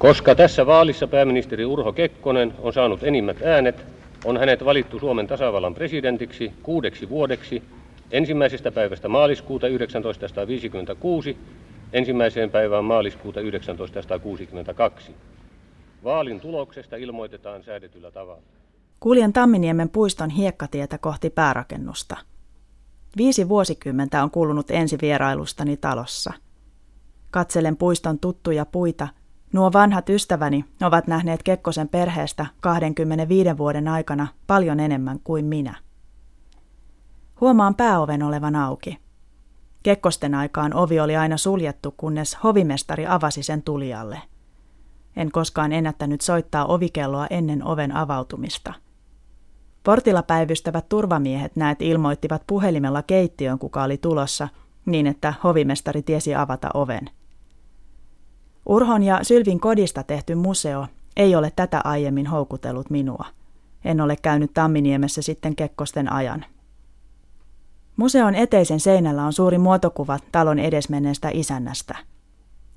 Koska 0.00 0.34
tässä 0.34 0.66
vaalissa 0.66 1.06
pääministeri 1.06 1.64
Urho 1.64 1.92
Kekkonen 1.92 2.54
on 2.58 2.72
saanut 2.72 3.02
enimmät 3.02 3.42
äänet, 3.42 3.86
on 4.24 4.36
hänet 4.36 4.64
valittu 4.64 4.98
Suomen 4.98 5.26
tasavallan 5.26 5.74
presidentiksi 5.74 6.52
kuudeksi 6.62 7.08
vuodeksi 7.08 7.62
ensimmäisestä 8.10 8.72
päivästä 8.72 9.08
maaliskuuta 9.08 9.66
1956 9.66 11.36
ensimmäiseen 11.92 12.50
päivään 12.50 12.84
maaliskuuta 12.84 13.40
1962. 13.40 15.14
Vaalin 16.04 16.40
tuloksesta 16.40 16.96
ilmoitetaan 16.96 17.62
säädetyllä 17.62 18.10
tavalla. 18.10 18.42
Kuljen 19.00 19.32
Tamminiemen 19.32 19.88
puiston 19.88 20.30
hiekkatietä 20.30 20.98
kohti 20.98 21.30
päärakennusta. 21.30 22.16
Viisi 23.16 23.48
vuosikymmentä 23.48 24.22
on 24.22 24.30
kulunut 24.30 24.70
ensi 24.70 24.98
vierailustani 25.02 25.76
talossa. 25.76 26.32
Katselen 27.30 27.76
puiston 27.76 28.18
tuttuja 28.18 28.66
puita. 28.66 29.08
Nuo 29.52 29.72
vanhat 29.72 30.08
ystäväni 30.08 30.64
ovat 30.82 31.06
nähneet 31.06 31.42
Kekkosen 31.42 31.88
perheestä 31.88 32.46
25 32.60 33.58
vuoden 33.58 33.88
aikana 33.88 34.26
paljon 34.46 34.80
enemmän 34.80 35.20
kuin 35.24 35.44
minä. 35.44 35.74
Huomaan 37.40 37.74
pääoven 37.74 38.22
olevan 38.22 38.56
auki. 38.56 38.98
Kekkosten 39.82 40.34
aikaan 40.34 40.74
ovi 40.74 41.00
oli 41.00 41.16
aina 41.16 41.36
suljettu, 41.36 41.94
kunnes 41.96 42.38
hovimestari 42.44 43.06
avasi 43.06 43.42
sen 43.42 43.62
tulijalle. 43.62 44.22
En 45.16 45.30
koskaan 45.30 45.72
ennättänyt 45.72 46.20
soittaa 46.20 46.66
ovikelloa 46.66 47.26
ennen 47.30 47.64
oven 47.64 47.96
avautumista. 47.96 48.74
Portilla 49.84 50.22
päivystävät 50.22 50.88
turvamiehet 50.88 51.56
näet 51.56 51.82
ilmoittivat 51.82 52.42
puhelimella 52.46 53.02
keittiön, 53.02 53.58
kuka 53.58 53.82
oli 53.82 53.98
tulossa, 53.98 54.48
niin 54.86 55.06
että 55.06 55.34
hovimestari 55.44 56.02
tiesi 56.02 56.34
avata 56.34 56.68
oven. 56.74 57.10
Urhon 58.70 59.02
ja 59.02 59.18
Sylvin 59.22 59.60
kodista 59.60 60.02
tehty 60.02 60.34
museo 60.34 60.86
ei 61.16 61.36
ole 61.36 61.52
tätä 61.56 61.80
aiemmin 61.84 62.26
houkutellut 62.26 62.90
minua. 62.90 63.26
En 63.84 64.00
ole 64.00 64.16
käynyt 64.16 64.54
Tamminiemessä 64.54 65.22
sitten 65.22 65.56
Kekkosten 65.56 66.12
ajan. 66.12 66.44
Museon 67.96 68.34
eteisen 68.34 68.80
seinällä 68.80 69.24
on 69.24 69.32
suuri 69.32 69.58
muotokuva 69.58 70.18
talon 70.32 70.58
edesmenneestä 70.58 71.30
isännästä. 71.32 71.96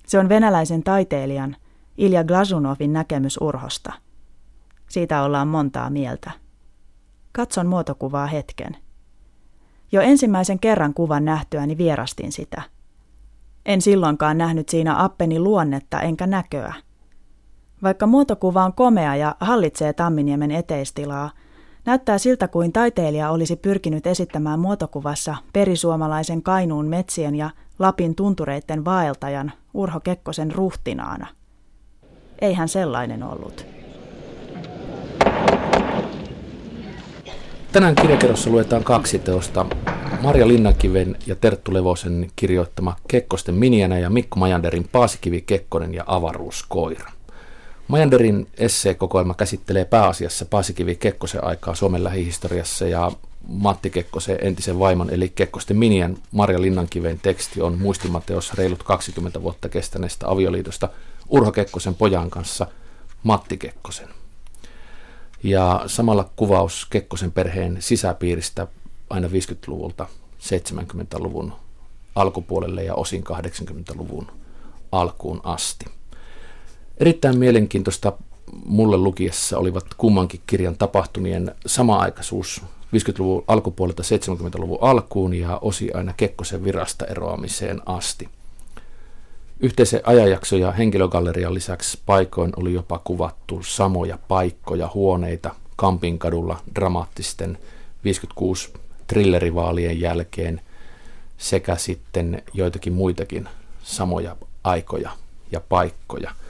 Se 0.07 0.19
on 0.19 0.29
venäläisen 0.29 0.83
taiteilijan 0.83 1.55
Ilja 1.97 2.23
Glazunovin 2.23 2.93
näkemys 2.93 3.37
urhosta. 3.41 3.93
Siitä 4.89 5.23
ollaan 5.23 5.47
montaa 5.47 5.89
mieltä. 5.89 6.31
Katson 7.31 7.67
muotokuvaa 7.67 8.27
hetken. 8.27 8.77
Jo 9.91 10.01
ensimmäisen 10.01 10.59
kerran 10.59 10.93
kuvan 10.93 11.25
nähtyäni 11.25 11.77
vierastin 11.77 12.31
sitä. 12.31 12.61
En 13.65 13.81
silloinkaan 13.81 14.37
nähnyt 14.37 14.69
siinä 14.69 15.03
appeni 15.03 15.39
luonnetta 15.39 16.01
enkä 16.01 16.27
näköä. 16.27 16.73
Vaikka 17.83 18.07
muotokuva 18.07 18.65
on 18.65 18.73
komea 18.73 19.15
ja 19.15 19.35
hallitsee 19.39 19.93
Tamminiemen 19.93 20.51
eteistilaa, 20.51 21.29
Näyttää 21.85 22.17
siltä 22.17 22.47
kuin 22.47 22.73
taiteilija 22.73 23.29
olisi 23.29 23.55
pyrkinyt 23.55 24.07
esittämään 24.07 24.59
muotokuvassa 24.59 25.35
perisuomalaisen 25.53 26.43
Kainuun 26.43 26.87
metsien 26.87 27.35
ja 27.35 27.49
Lapin 27.79 28.15
tuntureitten 28.15 28.85
vaeltajan 28.85 29.51
Urho 29.73 29.99
Kekkosen 29.99 30.51
ruhtinaana. 30.51 31.27
Eihän 32.41 32.69
sellainen 32.69 33.23
ollut. 33.23 33.65
Tänään 37.71 37.95
kirjakerrossa 37.95 38.49
luetaan 38.49 38.83
kaksi 38.83 39.19
teosta. 39.19 39.65
Marja 40.23 40.47
Linnakiven 40.47 41.15
ja 41.27 41.35
Terttu 41.35 41.73
Levosen 41.73 42.31
kirjoittama 42.35 42.95
Kekkosten 43.07 43.55
miniänä 43.55 43.99
ja 43.99 44.09
Mikko 44.09 44.39
Majanderin 44.39 44.87
Paasikivi 44.91 45.41
Kekkonen 45.41 45.93
ja 45.93 46.03
avaruuskoira. 46.07 47.11
Majanderin 47.87 48.47
esseekokoelma 48.57 49.33
käsittelee 49.33 49.85
pääasiassa 49.85 50.45
Paasikivi 50.45 50.95
Kekkosen 50.95 51.43
aikaa 51.43 51.75
Suomen 51.75 52.03
lähihistoriassa 52.03 52.87
ja 52.87 53.11
Matti 53.47 53.89
Kekkosen 53.89 54.37
entisen 54.41 54.79
vaimon 54.79 55.09
eli 55.09 55.29
Kekkosten 55.29 55.77
minien 55.77 56.17
Marja 56.31 56.61
Linnankiven 56.61 57.19
teksti 57.19 57.61
on 57.61 57.77
muistimateossa 57.77 58.53
reilut 58.57 58.83
20 58.83 59.41
vuotta 59.41 59.69
kestäneestä 59.69 60.29
avioliitosta 60.29 60.89
Urho 61.29 61.51
Kekkosen 61.51 61.95
pojan 61.95 62.29
kanssa 62.29 62.67
Matti 63.23 63.57
Kekkosen. 63.57 64.07
Ja 65.43 65.83
samalla 65.87 66.29
kuvaus 66.35 66.87
Kekkosen 66.89 67.31
perheen 67.31 67.77
sisäpiiristä 67.79 68.67
aina 69.09 69.27
50-luvulta 69.27 70.07
70-luvun 70.43 71.53
alkupuolelle 72.15 72.83
ja 72.83 72.95
osin 72.95 73.23
80-luvun 73.23 74.27
alkuun 74.91 75.41
asti. 75.43 75.85
Erittäin 76.97 77.37
mielenkiintoista 77.37 78.13
mulle 78.65 78.97
lukiessa 78.97 79.57
olivat 79.57 79.85
kummankin 79.97 80.41
kirjan 80.47 80.77
tapahtumien 80.77 81.55
sama-aikaisuus 81.65 82.61
50-luvun 82.95 83.43
alkupuolelta 83.47 84.03
70-luvun 84.03 84.77
alkuun 84.81 85.33
ja 85.33 85.59
osi 85.61 85.93
aina 85.93 86.13
Kekkosen 86.17 86.63
virasta 86.63 87.05
eroamiseen 87.05 87.81
asti. 87.85 88.29
Yhteisen 89.59 90.01
ajanjakso- 90.03 90.55
ja 90.55 90.71
henkilögallerian 90.71 91.53
lisäksi 91.53 91.99
paikoin 92.05 92.53
oli 92.55 92.73
jopa 92.73 93.01
kuvattu 93.03 93.63
samoja 93.63 94.17
paikkoja, 94.27 94.89
huoneita 94.93 95.55
Kampinkadulla 95.75 96.59
dramaattisten 96.75 97.57
56 98.03 98.73
thrillerivaalien 99.07 99.99
jälkeen 99.99 100.61
sekä 101.37 101.75
sitten 101.75 102.41
joitakin 102.53 102.93
muitakin 102.93 103.49
samoja 103.83 104.35
aikoja 104.63 105.11
ja 105.51 105.59
paikkoja– 105.59 106.31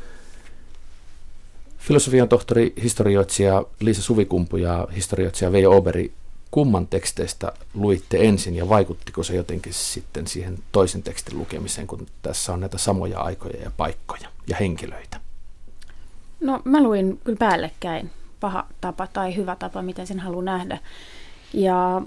Filosofian 1.84 2.30
tohtori, 2.30 2.74
historioitsija 2.84 3.64
Liisa 3.80 4.02
Suvikumpu 4.02 4.58
ja 4.58 4.88
historioitsija 4.96 5.52
Veijo 5.52 5.78
Oberi, 5.78 6.14
kumman 6.52 6.88
teksteistä 6.88 7.52
luitte 7.74 8.28
ensin 8.28 8.56
ja 8.56 8.70
vaikuttiko 8.70 9.24
se 9.24 9.36
jotenkin 9.36 9.74
sitten 9.74 10.28
siihen 10.28 10.58
toisen 10.72 11.04
tekstin 11.04 11.40
lukemiseen, 11.40 11.88
kun 11.88 12.08
tässä 12.22 12.54
on 12.54 12.60
näitä 12.60 12.78
samoja 12.78 13.20
aikoja 13.20 13.62
ja 13.62 13.72
paikkoja 13.78 14.30
ja 14.48 14.56
henkilöitä? 14.60 15.20
No 16.40 16.62
mä 16.64 16.84
luin 16.84 17.20
kyllä 17.24 17.38
päällekkäin 17.38 18.12
paha 18.40 18.68
tapa 18.82 19.08
tai 19.08 19.36
hyvä 19.36 19.56
tapa, 19.56 19.82
miten 19.82 20.08
sen 20.08 20.20
haluan 20.20 20.46
nähdä. 20.46 20.80
Ja 21.54 22.02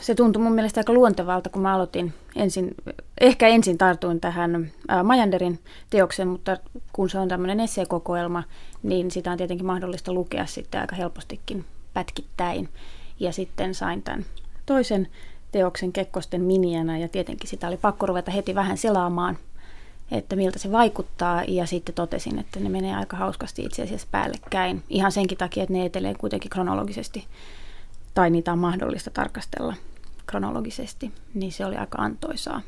se 0.00 0.14
tuntui 0.14 0.42
mun 0.42 0.52
mielestä 0.52 0.80
aika 0.80 0.92
luontevalta, 0.92 1.50
kun 1.50 1.62
mä 1.62 1.74
aloitin 1.74 2.14
ensin, 2.36 2.74
ehkä 3.20 3.48
ensin 3.48 3.78
tartuin 3.78 4.20
tähän 4.20 4.72
Majanderin 5.04 5.58
teoksen, 5.90 6.28
mutta 6.28 6.56
kun 6.92 7.10
se 7.10 7.18
on 7.18 7.28
tämmöinen 7.28 7.60
esseekokoelma, 7.60 8.42
niin 8.82 9.10
sitä 9.10 9.30
on 9.30 9.38
tietenkin 9.38 9.66
mahdollista 9.66 10.12
lukea 10.12 10.46
sitten 10.46 10.80
aika 10.80 10.96
helpostikin 10.96 11.64
pätkittäin. 11.94 12.68
Ja 13.20 13.32
sitten 13.32 13.74
sain 13.74 14.02
tämän 14.02 14.24
toisen 14.66 15.08
teoksen 15.52 15.92
Kekkosten 15.92 16.42
miniänä 16.42 16.98
ja 16.98 17.08
tietenkin 17.08 17.48
sitä 17.48 17.68
oli 17.68 17.76
pakko 17.76 18.06
ruveta 18.06 18.30
heti 18.30 18.54
vähän 18.54 18.78
selaamaan, 18.78 19.38
että 20.10 20.36
miltä 20.36 20.58
se 20.58 20.72
vaikuttaa 20.72 21.44
ja 21.48 21.66
sitten 21.66 21.94
totesin, 21.94 22.38
että 22.38 22.60
ne 22.60 22.68
menee 22.68 22.94
aika 22.96 23.16
hauskasti 23.16 23.62
itse 23.62 23.82
asiassa 23.82 24.06
päällekkäin. 24.10 24.82
Ihan 24.90 25.12
senkin 25.12 25.38
takia, 25.38 25.62
että 25.62 25.72
ne 25.72 25.86
etelee 25.86 26.14
kuitenkin 26.14 26.50
kronologisesti 26.50 27.24
tai 28.14 28.30
niitä 28.30 28.52
on 28.52 28.58
mahdollista 28.58 29.10
tarkastella 29.10 29.74
kronologisesti, 30.26 31.12
niin 31.34 31.52
se 31.52 31.66
oli 31.66 31.76
aika 31.76 31.98
antoisaa. 31.98 32.60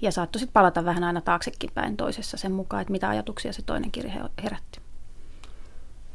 Ja 0.00 0.12
saattoi 0.12 0.40
sitten 0.40 0.52
palata 0.52 0.84
vähän 0.84 1.04
aina 1.04 1.20
taaksekin 1.20 1.70
päin 1.74 1.96
toisessa 1.96 2.36
sen 2.36 2.52
mukaan, 2.52 2.80
että 2.80 2.92
mitä 2.92 3.08
ajatuksia 3.08 3.52
se 3.52 3.62
toinen 3.62 3.90
kirja 3.90 4.28
herätti. 4.42 4.80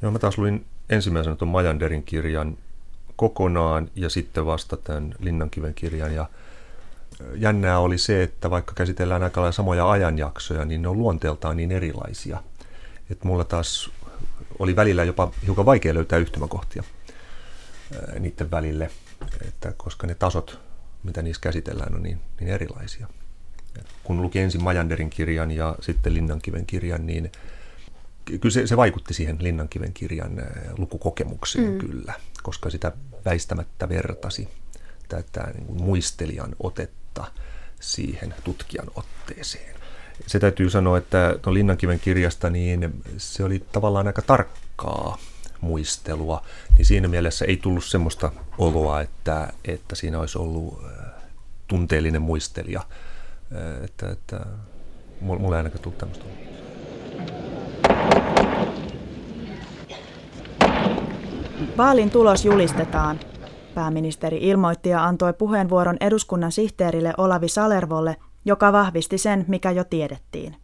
Joo, 0.01 0.11
mä 0.11 0.19
taas 0.19 0.37
luin 0.37 0.65
ensimmäisenä 0.89 1.35
tuon 1.35 1.49
Majanderin 1.49 2.03
kirjan 2.03 2.57
kokonaan 3.15 3.89
ja 3.95 4.09
sitten 4.09 4.45
vasta 4.45 4.77
tämän 4.77 5.15
Linnankiven 5.19 5.73
kirjan. 5.73 6.15
Ja 6.15 6.29
jännää 7.35 7.79
oli 7.79 7.97
se, 7.97 8.23
että 8.23 8.49
vaikka 8.49 8.73
käsitellään 8.73 9.23
aika 9.23 9.41
lailla 9.41 9.51
samoja 9.51 9.91
ajanjaksoja, 9.91 10.65
niin 10.65 10.81
ne 10.81 10.87
on 10.87 10.97
luonteeltaan 10.97 11.57
niin 11.57 11.71
erilaisia. 11.71 12.43
Että 13.09 13.27
mulla 13.27 13.43
taas 13.43 13.91
oli 14.59 14.75
välillä 14.75 15.03
jopa 15.03 15.31
hiukan 15.45 15.65
vaikea 15.65 15.93
löytää 15.93 16.19
yhtymäkohtia 16.19 16.83
niiden 18.19 18.51
välille, 18.51 18.91
että 19.47 19.73
koska 19.77 20.07
ne 20.07 20.15
tasot, 20.15 20.59
mitä 21.03 21.21
niissä 21.21 21.41
käsitellään, 21.41 21.95
on 21.95 22.03
niin, 22.03 22.21
niin 22.39 22.49
erilaisia. 22.49 23.07
Kun 24.03 24.21
luki 24.21 24.39
ensin 24.39 24.63
Majanderin 24.63 25.09
kirjan 25.09 25.51
ja 25.51 25.75
sitten 25.81 26.13
Linnankiven 26.13 26.65
kirjan, 26.65 27.05
niin 27.05 27.31
kyllä 28.25 28.53
se, 28.53 28.67
se 28.67 28.77
vaikutti 28.77 29.13
siihen 29.13 29.37
Linnankiven 29.39 29.93
kirjan 29.93 30.31
lukukokemukseen 30.77 31.71
mm. 31.71 31.77
kyllä, 31.77 32.13
koska 32.43 32.69
sitä 32.69 32.91
väistämättä 33.25 33.89
vertasi 33.89 34.47
tätä 35.07 35.51
niin 35.53 35.65
kuin 35.65 35.83
muistelijan 35.83 36.55
otetta 36.59 37.31
siihen 37.79 38.35
tutkijan 38.43 38.87
otteeseen. 38.95 39.75
Se 40.27 40.39
täytyy 40.39 40.69
sanoa, 40.69 40.97
että 40.97 41.35
tuon 41.41 41.53
Linnankiven 41.53 41.99
kirjasta 41.99 42.49
niin 42.49 43.03
se 43.17 43.43
oli 43.43 43.63
tavallaan 43.71 44.07
aika 44.07 44.21
tarkkaa 44.21 45.17
muistelua, 45.61 46.41
niin 46.77 46.85
siinä 46.85 47.07
mielessä 47.07 47.45
ei 47.45 47.57
tullut 47.57 47.83
semmoista 47.83 48.31
oloa, 48.57 49.01
että, 49.01 49.53
että 49.65 49.95
siinä 49.95 50.19
olisi 50.19 50.37
ollut 50.37 50.81
tunteellinen 51.67 52.21
muistelija. 52.21 52.81
Että, 53.83 54.09
että 54.09 54.45
mulla 55.21 55.55
ei 55.55 55.57
ainakaan 55.57 55.81
tullut 55.81 55.97
tämmöistä 55.97 56.25
oloa. 56.25 56.45
Vaalin 61.77 62.11
tulos 62.11 62.45
julistetaan. 62.45 63.19
Pääministeri 63.75 64.37
ilmoitti 64.41 64.89
ja 64.89 65.05
antoi 65.05 65.33
puheenvuoron 65.33 65.97
eduskunnan 65.99 66.51
sihteerille 66.51 67.13
Olavi 67.17 67.47
Salervolle, 67.47 68.15
joka 68.45 68.71
vahvisti 68.71 69.17
sen, 69.17 69.45
mikä 69.47 69.71
jo 69.71 69.83
tiedettiin. 69.83 70.55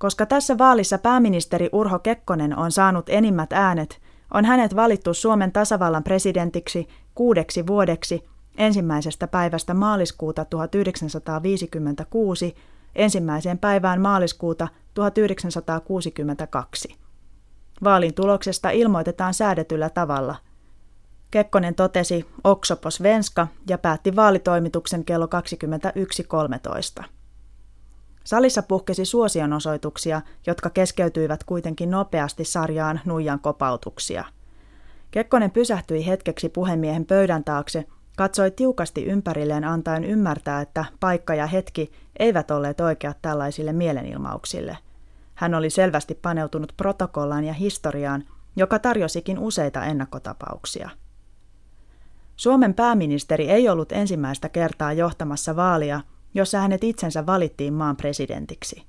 Koska 0.00 0.26
tässä 0.26 0.58
vaalissa 0.58 0.98
pääministeri 0.98 1.68
Urho 1.72 1.98
Kekkonen 1.98 2.58
on 2.58 2.72
saanut 2.72 3.08
enimmät 3.08 3.52
äänet, 3.52 4.00
on 4.34 4.44
hänet 4.44 4.76
valittu 4.76 5.14
Suomen 5.14 5.52
tasavallan 5.52 6.04
presidentiksi 6.04 6.88
kuudeksi 7.14 7.66
vuodeksi 7.66 8.24
ensimmäisestä 8.58 9.26
päivästä 9.26 9.74
maaliskuuta 9.74 10.44
1956 10.44 12.54
ensimmäiseen 12.94 13.58
päivään 13.58 14.00
maaliskuuta 14.00 14.68
1962. 14.94 16.96
Vaalin 17.84 18.14
tuloksesta 18.14 18.70
ilmoitetaan 18.70 19.34
säädetyllä 19.34 19.90
tavalla. 19.90 20.36
Kekkonen 21.30 21.74
totesi 21.74 22.26
Oksopos 22.44 23.02
Venska 23.02 23.46
ja 23.68 23.78
päätti 23.78 24.16
vaalitoimituksen 24.16 25.04
kello 25.04 25.28
21.13. 27.00 27.04
Salissa 28.30 28.62
puhkesi 28.62 29.04
suosionosoituksia, 29.04 30.22
jotka 30.46 30.70
keskeytyivät 30.70 31.44
kuitenkin 31.44 31.90
nopeasti 31.90 32.44
sarjaan 32.44 33.00
nuijan 33.04 33.40
kopautuksia. 33.40 34.24
Kekkonen 35.10 35.50
pysähtyi 35.50 36.06
hetkeksi 36.06 36.48
puhemiehen 36.48 37.06
pöydän 37.06 37.44
taakse, 37.44 37.84
katsoi 38.16 38.50
tiukasti 38.50 39.04
ympärilleen 39.04 39.64
antaen 39.64 40.04
ymmärtää, 40.04 40.60
että 40.60 40.84
paikka 41.00 41.34
ja 41.34 41.46
hetki 41.46 41.92
eivät 42.18 42.50
olleet 42.50 42.80
oikeat 42.80 43.18
tällaisille 43.22 43.72
mielenilmauksille. 43.72 44.78
Hän 45.34 45.54
oli 45.54 45.70
selvästi 45.70 46.14
paneutunut 46.14 46.72
protokollaan 46.76 47.44
ja 47.44 47.52
historiaan, 47.52 48.24
joka 48.56 48.78
tarjosikin 48.78 49.38
useita 49.38 49.84
ennakkotapauksia. 49.84 50.90
Suomen 52.36 52.74
pääministeri 52.74 53.50
ei 53.50 53.68
ollut 53.68 53.92
ensimmäistä 53.92 54.48
kertaa 54.48 54.92
johtamassa 54.92 55.56
vaalia, 55.56 56.00
jossa 56.34 56.60
hänet 56.60 56.84
itsensä 56.84 57.26
valittiin 57.26 57.72
maan 57.72 57.96
presidentiksi. 57.96 58.82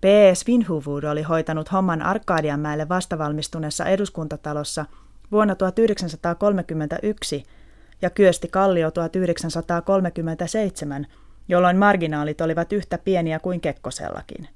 P.S. 0.00 0.46
Vinhuvud 0.46 1.04
oli 1.04 1.22
hoitanut 1.22 1.72
homman 1.72 2.02
Arkadianmäelle 2.02 2.88
vastavalmistuneessa 2.88 3.84
eduskuntatalossa 3.84 4.86
vuonna 5.32 5.54
1931 5.54 7.44
ja 8.02 8.10
Kyösti 8.10 8.48
Kallio 8.48 8.90
1937, 8.90 11.06
jolloin 11.48 11.76
marginaalit 11.76 12.40
olivat 12.40 12.72
yhtä 12.72 12.98
pieniä 12.98 13.38
kuin 13.38 13.60
Kekkosellakin. 13.60 14.48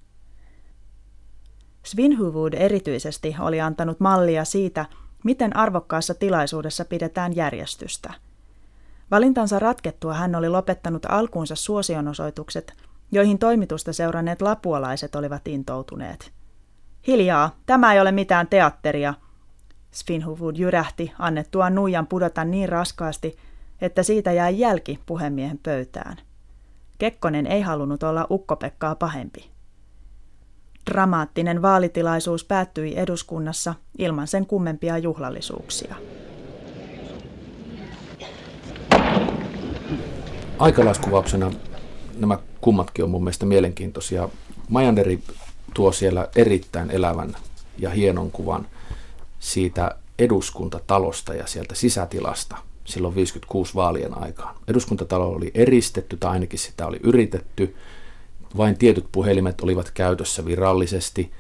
Svinhuvud 1.83 2.55
erityisesti 2.55 3.37
oli 3.41 3.61
antanut 3.61 4.01
mallia 4.01 4.45
siitä, 4.45 4.87
miten 5.25 5.57
arvokkaassa 5.57 6.15
tilaisuudessa 6.15 6.85
pidetään 6.85 7.37
järjestystä– 7.37 8.15
Valintansa 9.13 9.59
ratkettua 9.59 10.15
hän 10.15 10.35
oli 10.35 10.49
lopettanut 10.49 11.07
alkuunsa 11.09 11.55
suosionosoitukset, 11.55 12.75
joihin 13.13 13.39
toimitusta 13.39 13.93
seuranneet 13.93 14.43
lapualaiset 14.43 15.15
olivat 15.15 15.49
intoutuneet. 15.49 16.33
Hiljaa, 17.07 17.57
tämä 17.67 17.93
ei 17.93 18.01
ole 18.01 18.13
mitään 18.13 18.47
teatteria. 18.47 19.15
Svinhuvud 19.91 20.57
jyrähti 20.57 21.13
annettua 21.19 21.71
nuijan 21.71 22.07
pudota 22.07 22.45
niin 22.45 22.69
raskaasti, 22.69 23.37
että 23.81 24.03
siitä 24.03 24.33
jäi 24.33 24.59
jälki 24.59 24.99
puhemiehen 25.07 25.59
pöytään. 25.59 26.17
Kekkonen 26.99 27.47
ei 27.47 27.61
halunnut 27.61 28.03
olla 28.03 28.27
ukkopekkaa 28.31 28.95
pahempi. 28.95 29.51
Dramaattinen 30.91 31.63
vaalitilaisuus 31.63 32.45
päättyi 32.45 32.99
eduskunnassa 32.99 33.75
ilman 33.99 34.27
sen 34.27 34.47
kummempia 34.47 34.99
juhlallisuuksia. 34.99 35.95
Aikalaiskuvauksena 40.63 41.51
nämä 42.19 42.39
kummatkin 42.61 43.05
on 43.05 43.11
mun 43.11 43.25
mielestä 43.25 43.47
mielenkiintoisia. 43.47 44.29
Majanderi 44.69 45.23
tuo 45.75 45.93
siellä 45.93 46.29
erittäin 46.37 46.91
elävän 46.91 47.37
ja 47.79 47.91
hienon 47.91 48.31
kuvan 48.31 48.67
siitä 49.41 49.97
eduskuntatalosta 50.19 51.35
ja 51.35 51.47
sieltä 51.47 51.75
sisätilasta 51.75 52.57
silloin 52.85 53.15
56 53.15 53.75
vaalien 53.75 54.23
aikaan. 54.23 54.55
Eduskuntatalo 54.69 55.29
oli 55.29 55.51
eristetty, 55.55 56.17
tai 56.17 56.31
ainakin 56.31 56.59
sitä 56.59 56.87
oli 56.87 57.01
yritetty. 57.03 57.77
Vain 58.57 58.79
tietyt 58.79 59.07
puhelimet 59.13 59.61
olivat 59.61 59.91
käytössä 59.91 60.45
virallisesti. 60.45 61.33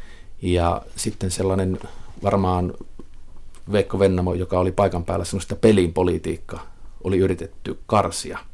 Ja 0.43 0.83
sitten 0.97 1.31
sellainen 1.31 1.79
varmaan 2.23 2.75
Veikko 3.73 3.99
Vennamo, 3.99 4.35
joka 4.35 4.59
oli 4.61 4.73
paikan 4.73 5.05
päällä, 5.05 5.25
sellaista 5.25 5.57
pelin 5.57 5.93
politiikka 5.93 6.61
oli 7.05 7.19
yritetty 7.19 7.79
karsia– 7.87 8.39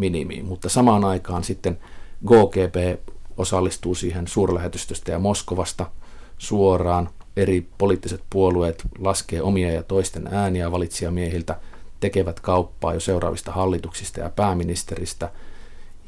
minimiin, 0.00 0.44
mutta 0.44 0.68
samaan 0.68 1.04
aikaan 1.04 1.44
sitten 1.44 1.78
GKP 2.26 3.00
osallistuu 3.36 3.94
siihen 3.94 4.28
suurlähetystöstä 4.28 5.12
ja 5.12 5.18
Moskovasta 5.18 5.90
suoraan. 6.38 7.08
Eri 7.36 7.68
poliittiset 7.78 8.22
puolueet 8.30 8.82
laskee 8.98 9.42
omia 9.42 9.72
ja 9.72 9.82
toisten 9.82 10.28
ääniä 10.32 10.72
valitsijamiehiltä, 10.72 11.60
tekevät 12.00 12.40
kauppaa 12.40 12.94
jo 12.94 13.00
seuraavista 13.00 13.52
hallituksista 13.52 14.20
ja 14.20 14.30
pääministeristä. 14.30 15.30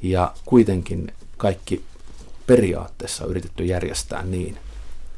Ja 0.02 0.32
kuitenkin 0.44 1.12
kaikki 1.36 1.84
periaatteessa 2.46 3.24
on 3.24 3.30
yritetty 3.30 3.64
järjestää 3.64 4.22
niin, 4.22 4.58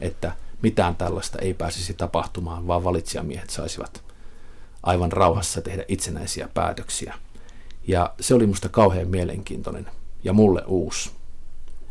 että 0.00 0.32
mitään 0.62 0.96
tällaista 0.96 1.38
ei 1.38 1.54
pääsisi 1.54 1.94
tapahtumaan, 1.94 2.66
vaan 2.66 2.84
valitsijamiehet 2.84 3.50
saisivat 3.50 4.02
aivan 4.82 5.12
rauhassa 5.12 5.60
tehdä 5.60 5.84
itsenäisiä 5.88 6.48
päätöksiä. 6.54 7.14
Ja 7.86 8.14
se 8.20 8.34
oli 8.34 8.46
musta 8.46 8.68
kauhean 8.68 9.08
mielenkiintoinen 9.08 9.86
ja 10.24 10.32
mulle 10.32 10.62
uusi, 10.66 11.10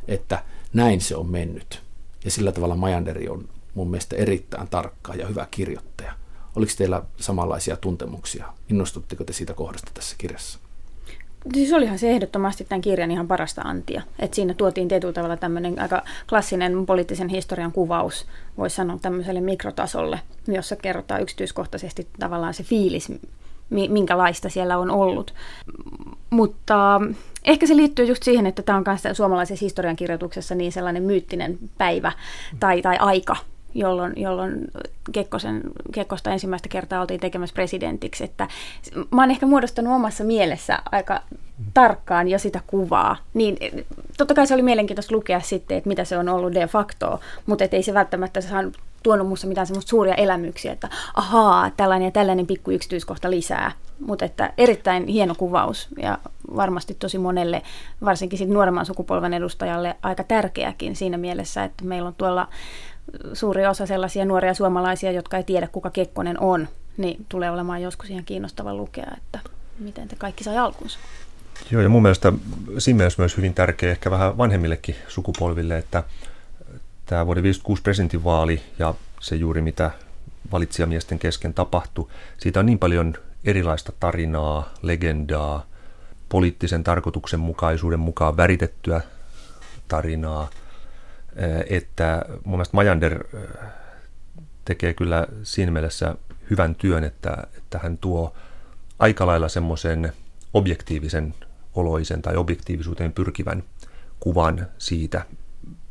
että 0.08 0.44
näin 0.74 1.02
se 1.02 1.16
on 1.16 1.28
mennyt. 1.28 1.82
Ja 2.26 2.32
sillä 2.32 2.52
tavalla 2.52 2.76
Majanderi 2.76 3.30
on 3.30 3.50
mun 3.74 3.90
mielestä 3.90 4.16
erittäin 4.16 4.68
tarkka 4.68 5.16
ja 5.16 5.28
hyvä 5.28 5.48
kirjoittaja. 5.52 6.14
Oliko 6.56 6.72
teillä 6.78 7.04
samanlaisia 7.18 7.78
tuntemuksia? 7.78 8.46
Innostutteko 8.70 9.24
te 9.24 9.34
siitä 9.34 9.54
kohdasta 9.54 9.92
tässä 9.94 10.16
kirjassa? 10.18 10.60
Siis 11.54 11.74
olihan 11.74 12.00
se 12.00 12.10
ehdottomasti 12.10 12.66
tämän 12.66 12.82
kirjan 12.82 13.12
ihan 13.12 13.28
parasta 13.28 13.62
antia. 13.62 14.02
että 14.20 14.36
siinä 14.36 14.54
tuotiin 14.54 14.88
tietyllä 14.88 15.14
tavalla 15.14 15.38
tämmöinen 15.38 15.80
aika 15.80 16.04
klassinen 16.30 16.86
poliittisen 16.86 17.30
historian 17.30 17.72
kuvaus, 17.72 18.26
voisi 18.58 18.76
sanoa 18.76 19.00
tämmöiselle 19.02 19.42
mikrotasolle, 19.42 20.20
jossa 20.48 20.76
kerrotaan 20.76 21.22
yksityiskohtaisesti 21.22 22.08
tavallaan 22.20 22.54
se 22.54 22.64
fiilis, 22.64 23.12
minkälaista 23.74 24.50
siellä 24.50 24.78
on 24.78 24.92
ollut. 24.92 25.34
Mutta 26.30 27.02
ehkä 27.46 27.68
se 27.68 27.76
liittyy 27.76 28.06
just 28.06 28.24
siihen, 28.24 28.46
että 28.46 28.62
tämä 28.62 28.78
on 28.78 28.84
myös 28.88 29.18
suomalaisessa 29.18 29.66
historiankirjoituksessa 29.66 30.56
niin 30.56 30.72
sellainen 30.72 31.04
myyttinen 31.04 31.58
päivä 31.78 32.12
tai, 32.60 32.82
tai 32.82 32.98
aika, 32.98 33.36
jolloin, 33.74 34.14
jolloin 34.16 34.68
Kekkosen, 35.12 35.62
Kekkosta 35.92 36.32
ensimmäistä 36.32 36.70
kertaa 36.70 37.02
oltiin 37.02 37.20
tekemässä 37.20 37.54
presidentiksi. 37.54 38.24
Että 38.24 38.48
mä 39.12 39.22
oon 39.22 39.32
ehkä 39.32 39.46
muodostanut 39.46 39.94
omassa 39.94 40.24
mielessä 40.24 40.80
aika 40.92 41.22
tarkkaan 41.74 42.28
jo 42.28 42.40
sitä 42.40 42.62
kuvaa. 42.68 43.18
Niin 43.34 43.58
totta 44.18 44.34
kai 44.34 44.48
se 44.48 44.54
oli 44.54 44.62
mielenkiintoista 44.62 45.16
lukea 45.16 45.40
sitten, 45.40 45.78
että 45.78 45.88
mitä 45.88 46.04
se 46.04 46.18
on 46.18 46.30
ollut 46.30 46.54
de 46.54 46.68
facto, 46.68 47.20
mutta 47.46 47.66
ei 47.72 47.84
se 47.84 47.94
välttämättä 47.94 48.42
saanut 48.42 48.78
tuonut 49.04 49.28
minussa 49.28 49.48
mitään 49.48 49.68
semmoista 49.68 49.90
suuria 49.90 50.16
elämyksiä, 50.16 50.72
että 50.72 50.90
ahaa, 51.14 51.70
tällainen 51.78 52.06
ja 52.06 52.12
tällainen 52.12 52.48
pikku 52.48 52.72
yksityiskohta 52.72 53.30
lisää. 53.30 53.72
Mutta 54.00 54.26
että 54.26 54.54
erittäin 54.58 55.08
hieno 55.08 55.36
kuvaus 55.36 55.88
ja 56.02 56.18
varmasti 56.56 56.94
tosi 56.94 57.18
monelle, 57.18 57.62
varsinkin 58.06 58.40
sit 58.40 58.50
nuoremman 58.50 58.86
sukupolven 58.86 59.34
edustajalle, 59.34 59.96
aika 60.02 60.24
tärkeäkin 60.24 60.96
siinä 60.96 61.18
mielessä, 61.18 61.64
että 61.64 61.86
meillä 61.86 62.08
on 62.08 62.16
tuolla 62.16 62.48
suuri 63.34 63.68
osa 63.68 63.86
sellaisia 63.86 64.26
nuoria 64.26 64.54
suomalaisia, 64.54 65.12
jotka 65.12 65.38
ei 65.38 65.44
tiedä, 65.44 65.68
kuka 65.68 65.90
Kekkonen 65.90 66.40
on, 66.40 66.68
niin 66.98 67.26
tulee 67.30 67.52
olemaan 67.52 67.82
joskus 67.82 68.10
ihan 68.10 68.26
kiinnostava 68.26 68.74
lukea, 68.74 69.12
että 69.18 69.40
miten 69.80 70.08
te 70.08 70.16
kaikki 70.16 70.44
sai 70.44 70.58
alkunsa. 70.58 71.00
Joo, 71.72 71.82
ja 71.82 71.90
mun 71.90 72.02
mielestä 72.02 72.34
siinä 72.78 73.10
myös 73.18 73.38
hyvin 73.38 73.54
tärkeä 73.54 73.92
ehkä 73.92 74.12
vähän 74.12 74.38
vanhemmillekin 74.38 74.96
sukupolville, 75.08 75.78
että 75.78 76.04
tämä 77.06 77.26
vuoden 77.26 77.44
56 77.44 77.82
presidentinvaali 77.82 78.62
ja 78.80 78.94
se 79.20 79.36
juuri 79.36 79.62
mitä 79.62 79.92
valitsijamiesten 80.52 81.20
kesken 81.20 81.54
tapahtui, 81.54 82.08
siitä 82.38 82.60
on 82.60 82.66
niin 82.66 82.80
paljon 82.80 83.14
erilaista 83.44 83.92
tarinaa, 84.00 84.74
legendaa, 84.82 85.66
poliittisen 86.30 86.84
tarkoituksenmukaisuuden 86.84 88.00
mukaan 88.00 88.38
väritettyä 88.38 89.02
tarinaa, 89.88 90.50
että 91.70 92.26
mun 92.44 92.56
mielestä 92.56 92.78
Majander 92.78 93.24
tekee 94.66 94.94
kyllä 94.94 95.28
siinä 95.44 95.72
mielessä 95.72 96.16
hyvän 96.50 96.76
työn, 96.76 97.04
että, 97.04 97.38
että 97.58 97.80
hän 97.84 97.98
tuo 97.98 98.34
aika 99.00 99.26
lailla 99.28 99.50
semmoisen 99.50 100.14
objektiivisen 100.54 101.34
oloisen 101.76 102.22
tai 102.22 102.36
objektiivisuuteen 102.36 103.14
pyrkivän 103.14 103.64
kuvan 104.20 104.68
siitä, 104.78 105.26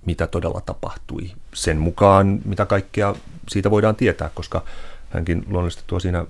mitä 0.06 0.26
todella 0.26 0.60
tapahtui. 0.60 1.30
Sen 1.54 1.78
mukaan, 1.78 2.40
mitä 2.44 2.66
kaikkea 2.66 3.14
siitä 3.48 3.70
voidaan 3.70 3.96
tietää, 3.96 4.30
koska 4.34 4.64
hänkin 5.10 5.44
luonnollisesti 5.46 5.84
tuo 5.86 6.00
siinä 6.00 6.26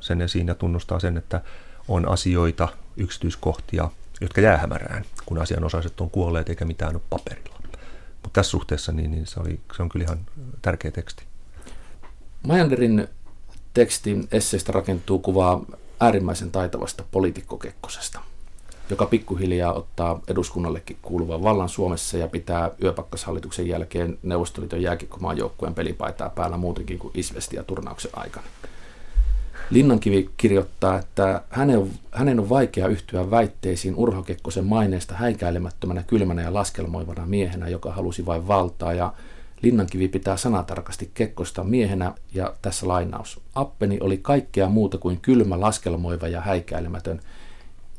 sen 0.00 0.20
esiin 0.20 0.48
ja 0.48 0.54
tunnustaa 0.54 1.00
sen, 1.00 1.16
että 1.16 1.40
on 1.88 2.08
asioita, 2.08 2.68
yksityiskohtia, 2.96 3.90
jotka 4.20 4.40
jää 4.40 4.56
hämärään, 4.56 5.04
kun 5.26 5.38
asianosaiset 5.38 6.00
on 6.00 6.10
kuolleet 6.10 6.48
eikä 6.48 6.64
mitään 6.64 6.94
ole 6.94 7.02
paperilla. 7.10 7.58
Mutta 8.22 8.40
tässä 8.40 8.50
suhteessa 8.50 8.92
niin, 8.92 9.10
niin 9.10 9.26
se, 9.26 9.40
oli, 9.40 9.60
se 9.76 9.82
on 9.82 9.88
kyllä 9.88 10.04
ihan 10.04 10.18
tärkeä 10.62 10.90
teksti. 10.90 11.24
Majanderin 12.46 13.08
tekstin 13.74 14.28
esseistä 14.32 14.72
rakentuu 14.72 15.18
kuvaa 15.18 15.64
äärimmäisen 16.00 16.50
taitavasta 16.50 17.04
poliitikkokekkosesta, 17.10 18.20
joka 18.90 19.06
pikkuhiljaa 19.06 19.72
ottaa 19.72 20.20
eduskunnallekin 20.28 20.96
kuuluvan 21.02 21.42
vallan 21.42 21.68
Suomessa 21.68 22.18
ja 22.18 22.28
pitää 22.28 22.70
yöpakkashallituksen 22.82 23.68
jälkeen 23.68 24.18
Neuvostoliiton 24.22 24.82
jääkikkomaan 24.82 25.38
joukkueen 25.38 25.74
pelipaitaa 25.74 26.28
päällä 26.28 26.56
muutenkin 26.56 26.98
kuin 26.98 27.12
Isvestiä 27.14 27.62
turnauksen 27.62 28.10
aikana. 28.14 28.46
Linnankivi 29.70 30.30
kirjoittaa, 30.36 30.98
että 30.98 31.42
hänen 32.12 32.40
on 32.40 32.48
vaikea 32.48 32.86
yhtyä 32.86 33.30
väitteisiin 33.30 33.94
Urho 33.96 34.22
Kekkosen 34.22 34.64
maineesta 34.64 35.14
häikäilemättömänä, 35.14 36.02
kylmänä 36.02 36.42
ja 36.42 36.54
laskelmoivana 36.54 37.26
miehenä, 37.26 37.68
joka 37.68 37.92
halusi 37.92 38.26
vain 38.26 38.48
valtaa 38.48 38.92
ja 38.92 39.12
Linnankivi 39.62 40.08
pitää 40.08 40.36
sanatarkasti 40.36 41.10
Kekkosta 41.14 41.64
miehenä 41.64 42.14
ja 42.34 42.54
tässä 42.62 42.88
lainaus. 42.88 43.40
Appeni 43.54 43.98
oli 44.00 44.18
kaikkea 44.18 44.68
muuta 44.68 44.98
kuin 44.98 45.20
kylmä, 45.20 45.60
laskelmoiva 45.60 46.28
ja 46.28 46.40
häikäilemätön, 46.40 47.20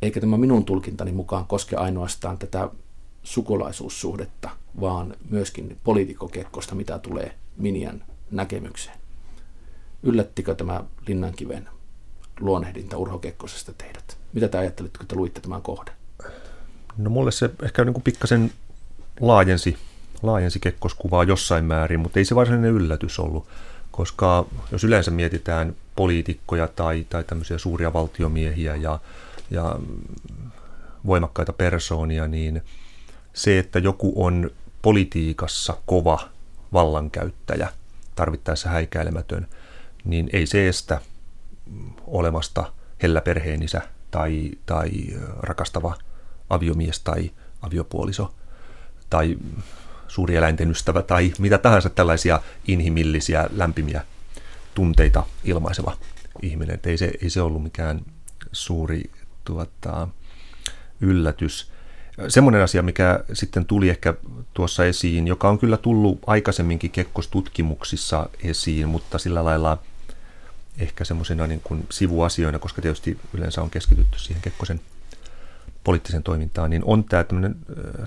eikä 0.04 0.20
tämä 0.20 0.38
minun 0.38 0.66
tulkintani 0.66 1.12
mukaan 1.12 1.46
koske 1.46 1.76
ainoastaan 1.76 2.38
tätä 2.38 2.70
sukulaisuussuhdetta, 3.24 4.50
vaan 4.82 5.16
myöskin 5.30 5.78
poliitikkokekkosta, 5.84 6.76
mitä 6.76 7.00
tulee 7.00 7.36
Minian 7.58 8.04
näkemykseen. 8.32 8.98
Yllättikö 10.04 10.56
tämä 10.56 10.84
Linnankiven 11.08 11.70
luonnehdinta 12.40 12.98
Urho 12.98 13.20
Kekkosesta 13.20 13.74
teidät? 13.74 14.18
Mitä 14.34 14.48
te 14.48 14.58
ajattelitte, 14.58 14.98
kun 14.98 15.08
te 15.08 15.16
luitte 15.16 15.42
tämän 15.42 15.62
kohdan? 15.62 15.96
No 16.98 17.10
mulle 17.10 17.32
se 17.32 17.50
ehkä 17.64 17.86
niin 17.86 17.94
kuin 17.94 18.04
pikkasen 18.04 18.52
laajensi 19.20 19.78
laajensi 20.24 20.60
Kekkoskuvaa 20.60 21.24
jossain 21.24 21.66
määrin, 21.66 22.00
mutta 22.00 22.20
ei 22.20 22.26
se 22.26 22.36
varsinainen 22.36 22.72
yllätys 22.72 23.20
ollut, 23.20 23.48
koska 23.92 24.46
jos 24.72 24.84
yleensä 24.84 25.12
mietitään 25.12 25.76
poliitikkoja 25.96 26.68
tai, 26.68 27.06
tai 27.10 27.24
tämmöisiä 27.24 27.58
suuria 27.58 27.94
valtiomiehiä 27.94 28.76
ja, 28.76 29.00
ja 29.52 29.80
voimakkaita 31.06 31.54
persoonia, 31.54 32.28
niin 32.28 32.62
se, 33.34 33.60
että 33.60 33.80
joku 33.80 34.26
on 34.26 34.52
politiikassa 34.82 35.78
kova 35.86 36.30
vallankäyttäjä, 36.74 37.70
tarvittaessa 38.16 38.70
häikäilemätön, 38.70 39.48
niin 40.06 40.30
ei 40.34 40.46
se 40.46 40.68
estä 40.68 41.02
olemasta 42.08 42.74
hellä 43.04 43.22
perheenisä 43.22 43.82
tai, 44.12 44.52
tai 44.66 44.92
rakastava 45.40 45.96
aviomies 46.50 47.00
tai 47.00 47.32
aviopuoliso 47.62 48.34
tai 49.10 49.38
suuri 50.08 50.36
eläinten 50.36 50.72
ystävä 50.72 51.02
tai 51.02 51.34
mitä 51.40 51.58
tahansa 51.58 51.90
tällaisia 51.90 52.40
inhimillisiä, 52.68 53.50
lämpimiä 53.52 54.06
tunteita 54.76 55.24
ilmaiseva 55.44 55.98
ihminen. 56.42 56.80
Ei, 56.86 56.98
se, 56.98 57.12
ei 57.22 57.30
se 57.30 57.42
ollut 57.42 57.64
mikään 57.64 58.02
suuri 58.52 59.12
tuota, 59.46 60.08
yllätys. 61.02 61.72
Semmoinen 62.28 62.62
asia, 62.62 62.82
mikä 62.82 63.24
sitten 63.34 63.66
tuli 63.66 63.90
ehkä 63.90 64.14
tuossa 64.54 64.86
esiin, 64.86 65.28
joka 65.28 65.50
on 65.50 65.60
kyllä 65.60 65.78
tullut 65.78 66.20
aikaisemminkin 66.28 66.92
Kekkos-tutkimuksissa 66.92 68.30
esiin, 68.44 68.88
mutta 68.88 69.18
sillä 69.18 69.46
lailla 69.46 69.78
ehkä 70.80 71.04
semmoisena 71.04 71.48
niin 71.48 71.62
kuin 71.64 71.88
sivuasioina, 71.90 72.60
koska 72.60 72.82
tietysti 72.82 73.20
yleensä 73.34 73.62
on 73.62 73.70
keskitytty 73.70 74.20
siihen 74.20 74.42
Kekkosen 74.42 74.82
poliittisen 75.84 76.24
toimintaan, 76.24 76.70
niin 76.70 76.84
on 76.86 77.04
tämä 77.04 77.24
tämmöinen 77.24 77.56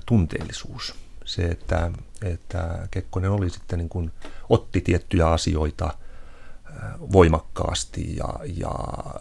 tunteellisuus 0.05 0.95
se, 1.25 1.45
että, 1.45 1.91
että 2.21 2.87
Kekkonen 2.91 3.31
oli 3.31 3.49
sitten 3.49 3.79
niin 3.79 3.89
kuin, 3.89 4.11
otti 4.49 4.81
tiettyjä 4.81 5.27
asioita 5.27 5.93
voimakkaasti 7.11 8.15
ja, 8.15 8.29
ja 8.57 8.71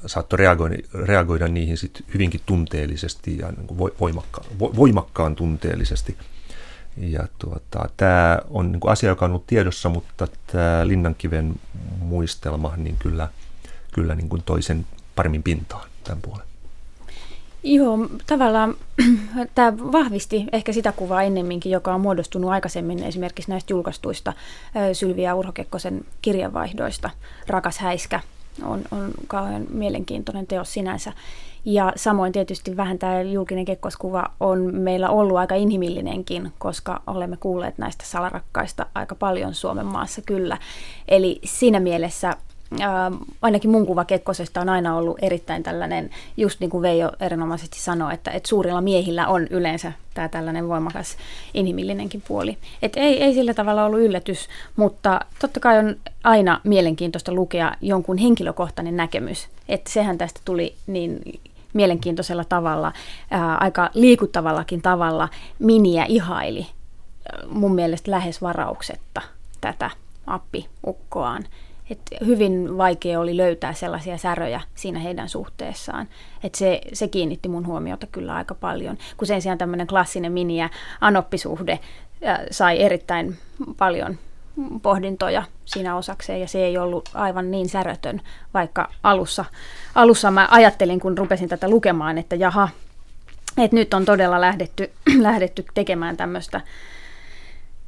saattoi 0.07 0.37
reagoida, 0.37 0.77
reagoida 0.95 1.49
niihin 1.49 1.77
sit 1.77 2.05
hyvinkin 2.15 2.41
tunteellisesti 2.47 3.39
ja 3.39 3.53
niin 3.53 3.67
kuin 3.67 3.93
voimakka, 4.01 4.45
voimakkaan 4.59 5.37
tunteellisesti. 5.37 6.17
Ja 6.97 7.29
tuota, 7.39 7.89
tämä 7.97 8.39
on 8.51 8.73
niin 8.73 8.81
kuin 8.81 8.93
asia, 8.93 9.09
joka 9.09 9.25
on 9.25 9.31
ollut 9.31 9.47
tiedossa, 9.47 9.89
mutta 9.89 10.29
tämä 10.47 10.87
Linnankiven 10.87 11.55
muistelma 11.99 12.73
niin 12.77 12.97
kyllä, 12.99 13.29
kyllä 13.93 14.15
niin 14.15 14.29
kuin 14.29 14.43
toisen 14.43 14.87
paremmin 15.15 15.43
pintaan 15.43 15.89
tämän 16.05 16.23
puolen. 16.23 16.47
Joo, 17.69 17.99
tavallaan 18.27 18.75
tämä 19.55 19.79
vahvisti 19.79 20.47
ehkä 20.53 20.73
sitä 20.73 20.93
kuvaa 20.93 21.23
ennemminkin, 21.23 21.73
joka 21.73 21.95
on 21.95 22.01
muodostunut 22.01 22.51
aikaisemmin 22.51 23.05
esimerkiksi 23.05 23.51
näistä 23.51 23.73
julkaistuista 23.73 24.33
Sylviä 24.93 25.35
Urho 25.35 25.53
Kekkosen 25.53 26.05
kirjanvaihdoista. 26.23 27.11
Rakas 27.47 27.79
häiskä 27.79 28.21
on, 28.63 28.83
on 28.91 29.11
kauhean 29.27 29.67
mielenkiintoinen 29.71 30.47
teos 30.47 30.73
sinänsä. 30.73 31.13
Ja 31.65 31.93
samoin 31.97 32.33
tietysti 32.33 32.77
vähän 32.77 32.99
tämä 32.99 33.23
julkinen 33.23 33.65
kekkoskuva 33.65 34.25
on 34.41 34.75
meillä 34.75 35.11
ollut 35.11 35.37
aika 35.37 35.55
inhimillinenkin, 35.55 36.53
koska 36.59 37.03
olemme 37.07 37.37
kuulleet 37.37 37.79
näistä 37.79 38.05
salarakkaista 38.07 38.87
aika 38.95 39.15
paljon 39.15 39.55
Suomen 39.55 39.87
maassa 39.87 40.23
kyllä. 40.27 40.59
Eli 41.09 41.41
siinä 41.45 41.81
mielessä 41.81 42.37
ää, 42.81 43.13
ainakin 43.43 43.71
mun 43.71 43.87
kuva 43.87 44.05
Kekkosesta 44.05 44.61
on 44.61 44.69
aina 44.69 44.97
ollut 44.97 45.19
erittäin 45.23 45.63
tällainen, 45.63 46.11
just 46.37 46.61
niin 46.61 46.71
kuin 46.71 46.83
Veijo 46.83 47.13
erinomaisesti 47.21 47.81
sanoi, 47.81 48.15
että, 48.15 48.31
että 48.31 48.49
suurilla 48.49 48.81
miehillä 48.81 49.27
on 49.29 49.47
yleensä 49.51 49.93
tämä 50.15 50.29
tällainen 50.29 50.69
voimakas 50.69 51.17
inhimillinenkin 51.55 52.23
puoli. 52.29 52.59
Et 52.83 52.93
ei, 52.97 53.23
ei 53.23 53.35
sillä 53.35 53.55
tavalla 53.55 53.85
ollut 53.85 54.01
yllätys, 54.01 54.49
mutta 54.77 55.21
totta 55.41 55.61
kai 55.61 55.79
on 55.79 55.97
aina 56.25 56.61
mielenkiintoista 56.65 57.33
lukea 57.33 57.73
jonkun 57.81 58.19
henkilökohtainen 58.19 58.97
näkemys. 58.97 59.49
Että 59.69 59.91
sehän 59.91 60.19
tästä 60.19 60.41
tuli 60.45 60.75
niin 60.87 61.41
mielenkiintoisella 61.73 62.45
tavalla, 62.45 62.93
ää, 63.31 63.57
aika 63.57 63.91
liikuttavallakin 63.95 64.83
tavalla 64.83 65.29
Miniä 65.59 66.05
ihaili 66.09 66.67
mun 67.49 67.75
mielestä 67.75 68.11
lähes 68.11 68.43
varauksetta 68.43 69.23
tätä 69.61 69.91
appiukkoaan. 70.27 71.45
Et 71.91 72.01
hyvin 72.27 72.79
vaikea 72.79 73.21
oli 73.21 73.37
löytää 73.37 73.75
sellaisia 73.75 74.19
säröjä 74.19 74.61
siinä 74.75 74.99
heidän 74.99 75.29
suhteessaan. 75.29 76.09
Et 76.45 76.55
se, 76.55 76.81
se 76.93 77.09
kiinnitti 77.09 77.49
mun 77.49 77.67
huomiota 77.67 78.07
kyllä 78.07 78.35
aika 78.35 78.55
paljon, 78.55 78.99
kun 79.17 79.27
sen 79.27 79.43
sijaan 79.43 79.59
tämmöinen 79.59 79.87
klassinen 79.87 80.33
mini- 80.33 80.59
ja 80.59 80.71
anoppisuhde 81.01 81.79
sai 82.51 82.83
erittäin 82.83 83.39
paljon 83.77 84.19
pohdintoja 84.83 85.43
siinä 85.65 85.97
osakseen, 85.97 86.41
ja 86.41 86.49
se 86.49 86.65
ei 86.65 86.79
ollut 86.79 87.11
aivan 87.15 87.51
niin 87.51 87.69
särötön, 87.69 88.21
vaikka 88.55 88.91
alussa, 89.03 89.45
alussa 89.95 90.31
mä 90.31 90.49
ajattelin, 90.51 91.01
kun 91.01 91.19
rupesin 91.19 91.49
tätä 91.49 91.69
lukemaan, 91.69 92.19
että 92.19 92.37
jaha, 92.37 92.69
että 93.59 93.77
nyt 93.77 93.95
on 93.95 94.05
todella 94.05 94.41
lähdetty, 94.41 94.91
lähdetty 95.19 95.65
tekemään 95.75 96.17
tämmöistä 96.17 96.61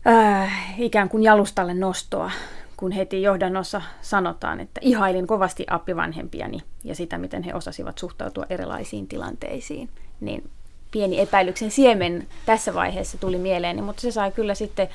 äh, 0.06 0.80
ikään 0.80 1.08
kuin 1.08 1.22
jalustalle 1.22 1.74
nostoa 1.74 2.30
kun 2.78 2.92
heti 2.92 3.22
johdannossa 3.22 3.82
sanotaan, 4.02 4.60
että 4.60 4.80
ihailin 4.84 5.26
kovasti 5.26 5.66
appivanhempiani 5.70 6.58
ja 6.84 6.94
sitä, 6.94 7.18
miten 7.18 7.42
he 7.42 7.54
osasivat 7.54 7.98
suhtautua 7.98 8.46
erilaisiin 8.50 9.08
tilanteisiin, 9.08 9.88
niin 10.20 10.50
pieni 10.90 11.20
epäilyksen 11.20 11.70
siemen 11.70 12.28
tässä 12.46 12.74
vaiheessa 12.74 13.18
tuli 13.18 13.38
mieleeni, 13.38 13.82
mutta 13.82 14.02
se 14.02 14.10
sai 14.10 14.32
kyllä 14.32 14.54
sitten 14.54 14.88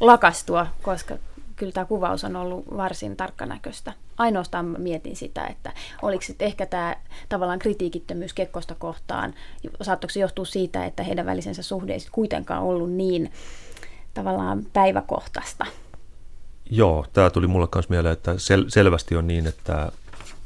lakastua, 0.00 0.66
koska 0.82 1.16
kyllä 1.56 1.72
tämä 1.72 1.84
kuvaus 1.84 2.24
on 2.24 2.36
ollut 2.36 2.64
varsin 2.76 3.16
tarkkanäköistä. 3.16 3.92
Ainoastaan 4.16 4.66
mietin 4.78 5.16
sitä, 5.16 5.46
että 5.46 5.72
oliko 6.02 6.22
sitten 6.22 6.46
ehkä 6.46 6.66
tämä 6.66 6.96
tavallaan 7.28 7.58
kritiikittömyys 7.58 8.34
Kekkosta 8.34 8.74
kohtaan, 8.74 9.34
saattoiko 9.82 10.12
se 10.12 10.20
johtua 10.20 10.44
siitä, 10.44 10.84
että 10.84 11.02
heidän 11.02 11.26
välisensä 11.26 11.62
suhde 11.62 11.92
ei 11.92 11.98
kuitenkaan 12.12 12.62
ollut 12.62 12.92
niin 12.92 13.32
tavallaan 14.14 14.66
päiväkohtaista, 14.72 15.66
Joo, 16.70 17.06
tämä 17.12 17.30
tuli 17.30 17.46
mulle 17.46 17.68
myös 17.74 17.88
mieleen, 17.88 18.12
että 18.12 18.32
sel- 18.32 18.68
selvästi 18.68 19.16
on 19.16 19.26
niin, 19.26 19.46
että, 19.46 19.92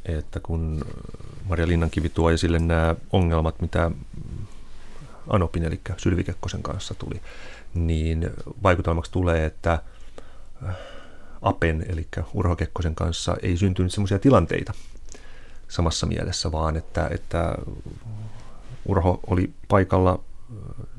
että 0.05 0.39
kun 0.39 0.85
Maria 1.45 1.67
Linnankivi 1.67 2.09
tuo 2.09 2.31
esille 2.31 2.59
nämä 2.59 2.95
ongelmat, 3.11 3.61
mitä 3.61 3.91
Anopin 5.29 5.63
eli 5.63 5.81
Sylvi 5.97 6.23
Kekkosen 6.23 6.63
kanssa 6.63 6.93
tuli, 6.93 7.21
niin 7.73 8.29
vaikutelmaksi 8.63 9.11
tulee, 9.11 9.45
että 9.45 9.79
Apen 11.41 11.85
eli 11.89 12.07
Urho 12.33 12.55
Kekkosen 12.55 12.95
kanssa 12.95 13.35
ei 13.41 13.57
syntynyt 13.57 13.91
sellaisia 13.91 14.19
tilanteita 14.19 14.73
samassa 15.67 16.05
mielessä, 16.05 16.51
vaan 16.51 16.77
että, 16.77 17.07
että 17.11 17.55
Urho 18.85 19.19
oli 19.27 19.53
paikalla 19.67 20.19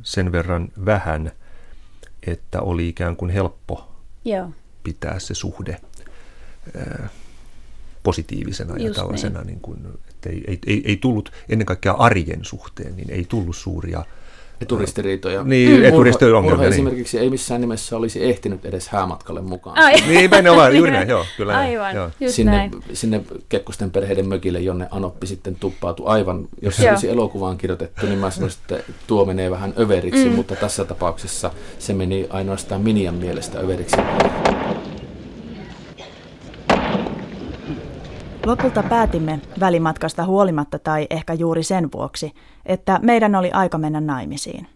sen 0.02 0.32
verran 0.32 0.68
vähän, 0.84 1.32
että 2.26 2.60
oli 2.60 2.88
ikään 2.88 3.16
kuin 3.16 3.30
helppo 3.30 3.88
Joo 4.24 4.50
pitää 4.84 5.18
se 5.18 5.34
suhde 5.34 5.80
positiivisena 8.02 8.76
ja 8.76 8.86
Just 8.86 8.96
tällaisena, 8.96 9.38
niin. 9.38 9.46
niin 9.46 9.60
kuin, 9.60 9.78
että 10.10 10.30
ei, 10.30 10.44
ei, 10.46 10.58
ei, 10.66 10.82
ei 10.84 10.96
tullut 10.96 11.32
ennen 11.48 11.66
kaikkea 11.66 11.92
arjen 11.92 12.44
suhteen, 12.44 12.96
niin 12.96 13.10
ei 13.10 13.24
tullut 13.24 13.56
suuria 13.56 14.04
Eturistiriitoja. 14.60 15.44
Niin, 15.44 15.84
eturistiriitoja 15.84 16.46
Urho 16.46 16.62
niin. 16.62 16.72
esimerkiksi 16.72 17.18
ei 17.18 17.30
missään 17.30 17.60
nimessä 17.60 17.96
olisi 17.96 18.24
ehtinyt 18.24 18.64
edes 18.64 18.88
häämatkalle 18.88 19.40
mukaan. 19.40 19.78
Ai. 19.78 19.94
Niin, 20.08 20.30
ne 20.42 20.50
ovat, 20.50 20.74
juuri 20.76 20.92
näin, 20.92 21.08
joo, 21.08 21.24
kyllä. 21.36 21.52
näin, 21.52 21.80
Aivan, 21.80 21.94
Joo. 21.94 22.10
just 22.20 22.34
sinne, 22.34 22.52
näin. 22.52 22.70
sinne 22.92 23.20
Kekkosten 23.48 23.90
perheiden 23.90 24.28
mökille, 24.28 24.60
jonne 24.60 24.88
Anoppi 24.90 25.26
sitten 25.26 25.54
tuppautui 25.54 26.06
aivan, 26.08 26.48
jos 26.62 26.76
se 26.76 26.90
olisi 26.90 27.10
elokuvaan 27.10 27.58
kirjoitettu, 27.58 28.06
niin 28.06 28.18
mä 28.18 28.30
sanoisin, 28.30 28.60
että 28.60 28.92
tuo 29.06 29.24
menee 29.24 29.50
vähän 29.50 29.74
överiksi, 29.78 30.28
mm. 30.28 30.34
mutta 30.34 30.56
tässä 30.56 30.84
tapauksessa 30.84 31.50
se 31.78 31.94
meni 31.94 32.26
ainoastaan 32.30 32.80
Minian 32.80 33.14
mielestä 33.14 33.58
överiksi. 33.58 33.96
Lopulta 38.46 38.82
päätimme 38.82 39.40
välimatkasta 39.60 40.24
huolimatta 40.24 40.78
tai 40.78 41.06
ehkä 41.10 41.34
juuri 41.34 41.62
sen 41.62 41.92
vuoksi, 41.92 42.32
että 42.66 42.98
meidän 43.02 43.34
oli 43.34 43.52
aika 43.52 43.78
mennä 43.78 44.00
naimisiin. 44.00 44.66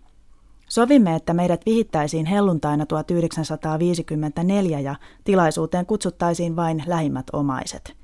Sovimme, 0.68 1.14
että 1.14 1.34
meidät 1.34 1.60
vihittäisiin 1.66 2.26
helluntaina 2.26 2.86
1954 2.86 4.80
ja 4.80 4.94
tilaisuuteen 5.24 5.86
kutsuttaisiin 5.86 6.56
vain 6.56 6.82
lähimmät 6.86 7.26
omaiset. 7.32 7.96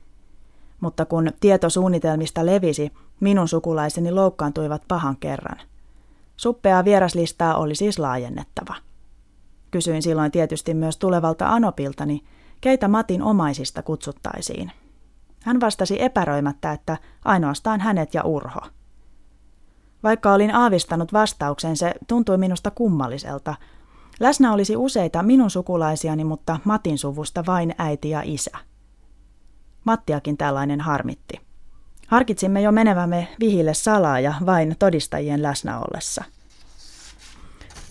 Mutta 0.80 1.04
kun 1.04 1.30
tieto 1.40 1.70
suunnitelmista 1.70 2.46
levisi, 2.46 2.92
minun 3.20 3.48
sukulaiseni 3.48 4.12
loukkaantuivat 4.12 4.82
pahan 4.88 5.16
kerran. 5.16 5.58
Suppeaa 6.36 6.84
vieraslistaa 6.84 7.56
oli 7.56 7.74
siis 7.74 7.98
laajennettava. 7.98 8.74
Kysyin 9.70 10.02
silloin 10.02 10.30
tietysti 10.30 10.74
myös 10.74 10.96
tulevalta 10.96 11.48
Anopiltani, 11.48 12.24
keitä 12.60 12.88
Matin 12.88 13.22
omaisista 13.22 13.82
kutsuttaisiin. 13.82 14.72
Hän 15.44 15.60
vastasi 15.60 16.02
epäröimättä, 16.02 16.72
että 16.72 16.96
ainoastaan 17.24 17.80
hänet 17.80 18.14
ja 18.14 18.22
Urho. 18.22 18.60
Vaikka 20.02 20.32
olin 20.32 20.54
aavistanut 20.54 21.12
vastauksen, 21.12 21.76
se 21.76 21.94
tuntui 22.08 22.38
minusta 22.38 22.70
kummalliselta. 22.70 23.54
Läsnä 24.20 24.52
olisi 24.52 24.76
useita 24.76 25.22
minun 25.22 25.50
sukulaisiani, 25.50 26.24
mutta 26.24 26.60
Matin 26.64 26.98
suvusta 26.98 27.44
vain 27.46 27.74
äiti 27.78 28.10
ja 28.10 28.22
isä. 28.24 28.50
Mattiakin 29.84 30.36
tällainen 30.36 30.80
harmitti. 30.80 31.40
Harkitsimme 32.06 32.62
jo 32.62 32.72
menevämme 32.72 33.28
vihille 33.40 33.74
salaa 33.74 34.20
ja 34.20 34.34
vain 34.46 34.76
todistajien 34.78 35.42
läsnä 35.42 35.78
ollessa. 35.78 36.24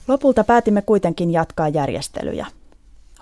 Lopulta 0.07 0.43
päätimme 0.43 0.81
kuitenkin 0.81 1.31
jatkaa 1.31 1.69
järjestelyjä. 1.69 2.48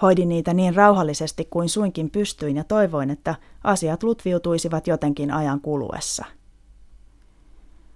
Hoidin 0.01 0.29
niitä 0.29 0.53
niin 0.53 0.75
rauhallisesti 0.75 1.47
kuin 1.49 1.69
suinkin 1.69 2.09
pystyin 2.09 2.57
ja 2.57 2.63
toivoin, 2.63 3.09
että 3.09 3.35
asiat 3.63 4.03
lutviutuisivat 4.03 4.87
jotenkin 4.87 5.31
ajan 5.33 5.61
kuluessa. 5.61 6.25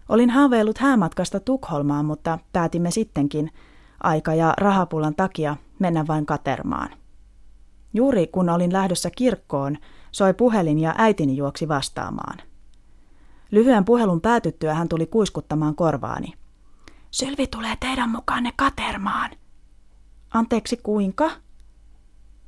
Olin 0.10 0.30
haaveillut 0.30 0.78
häämatkasta 0.78 1.40
Tukholmaan, 1.40 2.06
mutta 2.06 2.40
päätimme 2.54 2.92
sittenkin 2.92 3.52
aika- 4.04 4.34
ja 4.34 4.54
rahapulan 4.58 5.16
takia 5.16 5.56
mennä 5.80 6.08
vain 6.08 6.26
katermaan. 6.26 6.90
Juuri 7.94 8.28
kun 8.28 8.50
olin 8.50 8.74
lähdössä 8.74 9.10
kirkkoon, 9.18 9.78
soi 10.12 10.34
puhelin 10.34 10.80
ja 10.80 10.96
äitini 10.98 11.38
juoksi 11.38 11.68
vastaamaan. 11.68 12.38
Lyhyen 13.52 13.86
puhelun 13.86 14.22
päätyttyä 14.22 14.74
hän 14.74 14.90
tuli 14.90 15.06
kuiskuttamaan 15.06 15.76
korvaani. 15.76 16.34
Sylvi 17.12 17.48
tulee 17.48 17.76
teidän 17.80 18.10
mukaanne 18.10 18.54
katermaan. 18.56 19.32
Anteeksi, 20.34 20.78
kuinka? 20.78 21.32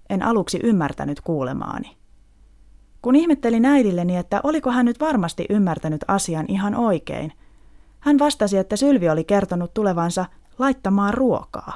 En 0.10 0.24
aluksi 0.24 0.60
ymmärtänyt 0.64 1.22
kuulemaani. 1.22 1.98
Kun 3.02 3.16
ihmettelin 3.16 3.66
äidilleni, 3.66 4.18
että 4.18 4.42
oliko 4.44 4.72
hän 4.72 4.86
nyt 4.86 5.00
varmasti 5.00 5.46
ymmärtänyt 5.50 6.06
asian 6.08 6.46
ihan 6.48 6.76
oikein, 6.76 7.34
hän 8.00 8.20
vastasi, 8.20 8.58
että 8.58 8.76
Sylvi 8.76 9.10
oli 9.10 9.24
kertonut 9.24 9.74
tulevansa 9.74 10.26
laittamaan 10.60 11.14
ruokaa. 11.14 11.74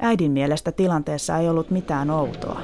Äidin 0.00 0.32
mielestä 0.32 0.72
tilanteessa 0.72 1.38
ei 1.38 1.48
ollut 1.48 1.70
mitään 1.70 2.10
outoa. 2.10 2.60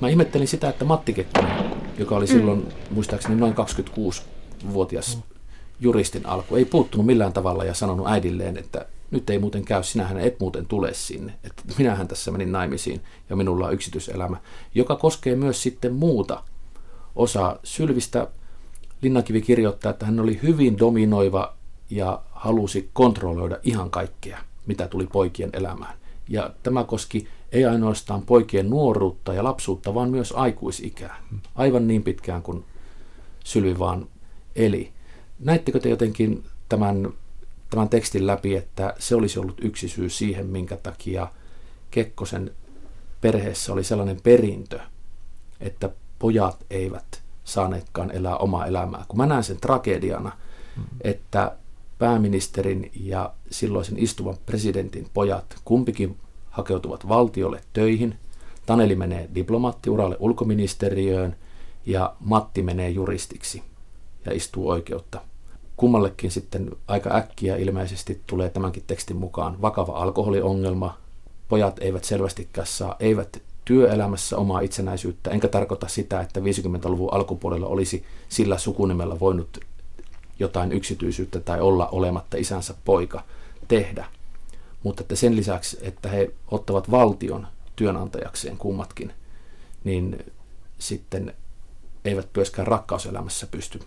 Mä 0.00 0.08
ihmettelin 0.08 0.48
sitä, 0.48 0.68
että 0.68 0.84
Matti 0.84 1.12
Kekkonen, 1.12 1.52
joka 1.98 2.16
oli 2.16 2.26
silloin 2.26 2.58
mm. 2.58 2.94
muistaakseni 2.94 3.34
noin 3.36 3.54
26-vuotias 3.54 5.22
juristin 5.80 6.26
alku, 6.26 6.56
ei 6.56 6.64
puuttunut 6.64 7.06
millään 7.06 7.32
tavalla 7.32 7.64
ja 7.64 7.74
sanonut 7.74 8.06
äidilleen, 8.06 8.56
että 8.56 8.86
nyt 9.12 9.30
ei 9.30 9.38
muuten 9.38 9.64
käy, 9.64 9.82
sinähän 9.82 10.18
et 10.18 10.40
muuten 10.40 10.66
tule 10.66 10.94
sinne. 10.94 11.34
Että 11.44 11.62
minähän 11.78 12.08
tässä 12.08 12.30
menin 12.30 12.52
naimisiin 12.52 13.00
ja 13.30 13.36
minulla 13.36 13.66
on 13.66 13.72
yksityiselämä, 13.72 14.36
joka 14.74 14.96
koskee 14.96 15.36
myös 15.36 15.62
sitten 15.62 15.94
muuta 15.94 16.42
osaa. 17.16 17.58
Sylvistä 17.64 18.28
Linnankivi 19.02 19.42
kirjoittaa, 19.42 19.90
että 19.90 20.06
hän 20.06 20.20
oli 20.20 20.40
hyvin 20.42 20.78
dominoiva 20.78 21.56
ja 21.90 22.22
halusi 22.30 22.90
kontrolloida 22.92 23.58
ihan 23.62 23.90
kaikkea, 23.90 24.38
mitä 24.66 24.88
tuli 24.88 25.06
poikien 25.06 25.50
elämään. 25.52 25.94
Ja 26.28 26.50
tämä 26.62 26.84
koski 26.84 27.28
ei 27.52 27.64
ainoastaan 27.64 28.22
poikien 28.22 28.70
nuoruutta 28.70 29.34
ja 29.34 29.44
lapsuutta, 29.44 29.94
vaan 29.94 30.10
myös 30.10 30.32
aikuisikää. 30.36 31.16
Aivan 31.54 31.88
niin 31.88 32.02
pitkään 32.02 32.42
kuin 32.42 32.64
Sylvi 33.44 33.78
vaan 33.78 34.06
eli. 34.56 34.92
Näittekö 35.38 35.80
te 35.80 35.88
jotenkin 35.88 36.44
tämän, 36.68 37.12
tämän 37.72 37.88
tekstin 37.88 38.26
läpi, 38.26 38.56
että 38.56 38.94
se 38.98 39.14
olisi 39.14 39.38
ollut 39.38 39.64
yksi 39.64 39.88
syy 39.88 40.08
siihen, 40.08 40.46
minkä 40.46 40.76
takia 40.76 41.28
Kekkosen 41.90 42.50
perheessä 43.20 43.72
oli 43.72 43.84
sellainen 43.84 44.20
perintö, 44.22 44.80
että 45.60 45.90
pojat 46.18 46.66
eivät 46.70 47.22
saaneetkaan 47.44 48.10
elää 48.10 48.36
omaa 48.36 48.66
elämää. 48.66 49.04
Kun 49.08 49.18
mä 49.18 49.26
näen 49.26 49.44
sen 49.44 49.60
tragediana, 49.60 50.32
että 51.00 51.56
pääministerin 51.98 52.90
ja 53.00 53.34
silloisen 53.50 53.98
istuvan 53.98 54.36
presidentin 54.46 55.06
pojat 55.14 55.56
kumpikin 55.64 56.16
hakeutuvat 56.50 57.08
valtiolle 57.08 57.60
töihin. 57.72 58.18
Taneli 58.66 58.96
menee 58.96 59.28
diplomaattiuralle 59.34 60.16
ulkoministeriöön 60.18 61.36
ja 61.86 62.16
Matti 62.20 62.62
menee 62.62 62.90
juristiksi 62.90 63.62
ja 64.24 64.32
istuu 64.32 64.68
oikeutta. 64.68 65.20
Kummallekin 65.76 66.30
sitten 66.30 66.70
aika 66.88 67.16
äkkiä 67.16 67.56
ilmeisesti 67.56 68.20
tulee 68.26 68.50
tämänkin 68.50 68.84
tekstin 68.86 69.16
mukaan 69.16 69.62
vakava 69.62 69.92
alkoholiongelma. 69.92 70.98
Pojat 71.48 71.78
eivät 71.80 72.04
selvästikään 72.04 72.66
saa, 72.66 72.96
eivät 73.00 73.42
työelämässä 73.64 74.36
omaa 74.36 74.60
itsenäisyyttä, 74.60 75.30
enkä 75.30 75.48
tarkoita 75.48 75.88
sitä, 75.88 76.20
että 76.20 76.40
50-luvun 76.40 77.12
alkupuolella 77.12 77.66
olisi 77.66 78.04
sillä 78.28 78.58
sukunimellä 78.58 79.20
voinut 79.20 79.60
jotain 80.38 80.72
yksityisyyttä 80.72 81.40
tai 81.40 81.60
olla 81.60 81.88
olematta 81.88 82.36
isänsä 82.36 82.74
poika 82.84 83.24
tehdä. 83.68 84.04
Mutta 84.82 85.00
että 85.00 85.16
sen 85.16 85.36
lisäksi, 85.36 85.78
että 85.82 86.08
he 86.08 86.30
ottavat 86.50 86.90
valtion 86.90 87.46
työnantajakseen 87.76 88.56
kummatkin, 88.56 89.12
niin 89.84 90.32
sitten 90.78 91.34
eivät 92.04 92.28
myöskään 92.36 92.66
rakkauselämässä 92.66 93.46
pysty 93.46 93.80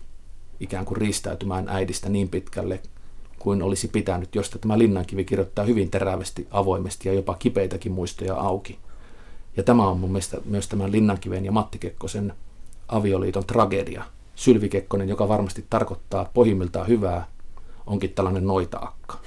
ikään 0.60 0.84
kuin 0.84 0.96
riistäytymään 0.96 1.68
äidistä 1.68 2.08
niin 2.08 2.28
pitkälle 2.28 2.80
kuin 3.38 3.62
olisi 3.62 3.88
pitänyt, 3.88 4.34
josta 4.34 4.58
tämä 4.58 4.78
Linnankivi 4.78 5.24
kirjoittaa 5.24 5.64
hyvin 5.64 5.90
terävästi, 5.90 6.46
avoimesti 6.50 7.08
ja 7.08 7.14
jopa 7.14 7.34
kipeitäkin 7.38 7.92
muistoja 7.92 8.34
auki. 8.34 8.78
Ja 9.56 9.62
tämä 9.62 9.88
on 9.88 10.00
mun 10.00 10.10
mielestä 10.10 10.38
myös 10.44 10.68
tämän 10.68 10.92
Linnankiven 10.92 11.44
ja 11.44 11.52
Matti 11.52 11.78
Kekkosen 11.78 12.32
avioliiton 12.88 13.46
tragedia. 13.46 14.04
Sylvi 14.34 14.68
Kekkonen, 14.68 15.08
joka 15.08 15.28
varmasti 15.28 15.64
tarkoittaa 15.70 16.30
pohjimmiltaan 16.34 16.88
hyvää, 16.88 17.26
onkin 17.86 18.10
tällainen 18.10 18.46
noita-akka. 18.46 19.18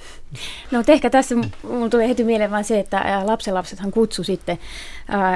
No 0.70 0.82
ehkä 0.88 1.10
tässä 1.10 1.34
mulla 1.62 1.88
tulee 1.88 2.08
heti 2.08 2.24
mieleen 2.24 2.50
vain 2.50 2.64
se, 2.64 2.80
että 2.80 3.22
lapsenlapsethan 3.24 3.90
kutsu 3.90 4.24
sitten 4.24 4.58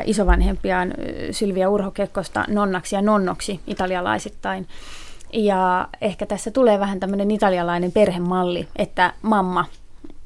isovanhempiaan 0.04 0.94
Sylviä 1.30 1.68
Urho 1.68 1.90
Kekkosta 1.90 2.44
nonnaksi 2.48 2.96
ja 2.96 3.02
nonnoksi 3.02 3.60
italialaisittain. 3.66 4.66
Ja 5.34 5.88
ehkä 6.00 6.26
tässä 6.26 6.50
tulee 6.50 6.80
vähän 6.80 7.00
tämmöinen 7.00 7.30
italialainen 7.30 7.92
perhemalli, 7.92 8.68
että 8.76 9.12
mamma, 9.22 9.64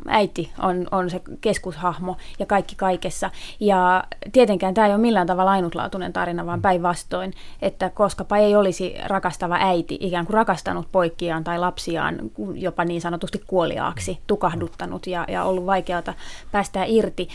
äiti 0.09 0.53
on, 0.63 0.87
on 0.91 1.11
se 1.11 1.21
keskushahmo 1.41 2.17
ja 2.39 2.47
kaikki 2.47 2.77
kaikessa. 2.77 3.31
Ja 3.61 4.05
tietenkään 4.33 4.75
tämä 4.75 4.87
ei 4.87 4.93
ole 4.93 5.01
millään 5.01 5.27
tavalla 5.27 5.51
ainutlaatuinen 5.51 6.13
tarina, 6.13 6.47
vaan 6.47 6.63
päinvastoin, 6.63 7.33
että 7.63 7.91
koskapa 7.91 8.37
ei 8.37 8.57
olisi 8.57 8.95
rakastava 9.07 9.57
äiti 9.61 9.99
ikään 10.01 10.27
kuin 10.27 10.35
rakastanut 10.35 10.89
poikiaan 10.93 11.45
tai 11.45 11.59
lapsiaan 11.59 12.19
jopa 12.55 12.85
niin 12.85 13.01
sanotusti 13.01 13.43
kuoliaaksi, 13.47 14.19
tukahduttanut 14.27 15.07
ja, 15.07 15.25
ja 15.29 15.45
ollut 15.45 15.67
vaikeata 15.67 16.15
päästää 16.53 16.85
irti. 16.85 17.29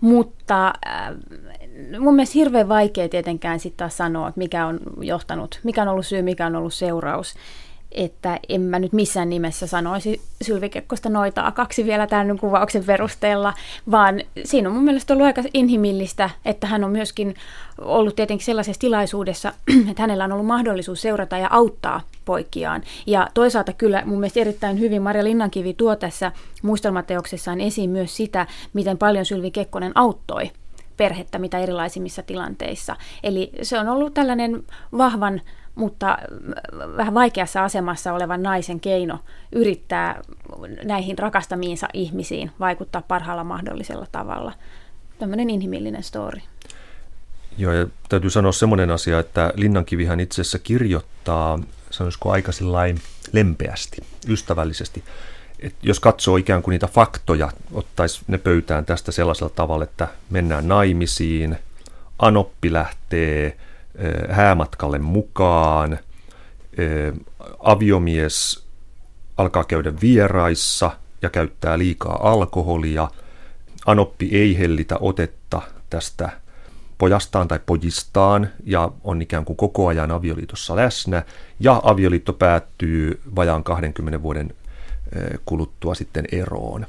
Mutta 0.00 0.72
äh, 0.86 1.14
mun 1.98 2.14
mielestä 2.14 2.32
hirveän 2.34 2.68
vaikea 2.68 3.08
tietenkään 3.08 3.60
sitten 3.60 3.78
taas 3.78 3.96
sanoa, 3.96 4.28
että 4.28 4.38
mikä 4.38 4.66
on 4.66 4.80
johtanut, 5.00 5.60
mikä 5.62 5.82
on 5.82 5.88
ollut 5.88 6.06
syy, 6.06 6.22
mikä 6.22 6.46
on 6.46 6.56
ollut 6.56 6.74
seuraus. 6.74 7.34
että 7.92 8.40
en 8.48 8.60
mä 8.60 8.78
nyt 8.78 8.92
missään 8.92 9.30
nimessä 9.30 9.66
sanoisi 9.66 10.20
Sylvi 10.42 10.68
Kekkosta 10.68 11.08
noitaa 11.08 11.52
kaksi 11.52 11.84
vielä 11.84 12.06
tämän 12.06 12.38
kuvauksen 12.38 12.84
perusteella, 12.84 13.54
vaan 13.90 14.20
siinä 14.44 14.68
on 14.68 14.74
mun 14.74 14.84
mielestä 14.84 15.14
ollut 15.14 15.26
aika 15.26 15.42
inhimillistä, 15.54 16.30
että 16.44 16.66
hän 16.66 16.84
on 16.84 16.90
myöskin 16.90 17.34
ollut 17.78 18.16
tietenkin 18.16 18.44
sellaisessa 18.44 18.80
tilaisuudessa, 18.80 19.52
että 19.90 20.02
hänellä 20.02 20.24
on 20.24 20.32
ollut 20.32 20.46
mahdollisuus 20.46 21.02
seurata 21.02 21.38
ja 21.38 21.48
auttaa 21.50 22.00
poikiaan. 22.24 22.82
Ja 23.06 23.28
toisaalta 23.34 23.72
kyllä 23.72 24.02
mun 24.04 24.20
mielestä 24.20 24.40
erittäin 24.40 24.80
hyvin 24.80 25.02
Maria 25.02 25.24
Linnankivi 25.24 25.74
tuo 25.74 25.96
tässä 25.96 26.32
muistelmateoksessaan 26.62 27.60
esiin 27.60 27.90
myös 27.90 28.16
sitä, 28.16 28.46
miten 28.72 28.98
paljon 28.98 29.24
Sylvi 29.24 29.50
Kekkonen 29.50 29.92
auttoi 29.94 30.50
perhettä 31.02 31.38
mitä 31.38 31.58
erilaisimmissa 31.58 32.22
tilanteissa. 32.22 32.96
Eli 33.22 33.50
se 33.62 33.78
on 33.78 33.88
ollut 33.88 34.14
tällainen 34.14 34.62
vahvan 34.98 35.40
mutta 35.74 36.18
vähän 36.96 37.14
vaikeassa 37.14 37.64
asemassa 37.64 38.12
olevan 38.12 38.42
naisen 38.42 38.80
keino 38.80 39.18
yrittää 39.52 40.20
näihin 40.84 41.18
rakastamiinsa 41.18 41.88
ihmisiin 41.92 42.50
vaikuttaa 42.60 43.02
parhaalla 43.02 43.44
mahdollisella 43.44 44.06
tavalla. 44.12 44.52
Tämmöinen 45.18 45.50
inhimillinen 45.50 46.02
story. 46.02 46.40
Joo, 47.58 47.72
ja 47.72 47.86
täytyy 48.08 48.30
sanoa 48.30 48.52
semmoinen 48.52 48.90
asia, 48.90 49.18
että 49.18 49.52
Linnankivihän 49.56 50.20
itse 50.20 50.40
asiassa 50.40 50.58
kirjoittaa, 50.58 51.58
sanoisiko 51.90 52.30
aika 52.30 52.52
lempeästi, 53.32 53.96
ystävällisesti. 54.28 55.04
Et 55.62 55.74
jos 55.82 56.00
katsoo 56.00 56.36
ikään 56.36 56.62
kuin 56.62 56.72
niitä 56.72 56.86
faktoja, 56.86 57.50
ottaisi 57.72 58.20
ne 58.26 58.38
pöytään 58.38 58.84
tästä 58.84 59.12
sellaisella 59.12 59.52
tavalla, 59.56 59.84
että 59.84 60.08
mennään 60.30 60.68
naimisiin, 60.68 61.58
Anoppi 62.18 62.72
lähtee 62.72 63.56
häämatkalle 64.30 64.98
mukaan, 64.98 65.98
aviomies 67.58 68.64
alkaa 69.36 69.64
käydä 69.64 69.92
vieraissa 70.00 70.90
ja 71.22 71.30
käyttää 71.30 71.78
liikaa 71.78 72.30
alkoholia, 72.32 73.08
Anoppi 73.86 74.28
ei 74.32 74.58
hellitä 74.58 74.96
otetta 75.00 75.62
tästä 75.90 76.30
pojastaan 76.98 77.48
tai 77.48 77.60
pojistaan 77.66 78.48
ja 78.64 78.90
on 79.04 79.22
ikään 79.22 79.44
kuin 79.44 79.56
koko 79.56 79.86
ajan 79.86 80.10
avioliitossa 80.10 80.76
läsnä 80.76 81.22
ja 81.60 81.80
avioliitto 81.84 82.32
päättyy 82.32 83.20
vajaan 83.36 83.64
20 83.64 84.22
vuoden 84.22 84.54
kuluttua 85.44 85.94
sitten 85.94 86.24
eroon. 86.32 86.86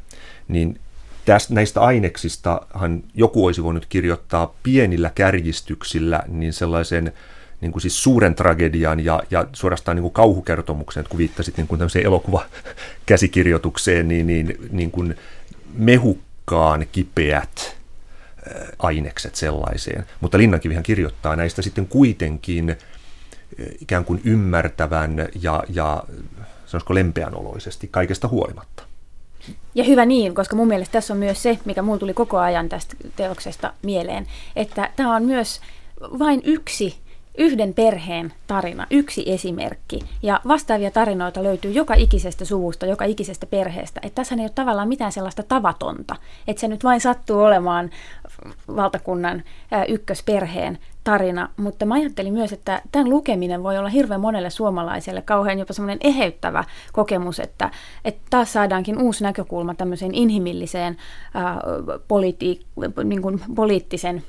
Niin 0.48 0.80
tästä, 1.26 1.54
näistä 1.54 1.82
aineksistahan 1.82 3.04
joku 3.14 3.46
olisi 3.46 3.64
voinut 3.64 3.86
kirjoittaa 3.86 4.56
pienillä 4.64 5.12
kärjistyksillä 5.16 6.24
niin 6.28 6.54
sellaisen 6.54 7.14
niin 7.62 7.72
kuin 7.72 7.82
siis 7.82 8.04
suuren 8.04 8.36
tragedian 8.36 9.06
ja, 9.06 9.24
ja 9.32 9.48
suorastaan 9.54 9.96
niin 9.96 10.02
kuin 10.02 10.14
kauhukertomuksen, 10.14 11.02
että 11.02 11.10
kun 11.10 11.18
viittasit 11.18 11.58
niin 11.58 11.68
kuin 11.68 11.80
tämmöiseen 11.80 12.06
elokuvakäsikirjoitukseen, 12.06 14.08
niin, 14.08 14.28
niin, 14.28 14.58
niin 14.72 14.92
kuin 14.92 15.16
mehukkaan 15.74 16.86
kipeät 16.92 17.78
ainekset 18.80 19.36
sellaiseen. 19.36 20.06
Mutta 20.22 20.38
Linnankivihän 20.38 20.84
kirjoittaa 20.84 21.36
näistä 21.36 21.62
sitten 21.62 21.88
kuitenkin 21.88 22.78
ikään 23.82 24.06
kuin 24.06 24.22
ymmärtävän 24.24 25.28
ja, 25.42 25.64
ja 25.70 26.04
sanoisiko 26.74 26.96
lempeän 26.96 27.36
oloisesti 27.36 27.88
kaikesta 27.88 28.28
huolimatta. 28.28 28.84
Ja 29.76 29.84
hyvä 29.84 30.06
niin, 30.06 30.36
koska 30.36 30.56
mun 30.56 30.68
mielestä 30.68 30.92
tässä 30.92 31.14
on 31.14 31.20
myös 31.20 31.44
se, 31.44 31.60
mikä 31.66 31.82
mulla 31.82 32.00
tuli 32.00 32.14
koko 32.14 32.38
ajan 32.38 32.70
tästä 32.70 32.96
teoksesta 33.16 33.74
mieleen, 33.82 34.28
että 34.56 34.90
tämä 34.96 35.16
on 35.16 35.24
myös 35.24 35.62
vain 36.20 36.42
yksi 36.44 36.96
yhden 37.38 37.74
perheen 37.74 38.34
tarina, 38.48 38.88
yksi 38.92 39.24
esimerkki. 39.32 40.00
Ja 40.24 40.42
vastaavia 40.48 40.92
tarinoita 40.92 41.44
löytyy 41.44 41.72
joka 41.72 41.94
ikisestä 41.94 42.46
suvusta, 42.46 42.86
joka 42.86 43.06
ikisestä 43.06 43.46
perheestä. 43.46 44.00
Että 44.04 44.16
tässä 44.16 44.36
ei 44.36 44.42
ole 44.42 44.50
tavallaan 44.50 44.88
mitään 44.88 45.12
sellaista 45.12 45.44
tavatonta, 45.44 46.16
että 46.48 46.62
se 46.62 46.68
nyt 46.68 46.84
vain 46.84 47.02
sattuu 47.02 47.40
olemaan 47.40 47.90
valtakunnan 48.76 49.44
ykkösperheen 49.88 50.78
tarina. 51.04 51.50
Mutta 51.58 51.86
mä 51.86 51.94
ajattelin 51.94 52.34
myös, 52.34 52.54
että 52.54 52.82
tämän 52.92 53.10
lukeminen 53.10 53.64
voi 53.64 53.78
olla 53.78 53.90
hirveän 53.90 54.22
monelle 54.22 54.50
suomalaiselle 54.50 55.22
kauhean 55.22 55.60
jopa 55.60 55.74
semmoinen 55.74 55.98
eheyttävä 56.02 56.64
kokemus, 56.94 57.40
että, 57.40 57.72
että 58.06 58.22
taas 58.30 58.54
saadaankin 58.54 59.02
uusi 59.02 59.24
näkökulma 59.24 59.76
tämmöiseen 59.76 60.16
inhimilliseen 60.16 60.98
ää, 61.34 61.62
politi- 62.08 62.66
niin 63.04 63.22
kuin 63.22 63.42
poliittisen 63.56 64.24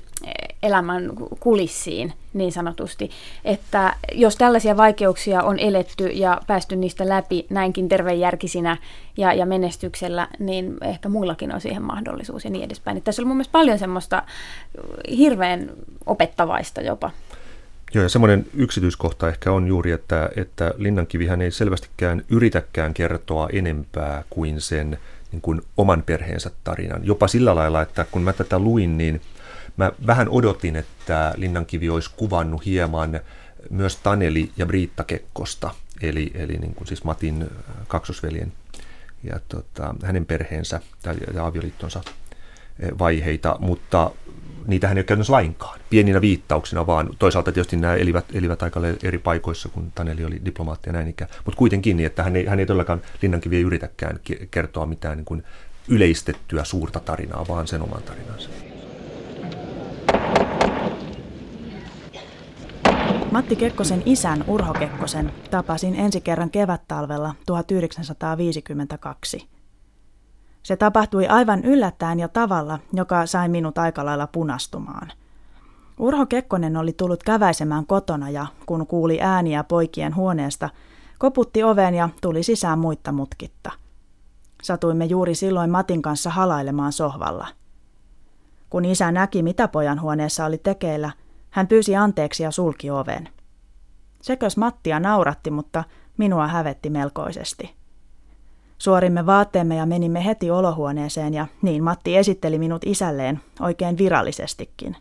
elämän 0.62 1.11
kulissiin 1.40 2.12
niin 2.35 2.53
sanotusti, 2.53 3.11
että 3.44 3.94
jos 4.12 4.37
tällaisia 4.37 4.77
vaikeuksia 4.77 5.42
on 5.42 5.59
eletty 5.59 6.07
ja 6.07 6.40
päästy 6.46 6.77
niistä 6.77 7.09
läpi 7.09 7.46
näinkin 7.50 7.88
tervejärkisinä 7.88 8.77
ja, 9.16 9.33
ja 9.33 9.46
menestyksellä, 9.46 10.29
niin 10.38 10.77
ehkä 10.83 11.09
muillakin 11.09 11.55
on 11.55 11.61
siihen 11.61 11.83
mahdollisuus 11.83 12.44
ja 12.44 12.50
niin 12.50 12.64
edespäin. 12.64 12.96
Että 12.96 13.05
tässä 13.05 13.22
oli 13.22 13.27
mun 13.27 13.37
mielestä 13.37 13.53
paljon 13.53 13.79
semmoista 13.79 14.22
hirveän 15.16 15.70
opettavaista 16.07 16.81
jopa. 16.81 17.11
Joo, 17.94 18.03
ja 18.03 18.09
semmoinen 18.09 18.46
yksityiskohta 18.55 19.29
ehkä 19.29 19.53
on 19.53 19.66
juuri, 19.66 19.92
että, 19.92 20.31
että 20.37 20.74
Linnankivihän 20.77 21.42
ei 21.42 21.50
selvästikään 21.50 22.24
yritäkään 22.29 22.94
kertoa 22.94 23.48
enempää 23.53 24.24
kuin 24.31 24.61
sen 24.61 24.98
niin 25.33 25.42
kuin 25.42 25.61
oman 25.77 26.03
perheensä 26.03 26.50
tarinan. 26.64 27.07
Jopa 27.07 27.29
sillä 27.29 27.55
lailla, 27.55 27.83
että 27.83 28.07
kun 28.11 28.22
mä 28.22 28.33
tätä 28.33 28.59
luin, 28.59 28.98
niin– 28.98 29.20
Mä 29.77 29.93
vähän 30.07 30.29
odotin, 30.29 30.77
että 30.77 31.35
Linnankivi 31.37 31.89
olisi 31.89 32.11
kuvannut 32.17 32.67
hieman 32.67 33.21
myös 33.71 33.97
Taneli 33.97 34.51
ja 34.57 34.67
Briitta 34.67 35.05
Kekkosta, 35.05 35.71
eli, 36.03 36.31
eli 36.35 36.53
niin 36.53 36.75
kuin 36.75 36.89
siis 36.89 37.05
Matin 37.05 37.43
äh, 37.43 37.49
kaksosveljen 37.89 38.53
ja 39.23 39.41
tota, 39.49 39.95
hänen 40.03 40.27
perheensä 40.27 40.81
tai, 41.03 41.15
ja 41.35 41.47
avioliittonsa 41.47 42.01
äh, 42.07 42.99
vaiheita, 42.99 43.57
mutta 43.61 44.11
niitä 44.67 44.89
hän 44.89 44.97
ei 44.97 45.01
ole 45.01 45.05
käytännössä 45.05 45.33
lainkaan, 45.33 45.81
pieninä 45.91 46.21
viittauksina 46.21 46.87
vaan. 46.87 47.11
Toisaalta 47.19 47.53
tietysti 47.53 47.77
nämä 47.77 47.95
elivät, 47.95 48.25
elivät 48.35 48.63
aika 48.63 48.81
eri 49.03 49.19
paikoissa, 49.19 49.69
kun 49.69 49.93
Taneli 49.95 50.25
oli 50.25 50.41
diplomaatti 50.45 50.89
ja 50.89 50.93
näin 50.93 51.09
ikään. 51.09 51.31
Mutta 51.45 51.59
kuitenkin 51.59 51.97
niin, 51.97 52.07
että 52.07 52.23
hän 52.23 52.37
ei, 52.37 52.47
hän 52.47 52.61
ei 52.61 52.67
todellakaan, 52.67 53.03
Linnankivi 53.23 53.57
ei 53.57 53.63
yritäkään 53.63 54.21
kertoa 54.51 54.87
mitään 54.87 55.17
niin 55.17 55.25
kuin 55.25 55.45
yleistettyä 55.89 56.65
suurta 56.65 57.01
tarinaa, 57.01 57.49
vaan 57.49 57.67
sen 57.67 57.83
oman 57.83 58.03
tarinansa. 58.03 58.51
Matti 63.35 63.57
Kekkosen 63.57 64.03
isän 64.07 64.44
Urho 64.49 64.73
Kekkosen 64.73 65.33
tapasin 65.51 65.94
ensi 65.94 66.20
kerran 66.20 66.51
kevättalvella 66.51 67.35
1952. 67.47 69.49
Se 70.62 70.77
tapahtui 70.77 71.27
aivan 71.27 71.64
yllättäen 71.64 72.20
ja 72.20 72.29
tavalla, 72.29 72.79
joka 72.92 73.27
sai 73.27 73.49
minut 73.49 73.79
aika 73.79 74.05
lailla 74.05 74.27
punastumaan. 74.27 75.12
Urho 75.99 76.27
Kekkonen 76.27 76.77
oli 76.77 76.92
tullut 76.92 77.23
käväisemään 77.23 77.87
kotona 77.87 78.31
ja 78.31 78.47
kun 78.66 78.87
kuuli 78.87 79.20
ääniä 79.20 79.64
poikien 79.64 80.16
huoneesta, 80.16 80.70
koputti 81.18 81.62
oveen 81.62 81.94
ja 81.94 82.09
tuli 82.20 82.42
sisään 82.42 82.79
muitta 82.79 83.12
mutkitta. 83.12 83.70
Satuimme 84.62 85.05
juuri 85.05 85.35
silloin 85.35 85.70
Matin 85.70 86.03
kanssa 86.03 86.31
halailemaan 86.31 86.92
sohvalla. 86.92 87.47
Kun 88.70 88.85
isä 88.85 89.12
näki, 89.12 89.42
mitä 89.42 89.68
pojan 89.68 90.01
huoneessa 90.01 90.44
oli 90.44 90.59
tekeillä– 90.59 91.11
hän 91.55 91.67
pyysi 91.67 91.97
anteeksi 91.97 92.43
ja 92.43 92.51
sulki 92.51 92.90
oven. 92.90 93.29
Sekös 94.23 94.57
Mattia 94.57 95.01
nauratti, 95.01 95.51
mutta 95.51 95.85
minua 96.17 96.47
hävetti 96.47 96.90
melkoisesti. 96.90 97.75
Suorimme 98.79 99.27
vaatteemme 99.27 99.77
ja 99.77 99.87
menimme 99.87 100.25
heti 100.25 100.51
olohuoneeseen 100.51 101.35
ja 101.35 101.47
niin 101.62 101.85
Matti 101.85 102.17
esitteli 102.17 102.59
minut 102.59 102.83
isälleen 102.87 103.40
oikein 103.61 103.99
virallisestikin. 103.99 104.97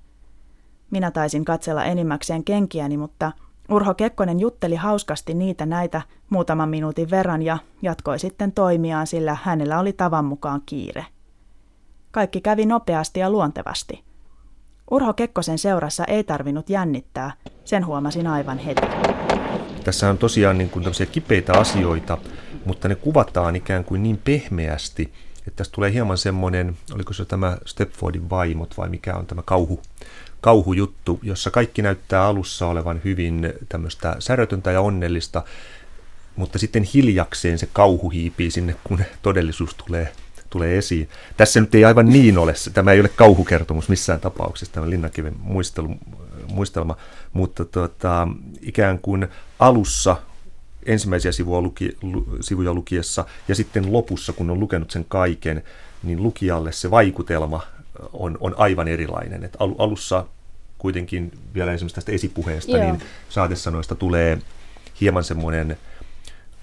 Minä 0.91 1.11
taisin 1.11 1.45
katsella 1.45 1.83
enimmäkseen 1.85 2.43
kenkiäni, 2.43 2.97
mutta 2.97 3.31
Urho 3.69 3.93
Kekkonen 3.93 4.39
jutteli 4.39 4.75
hauskasti 4.75 5.33
niitä 5.33 5.65
näitä 5.65 6.01
muutaman 6.29 6.69
minuutin 6.69 7.09
verran 7.09 7.41
ja 7.41 7.57
jatkoi 7.81 8.19
sitten 8.19 8.51
toimiaan, 8.51 9.07
sillä 9.07 9.37
hänellä 9.43 9.79
oli 9.79 9.93
tavan 9.93 10.25
mukaan 10.25 10.61
kiire. 10.65 11.05
Kaikki 12.11 12.41
kävi 12.41 12.65
nopeasti 12.65 13.19
ja 13.19 13.29
luontevasti– 13.29 14.03
Urho 14.91 15.13
Kekkosen 15.13 15.57
seurassa 15.57 16.05
ei 16.05 16.23
tarvinnut 16.23 16.69
jännittää, 16.69 17.31
sen 17.65 17.85
huomasin 17.85 18.27
aivan 18.27 18.57
heti. 18.57 18.81
Tässä 19.83 20.09
on 20.09 20.17
tosiaan 20.17 20.57
niin 20.57 20.69
kuin 20.69 20.85
kipeitä 21.11 21.53
asioita, 21.53 22.17
mutta 22.65 22.87
ne 22.87 22.95
kuvataan 22.95 23.55
ikään 23.55 23.83
kuin 23.83 24.03
niin 24.03 24.19
pehmeästi, 24.23 25.13
että 25.37 25.51
tästä 25.55 25.75
tulee 25.75 25.93
hieman 25.93 26.17
semmoinen, 26.17 26.77
oliko 26.95 27.13
se 27.13 27.25
tämä 27.25 27.57
Stepfordin 27.65 28.29
vaimot 28.29 28.77
vai 28.77 28.89
mikä 28.89 29.15
on 29.15 29.25
tämä 29.25 29.41
kauhu, 29.41 29.81
kauhujuttu, 30.41 31.19
jossa 31.23 31.51
kaikki 31.51 31.81
näyttää 31.81 32.25
alussa 32.25 32.67
olevan 32.67 33.01
hyvin 33.03 33.53
tämmöistä 33.69 34.15
särötöntä 34.19 34.71
ja 34.71 34.81
onnellista, 34.81 35.43
mutta 36.35 36.59
sitten 36.59 36.83
hiljakseen 36.83 37.59
se 37.59 37.69
kauhu 37.73 38.09
hiipii 38.09 38.51
sinne, 38.51 38.75
kun 38.83 39.03
todellisuus 39.21 39.75
tulee 39.75 40.13
tulee 40.53 40.77
esiin. 40.77 41.09
Tässä 41.37 41.61
nyt 41.61 41.75
ei 41.75 41.85
aivan 41.85 42.05
niin 42.05 42.37
ole, 42.37 42.53
tämä 42.73 42.91
ei 42.91 42.99
ole 42.99 43.09
kauhukertomus 43.09 43.89
missään 43.89 44.19
tapauksessa, 44.19 44.73
tämä 44.73 44.89
Linnakiven 44.89 45.35
muistelu, 45.39 45.95
muistelma, 46.47 46.97
mutta 47.33 47.65
tota, 47.65 48.27
ikään 48.61 48.99
kuin 48.99 49.27
alussa 49.59 50.17
ensimmäisiä 50.85 51.31
sivua 51.31 51.61
luki, 51.61 51.97
lu, 52.01 52.37
sivuja 52.41 52.73
lukiessa 52.73 53.25
ja 53.47 53.55
sitten 53.55 53.93
lopussa, 53.93 54.33
kun 54.33 54.49
on 54.49 54.59
lukenut 54.59 54.91
sen 54.91 55.05
kaiken, 55.07 55.63
niin 56.03 56.23
lukijalle 56.23 56.71
se 56.71 56.91
vaikutelma 56.91 57.61
on, 58.13 58.37
on 58.39 58.55
aivan 58.57 58.87
erilainen. 58.87 59.43
Et 59.43 59.57
alussa 59.59 60.25
kuitenkin 60.77 61.31
vielä 61.53 61.73
esimerkiksi 61.73 61.95
tästä 61.95 62.11
esipuheesta, 62.11 62.77
Joo. 62.77 62.83
niin 62.83 63.01
saatesanoista 63.29 63.95
tulee 63.95 64.37
hieman 65.01 65.23
semmoinen 65.23 65.77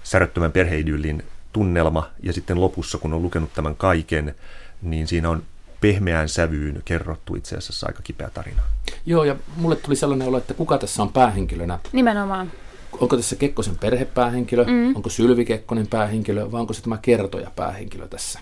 säröttömän 0.03 0.51
perheidyllin 0.51 1.23
tunnelma, 1.53 2.09
ja 2.23 2.33
sitten 2.33 2.61
lopussa, 2.61 2.97
kun 2.97 3.13
on 3.13 3.21
lukenut 3.21 3.53
tämän 3.53 3.75
kaiken, 3.75 4.35
niin 4.81 5.07
siinä 5.07 5.29
on 5.29 5.43
pehmeään 5.81 6.29
sävyyn 6.29 6.81
kerrottu 6.85 7.35
itse 7.35 7.57
asiassa 7.57 7.87
aika 7.87 8.01
kipeä 8.03 8.29
tarina. 8.29 8.61
Joo, 9.05 9.23
ja 9.23 9.35
mulle 9.55 9.75
tuli 9.75 9.95
sellainen 9.95 10.27
olo, 10.27 10.37
että 10.37 10.53
kuka 10.53 10.77
tässä 10.77 11.01
on 11.01 11.13
päähenkilönä. 11.13 11.79
Nimenomaan. 11.91 12.51
Onko 12.99 13.17
tässä 13.17 13.35
Kekkosen 13.35 13.77
perhepäähenkilö, 13.77 14.63
mm. 14.63 14.95
onko 14.95 15.09
Sylvi 15.09 15.45
Kekkonen 15.45 15.87
päähenkilö, 15.87 16.51
vai 16.51 16.61
onko 16.61 16.73
se 16.73 16.81
tämä 16.81 16.97
kertoja 16.97 17.51
päähenkilö 17.55 18.07
tässä? 18.07 18.39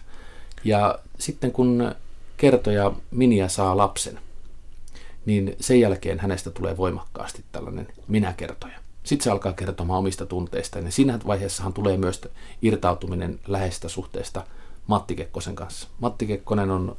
Ja 0.64 1.00
sitten 1.20 1.52
kun 1.52 1.96
kertoja 2.38 2.92
Minia 3.12 3.48
saa 3.48 3.78
lapsen, 3.78 4.20
niin 5.26 5.56
sen 5.60 5.80
jälkeen 5.80 6.20
hänestä 6.20 6.52
tulee 6.52 6.78
voimakkaasti 6.78 7.44
tällainen 7.52 7.88
minäkertoja. 8.08 8.80
Sitten 9.04 9.24
se 9.24 9.32
alkaa 9.32 9.54
kertomaan 9.54 10.00
omista 10.00 10.26
tunteistaan, 10.26 10.86
ja 10.86 10.92
siinä 10.92 11.20
vaiheessahan 11.28 11.74
tulee 11.74 11.98
myös 11.98 12.22
irtautuminen 12.62 13.40
läheistä 13.48 13.90
suhteesta 13.90 14.46
Matti 14.88 15.16
Kekkosen 15.16 15.56
kanssa. 15.56 15.88
Matti 16.00 16.26
Kekkonen 16.26 16.72
on 16.72 16.98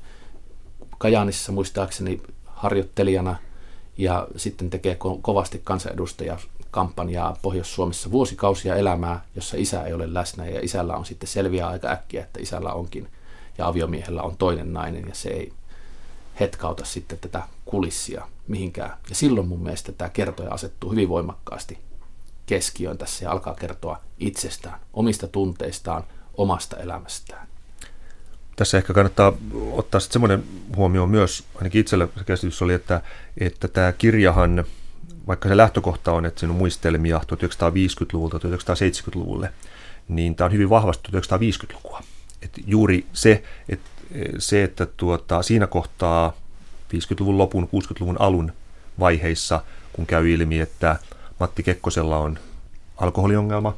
Kajaanissa 0.99 1.53
muistaakseni 1.53 2.23
harjoittelijana 2.47 3.37
ja 3.97 4.29
sitten 4.37 4.71
tekee 4.71 4.95
ko- 4.95 5.19
kovasti 5.23 5.61
kansanedustaja 5.65 6.39
kampanjaa 6.71 7.37
Pohjois-Suomessa 7.43 8.11
vuosikausia 8.11 8.77
elämää, 8.77 9.25
jossa 9.37 9.57
isä 9.57 9.83
ei 9.83 9.93
ole 9.93 10.15
läsnä 10.15 10.47
ja 10.47 10.61
isällä 10.63 10.97
on 10.97 11.07
sitten 11.07 11.29
selviä 11.29 11.69
aika 11.69 11.89
äkkiä, 11.89 12.23
että 12.23 12.41
isällä 12.41 12.73
onkin 12.73 13.09
ja 13.59 13.67
aviomiehellä 13.67 14.23
on 14.23 14.37
toinen 14.37 14.73
nainen 14.73 15.09
ja 15.09 15.15
se 15.15 15.29
ei 15.29 15.53
hetkauta 16.41 16.85
sitten 16.85 17.19
tätä 17.19 17.43
kulissia 17.65 18.29
mihinkään. 18.49 18.97
Ja 19.09 19.15
silloin 19.15 19.49
mun 19.49 19.63
mielestä 19.63 19.93
tämä 19.93 20.09
kertoja 20.09 20.51
asettuu 20.51 20.91
hyvin 20.91 21.09
voimakkaasti 21.09 21.79
keskiöön 22.51 22.99
tässä 22.99 23.25
ja 23.25 23.31
alkaa 23.31 23.55
kertoa 23.55 24.01
itsestään, 24.19 24.81
omista 24.93 25.29
tunteistaan, 25.29 26.05
omasta 26.35 26.77
elämästään. 26.77 27.49
Tässä 28.57 28.79
ehkä 28.79 28.93
kannattaa 28.93 29.33
ottaa 29.73 30.01
sitten 30.01 30.13
semmoinen 30.13 30.45
huomio 30.77 31.07
myös, 31.07 31.45
ainakin 31.55 31.81
itsellä 31.81 32.09
se 32.19 32.25
käsitys 32.25 32.63
oli, 32.63 32.75
että, 32.75 33.03
että 33.39 33.69
tämä 33.69 33.93
kirjahan, 33.93 34.65
vaikka 35.27 35.49
se 35.49 35.57
lähtökohta 35.57 36.13
on, 36.13 36.27
että 36.27 36.41
siinä 36.41 36.53
on 36.53 36.59
muistelmia 36.59 37.19
1950-luvulta 37.19 38.39
1970-luvulle, 38.39 39.53
niin 40.09 40.35
tämä 40.35 40.47
on 40.47 40.53
hyvin 40.53 40.71
vahvasti 40.71 41.09
1950-lukua. 41.13 42.03
Et 42.43 42.53
juuri 42.67 43.07
se, 43.13 43.43
että, 43.69 43.91
se, 44.39 44.65
että 44.65 44.87
tuota, 44.87 45.43
siinä 45.43 45.67
kohtaa 45.67 46.33
50-luvun 46.95 47.39
lopun, 47.39 47.65
60-luvun 47.65 48.21
alun 48.21 48.53
vaiheissa, 49.01 49.63
kun 49.93 50.07
käy 50.07 50.31
ilmi, 50.31 50.61
että 50.61 50.97
Matti 51.41 51.63
Kekkosella 51.63 52.19
on 52.19 52.39
alkoholiongelma 52.97 53.77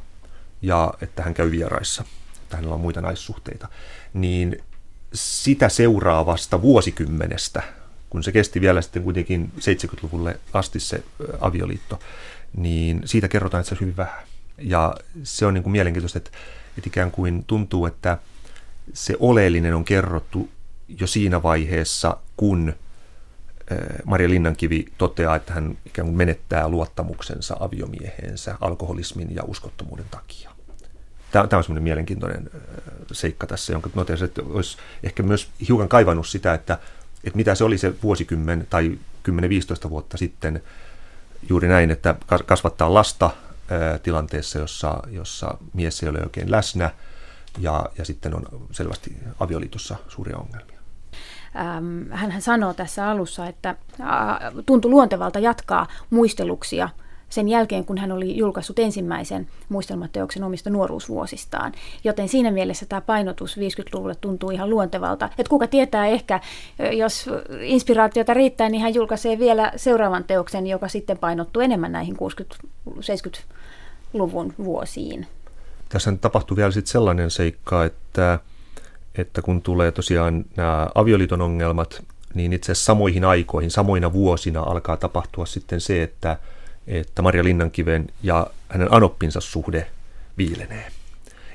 ja 0.63 0.95
että 1.01 1.23
hän 1.23 1.35
käy 1.35 1.51
vieraissa, 1.51 2.05
että 2.43 2.57
hänellä 2.57 2.75
on 2.75 2.81
muita 2.81 3.01
naissuhteita, 3.01 3.69
niin 4.15 4.63
sitä 5.15 5.69
seuraavasta 5.69 6.63
vuosikymmenestä, 6.63 7.63
kun 8.11 8.23
se 8.23 8.33
kesti 8.33 8.61
vielä 8.61 8.83
sitten 8.83 9.03
kuitenkin 9.03 9.53
70-luvulle 9.57 10.41
asti 10.53 10.81
se 10.81 11.05
avioliitto, 11.41 11.99
niin 12.57 13.03
siitä 13.05 13.29
kerrotaan 13.29 13.61
itse 13.61 13.77
hyvin 13.81 13.97
vähän. 13.97 14.23
Ja 14.59 14.95
se 15.23 15.47
on 15.47 15.55
niin 15.55 15.63
kuin 15.63 15.73
mielenkiintoista, 15.73 16.19
että, 16.19 16.31
että 16.79 16.89
ikään 16.89 17.11
kuin 17.11 17.45
tuntuu, 17.47 17.87
että 17.87 18.19
se 18.93 19.17
oleellinen 19.21 19.75
on 19.75 19.85
kerrottu 19.85 20.49
jo 20.89 21.07
siinä 21.07 21.43
vaiheessa, 21.43 22.17
kun 22.37 22.75
Maria 24.05 24.29
Linnankivi 24.29 24.87
toteaa, 24.99 25.37
että 25.37 25.53
hän 25.53 25.79
ikään 25.87 26.07
kuin 26.07 26.17
menettää 26.17 26.69
luottamuksensa 26.69 27.57
aviomieheensä 27.61 28.57
alkoholismin 28.61 29.35
ja 29.35 29.43
uskottomuuden 29.45 30.07
takia. 30.11 30.51
Tämä, 31.31 31.59
on 31.59 31.65
semmoinen 31.65 31.83
mielenkiintoinen 31.83 32.51
seikka 33.13 33.47
tässä, 33.47 33.73
jonka 33.73 33.91
notesin, 33.95 34.25
että 34.25 34.43
olisi 34.45 34.77
ehkä 35.03 35.23
myös 35.23 35.49
hiukan 35.69 35.89
kaivannut 35.89 36.27
sitä, 36.27 36.55
että, 36.55 36.79
että 37.25 37.37
mitä 37.37 37.55
se 37.55 37.65
oli 37.65 37.79
se 37.79 37.95
vuosikymmen 38.03 38.67
tai 38.71 38.99
10-15 39.87 39.91
vuotta 39.91 40.17
sitten 40.17 40.63
juuri 41.49 41.69
näin, 41.69 41.91
että 41.91 42.15
kasvattaa 42.47 42.95
lasta 42.95 43.31
tilanteessa, 44.03 44.59
jossa, 44.59 45.03
jossa 45.11 45.59
mies 45.75 46.03
ei 46.03 46.09
ole 46.09 46.23
oikein 46.23 46.51
läsnä 46.51 46.91
ja, 47.59 47.87
ja 47.99 48.05
sitten 48.05 48.35
on 48.35 48.67
selvästi 48.71 49.17
avioliitossa 49.41 49.97
suuria 50.09 50.37
ongelmia. 50.37 50.82
Hän 52.11 52.43
sanoo 52.43 52.75
tässä 52.75 53.11
alussa, 53.11 53.47
että 53.47 53.75
tuntui 54.67 54.91
luontevalta 54.91 55.39
jatkaa 55.39 55.87
muisteluksia 56.11 56.89
sen 57.29 57.49
jälkeen, 57.49 57.85
kun 57.85 57.99
hän 57.99 58.13
oli 58.13 58.37
julkaissut 58.37 58.79
ensimmäisen 58.79 59.49
muistelmateoksen 59.69 60.45
omista 60.45 60.71
nuoruusvuosistaan. 60.71 61.73
Joten 62.05 62.29
siinä 62.29 62.51
mielessä 62.51 62.87
tämä 62.87 63.01
painotus 63.01 63.57
50-luvulle 63.57 64.15
tuntuu 64.15 64.51
ihan 64.51 64.71
luontevalta. 64.71 65.29
Että 65.39 65.51
kuka 65.51 65.67
tietää 65.67 66.07
ehkä, 66.07 66.41
jos 66.93 67.31
inspiraatiota 67.61 68.35
riittää, 68.35 68.69
niin 68.69 68.83
hän 68.83 68.95
julkaisee 68.95 69.39
vielä 69.39 69.73
seuraavan 69.77 70.25
teoksen, 70.25 70.67
joka 70.67 70.89
sitten 70.89 71.19
painottuu 71.19 71.63
enemmän 71.63 71.93
näihin 71.93 72.17
60-70-luvun 72.17 74.55
vuosiin. 74.65 75.27
Tässä 75.89 76.13
tapahtuu 76.21 76.57
vielä 76.57 76.71
sitten 76.71 76.93
sellainen 76.93 77.31
seikka, 77.31 77.85
että, 77.85 78.39
että 79.15 79.43
kun 79.43 79.63
tulee 79.63 79.93
tosiaan 79.93 80.45
nämä 80.57 80.89
avioliiton 80.95 81.41
ongelmat, 81.41 82.03
niin 82.35 82.53
itse 82.53 82.73
asiassa 82.73 82.85
samoihin 82.85 83.25
aikoihin, 83.25 83.71
samoina 83.71 84.13
vuosina 84.13 84.61
alkaa 84.61 84.97
tapahtua 84.97 85.47
sitten 85.47 85.81
se, 85.81 86.03
että 86.03 86.39
että 86.87 87.23
Maria 87.23 87.45
Linnankiven 87.45 88.09
ja 88.23 88.47
hänen 88.69 88.93
anoppinsa 88.93 89.41
suhde 89.41 89.87
viilenee. 90.39 90.89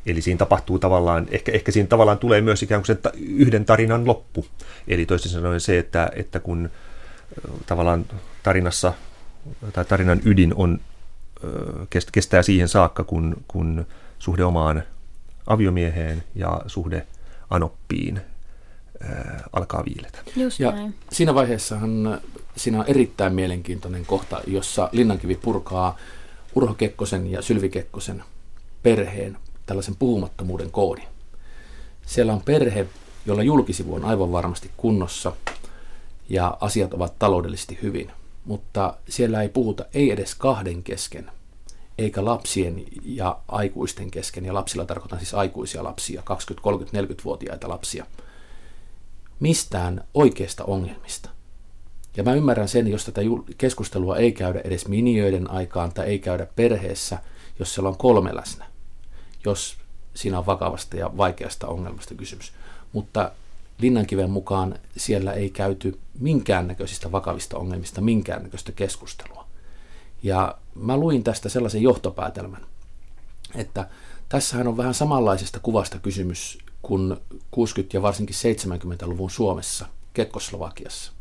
Eli 0.06 0.22
siinä 0.22 0.38
tapahtuu 0.38 0.80
tavallaan, 0.80 1.28
ehkä, 1.32 1.52
ehkä 1.52 1.72
siinä 1.72 1.88
tavallaan 1.88 2.18
tulee 2.18 2.42
myös 2.42 2.64
ikään 2.64 2.84
kuin 2.86 2.98
ta, 2.98 3.12
yhden 3.16 3.66
tarinan 3.66 4.08
loppu. 4.08 4.46
Eli 4.88 5.06
toisin 5.06 5.32
sanoen 5.32 5.62
se, 5.62 5.78
että, 5.78 6.10
että 6.16 6.40
kun 6.40 6.70
tavallaan 7.66 8.06
tarinassa 8.44 8.94
tai 9.74 9.86
tarinan 9.86 10.22
ydin 10.26 10.54
on, 10.56 10.80
kestää 12.12 12.44
siihen 12.44 12.68
saakka, 12.68 13.04
kun, 13.04 13.44
kun 13.48 13.86
suhde 14.20 14.44
omaan 14.44 14.84
aviomieheen 15.48 16.24
ja 16.36 16.62
suhde 16.68 17.08
anoppiin 17.50 18.22
alkaa 19.54 19.86
viiletä. 19.86 20.20
Just 20.36 20.60
ja 20.60 20.72
näin. 20.72 20.96
siinä 21.12 21.36
vaiheessahan 21.36 22.22
siinä 22.56 22.80
on 22.80 22.86
erittäin 22.88 23.34
mielenkiintoinen 23.34 24.06
kohta, 24.06 24.42
jossa 24.48 24.90
Linnankivi 24.92 25.36
purkaa 25.36 25.98
Urho 26.56 26.74
Kekkosen 26.74 27.32
ja 27.32 27.42
Sylvi 27.42 27.70
Kekkosen 27.70 28.24
perheen 28.84 29.38
tällaisen 29.66 29.96
puhumattomuuden 29.96 30.72
koodin. 30.72 31.08
Siellä 32.06 32.34
on 32.34 32.42
perhe, 32.42 32.88
jolla 33.26 33.44
julkisivu 33.44 33.96
on 33.96 34.06
aivan 34.06 34.32
varmasti 34.32 34.72
kunnossa 34.78 35.32
ja 36.30 36.58
asiat 36.62 36.94
ovat 36.94 37.20
taloudellisesti 37.20 37.80
hyvin, 37.82 38.12
mutta 38.46 38.98
siellä 39.10 39.42
ei 39.42 39.50
puhuta 39.50 39.86
ei 39.94 40.12
edes 40.12 40.36
kahden 40.36 40.84
kesken, 40.84 41.32
eikä 41.98 42.26
lapsien 42.26 42.84
ja 43.06 43.40
aikuisten 43.48 44.12
kesken, 44.12 44.46
ja 44.46 44.54
lapsilla 44.54 44.86
tarkoitan 44.86 45.20
siis 45.20 45.34
aikuisia 45.34 45.84
lapsia, 45.84 46.22
20, 46.22 46.64
30, 46.64 47.14
40-vuotiaita 47.14 47.70
lapsia, 47.70 48.06
mistään 49.40 50.04
oikeista 50.14 50.64
ongelmista. 50.64 51.30
Ja 52.18 52.24
mä 52.24 52.34
ymmärrän 52.34 52.68
sen, 52.68 52.88
jos 52.88 53.06
tätä 53.06 53.22
keskustelua 53.58 54.18
ei 54.18 54.32
käydä 54.32 54.62
edes 54.64 54.88
miniöiden 54.88 55.52
aikaan 55.52 55.94
tai 55.94 56.06
ei 56.06 56.20
käydä 56.20 56.48
perheessä, 56.56 57.18
jos 57.60 57.74
siellä 57.74 57.90
on 57.90 57.98
kolme 57.98 58.36
läsnä, 58.36 58.66
jos 59.46 59.78
siinä 60.14 60.40
on 60.40 60.46
vakavasta 60.46 60.98
ja 60.98 61.18
vaikeasta 61.18 61.68
ongelmasta 61.68 62.16
kysymys. 62.16 62.52
Mutta 62.94 63.32
Linnankiven 63.80 64.30
mukaan 64.30 64.80
siellä 64.98 65.34
ei 65.34 65.50
käyty 65.50 66.00
minkäännäköisistä 66.20 67.12
vakavista 67.12 67.58
ongelmista 67.58 68.02
minkäännäköistä 68.02 68.72
keskustelua. 68.72 69.37
Ja 70.24 70.58
mä 70.76 70.98
luin 70.98 71.24
tästä 71.24 71.50
sellaisen 71.50 71.82
johtopäätelmän, 71.82 72.66
että 73.56 73.90
tässähän 74.30 74.68
on 74.68 74.78
vähän 74.78 74.94
samanlaisesta 74.94 75.60
kuvasta 75.60 76.00
kysymys 76.00 76.58
kuin 76.82 77.18
60- 77.56 77.60
ja 77.94 78.02
varsinkin 78.02 78.36
70-luvun 78.36 79.30
Suomessa, 79.30 79.86
Kekkoslovakiassa 80.14 81.12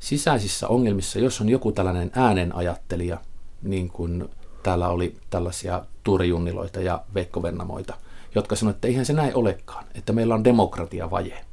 sisäisissä 0.00 0.68
ongelmissa, 0.68 1.18
jos 1.18 1.40
on 1.40 1.48
joku 1.48 1.72
tällainen 1.72 2.10
äänenajattelija, 2.14 3.20
niin 3.62 3.88
kuin 3.88 4.28
täällä 4.62 4.88
oli 4.88 5.16
tällaisia 5.30 5.84
Tuuri 6.04 6.30
ja 6.84 7.04
Veikko 7.14 7.42
Vennamoita, 7.42 7.94
jotka 8.34 8.56
sanoivat, 8.56 8.76
että 8.76 8.88
eihän 8.88 9.06
se 9.06 9.12
näin 9.12 9.34
olekaan, 9.34 9.84
että 9.94 10.12
meillä 10.12 10.34
on 10.34 10.44
demokratiavaje. 10.44 11.44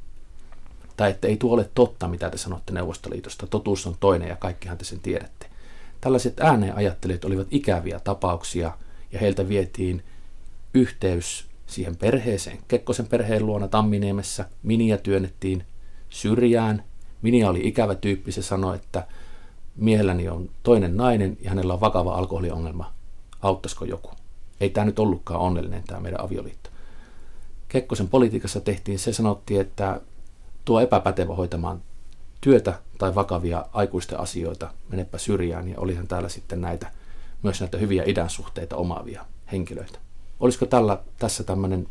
Tai 0.96 1.10
että 1.10 1.28
ei 1.28 1.36
tuo 1.36 1.54
ole 1.54 1.70
totta, 1.74 2.08
mitä 2.08 2.30
te 2.30 2.38
sanotte 2.38 2.72
Neuvostoliitosta, 2.72 3.46
totuus 3.46 3.86
on 3.86 3.96
toinen 4.00 4.28
ja 4.28 4.36
kaikkihan 4.36 4.78
te 4.78 4.84
sen 4.84 5.00
tiedätte. 5.00 5.50
Tällaiset 6.00 6.40
ääneenajattelijat 6.40 7.24
olivat 7.24 7.46
ikäviä 7.50 8.00
tapauksia 8.00 8.72
ja 9.12 9.18
heiltä 9.18 9.48
vietiin 9.48 10.02
yhteys 10.74 11.46
siihen 11.66 11.96
perheeseen. 11.96 12.58
Kekkosen 12.68 13.06
perheen 13.06 13.46
luona 13.46 13.68
Tamminiemessä 13.68 14.44
Miniä 14.62 14.96
työnnettiin 14.96 15.64
syrjään. 16.10 16.84
Minia 17.22 17.50
oli 17.50 17.60
ikävä 17.64 17.94
tyyppi, 17.94 18.32
se 18.32 18.42
sanoi, 18.42 18.76
että 18.76 19.06
miehelläni 19.76 20.28
on 20.28 20.50
toinen 20.62 20.96
nainen 20.96 21.38
ja 21.40 21.50
hänellä 21.50 21.74
on 21.74 21.80
vakava 21.80 22.14
alkoholiongelma. 22.14 22.92
Auttaisiko 23.42 23.84
joku? 23.84 24.10
Ei 24.60 24.70
tämä 24.70 24.84
nyt 24.84 24.98
ollutkaan 24.98 25.40
onnellinen 25.40 25.82
tämä 25.86 26.00
meidän 26.00 26.24
avioliitto. 26.24 26.70
Kekkosen 27.68 28.08
politiikassa 28.08 28.60
tehtiin, 28.60 28.98
se 28.98 29.12
sanottiin, 29.12 29.60
että 29.60 30.00
tuo 30.64 30.80
epäpätevä 30.80 31.34
hoitamaan 31.34 31.82
työtä 32.40 32.74
tai 32.98 33.14
vakavia 33.14 33.66
aikuisten 33.72 34.20
asioita, 34.20 34.70
menepä 34.88 35.18
syrjään, 35.18 35.68
ja 35.68 35.74
olihan 35.78 36.06
täällä 36.06 36.28
sitten 36.28 36.60
näitä, 36.60 36.90
myös 37.42 37.60
näitä 37.60 37.78
hyviä 37.78 38.02
idänsuhteita 38.06 38.76
omaavia 38.76 39.24
henkilöitä. 39.52 39.98
Olisiko 40.40 40.66
tällä, 40.66 40.98
tässä 41.18 41.44
tämmöinen 41.44 41.86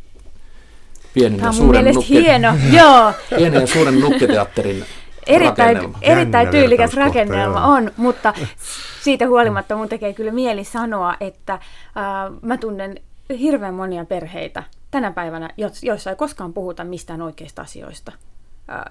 pienen 1.14 1.38
Tämä 1.38 1.46
ja 1.46 1.48
on 1.48 1.54
suuren, 1.54 1.94
nukke, 1.94 2.08
hieno. 2.08 2.48
Joo, 2.72 3.12
pienen 3.38 3.60
ja 3.60 3.66
suuren 3.66 4.00
nukketeatterin 4.00 4.84
erittäin, 5.26 5.76
rakennelma? 5.76 5.98
erittäin 6.02 6.48
tyylikäs 6.48 6.94
rakennelma 6.94 7.60
joo. 7.60 7.70
on, 7.70 7.90
mutta 7.96 8.34
siitä 9.02 9.28
huolimatta 9.28 9.76
mun 9.76 9.88
tekee 9.88 10.12
kyllä 10.12 10.32
mieli 10.32 10.64
sanoa, 10.64 11.16
että 11.20 11.52
äh, 11.52 11.60
mä 12.42 12.56
tunnen 12.56 13.00
hirveän 13.38 13.74
monia 13.74 14.04
perheitä 14.04 14.62
tänä 14.90 15.10
päivänä, 15.10 15.50
joissa 15.82 16.10
ei 16.10 16.16
koskaan 16.16 16.52
puhuta 16.52 16.84
mistään 16.84 17.22
oikeista 17.22 17.62
asioista 17.62 18.12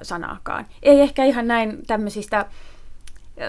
sanaakaan. 0.01 0.65
Ei 0.83 1.01
ehkä 1.01 1.25
ihan 1.25 1.47
näin 1.47 1.85
tämmöisistä 1.87 2.45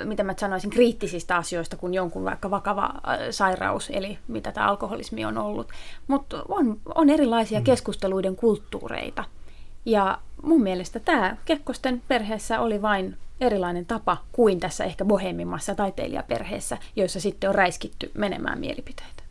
mitä 0.05 0.25
mä 0.25 0.35
sanoisin, 0.37 0.71
kriittisistä 0.71 1.37
asioista 1.37 1.77
kuin 1.77 1.95
jonkun 1.95 2.25
vaikka 2.25 2.51
vakava 2.51 2.95
sairaus, 3.31 3.91
eli 3.93 4.19
mitä 4.29 4.53
tämä 4.53 4.67
alkoholismi 4.67 5.25
on 5.25 5.39
ollut. 5.39 5.69
Mutta 6.07 6.43
on, 6.49 6.81
on 6.95 7.11
erilaisia 7.11 7.61
keskusteluiden 7.61 8.37
kulttuureita. 8.37 9.25
Ja 9.85 10.19
mun 10.43 10.63
mielestä 10.63 11.01
tämä 11.01 11.37
Kekkosten 11.45 12.03
perheessä 12.09 12.61
oli 12.61 12.83
vain 12.83 13.17
erilainen 13.41 13.87
tapa 13.87 14.17
kuin 14.33 14.61
tässä 14.61 14.85
ehkä 14.85 15.05
bohemimmassa 15.05 15.75
taiteilijaperheessä, 15.75 16.79
joissa 16.97 17.21
sitten 17.21 17.51
on 17.51 17.55
räiskitty 17.55 18.11
menemään 18.15 18.59
mielipiteitä. 18.59 19.23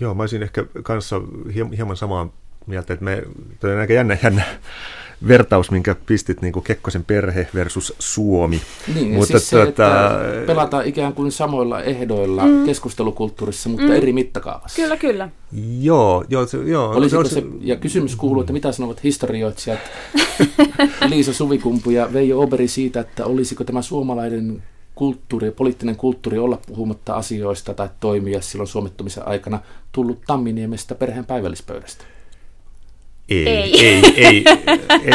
Joo, 0.00 0.14
mä 0.14 0.22
olisin 0.22 0.42
ehkä 0.42 0.64
kanssa 0.82 1.16
hiem- 1.48 1.76
hieman 1.76 1.96
samaa 1.96 2.28
mieltä, 2.66 2.92
että 2.92 3.04
me, 3.04 3.22
toi 3.60 3.72
on 3.72 3.80
aika 3.80 3.92
jännä, 3.92 4.18
jännä 4.22 4.44
vertaus, 5.28 5.70
minkä 5.70 5.96
pistit 6.06 6.42
niin 6.42 6.52
kuin 6.52 6.62
Kekkosen 6.62 7.04
perhe 7.04 7.48
versus 7.54 7.94
Suomi. 7.98 8.60
Niin, 8.94 9.14
Mutta 9.14 9.26
siis 9.26 9.50
se, 9.50 9.56
tuota- 9.56 9.68
että 9.68 10.46
pelataan 10.46 10.86
ikään 10.86 11.12
kuin 11.12 11.32
samoilla 11.32 11.82
ehdoilla 11.82 12.46
mm. 12.46 12.64
keskustelukulttuurissa, 12.64 13.68
mutta 13.68 13.86
mm. 13.86 13.92
eri 13.92 14.12
mittakaavassa. 14.12 14.82
Kyllä, 14.82 14.96
kyllä. 14.96 15.28
Joo, 15.80 16.24
joo, 16.28 16.46
se, 16.46 16.58
joo. 16.58 16.90
Olisiko 16.90 17.24
se, 17.24 17.34
se, 17.34 17.42
ja 17.60 17.76
kysymys 17.76 18.16
kuuluu, 18.16 18.40
että 18.40 18.52
mitä 18.52 18.72
sanovat 18.72 19.04
historioitsijat 19.04 19.80
Liisa 21.10 21.32
Suvikumpu 21.32 21.90
ja 21.90 22.12
Veijo 22.12 22.40
Oberi 22.40 22.68
siitä, 22.68 23.00
että 23.00 23.26
olisiko 23.26 23.64
tämä 23.64 23.82
suomalainen 23.82 24.62
kulttuuri 24.94 25.46
ja 25.46 25.52
poliittinen 25.52 25.96
kulttuuri 25.96 26.38
olla 26.38 26.58
puhumatta 26.66 27.14
asioista 27.14 27.74
tai 27.74 27.88
toimia 28.00 28.40
silloin 28.40 28.68
suomittumisen 28.68 29.28
aikana 29.28 29.60
tullut 29.92 30.20
Tamminiemestä 30.26 30.94
perheen 30.94 31.24
päivällispöydästä. 31.24 32.04
Ei, 33.28 33.48
Ei. 33.48 33.86
ei, 33.86 34.12
ei, 34.16 34.44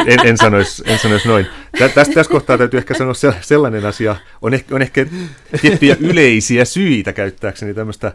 en, 0.08 0.20
en, 0.26 0.38
sanoisi, 0.38 0.84
en 0.86 1.00
sanoisi 1.00 1.28
noin. 1.28 1.48
Tä, 1.80 1.90
tästä, 1.90 2.14
tässä 2.14 2.32
kohtaa 2.32 2.58
täytyy 2.58 2.78
ehkä 2.78 2.94
sanoa 2.94 3.14
se- 3.14 3.34
sellainen 3.42 3.86
asia, 3.86 4.16
on 4.42 4.54
ehkä, 4.54 4.76
on 4.76 4.82
ehkä 4.82 5.06
tiettyjä 5.62 5.96
yleisiä 6.00 6.66
syitä 6.66 7.14
käyttääkseni 7.14 7.74
tämmöistä, 7.74 8.14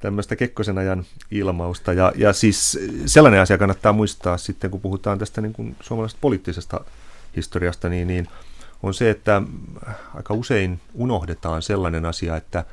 tämmöistä 0.00 0.36
Kekkosen 0.36 0.78
ajan 0.78 1.04
ilmausta. 1.30 1.92
Ja, 1.92 2.12
ja 2.16 2.32
siis 2.32 2.78
sellainen 3.06 3.40
asia 3.40 3.58
kannattaa 3.58 3.92
muistaa 3.92 4.38
sitten, 4.38 4.70
kun 4.70 4.80
puhutaan 4.80 5.18
tästä 5.18 5.40
niin 5.40 5.52
kuin 5.52 5.76
suomalaisesta 5.80 6.18
poliittisesta 6.20 6.80
historiasta, 7.36 7.88
niin, 7.88 8.08
niin 8.08 8.28
on 8.82 8.94
se, 8.94 9.10
että 9.10 9.42
aika 10.14 10.34
usein 10.34 10.80
unohdetaan 10.94 11.62
sellainen 11.62 12.04
asia, 12.04 12.36
että, 12.36 12.64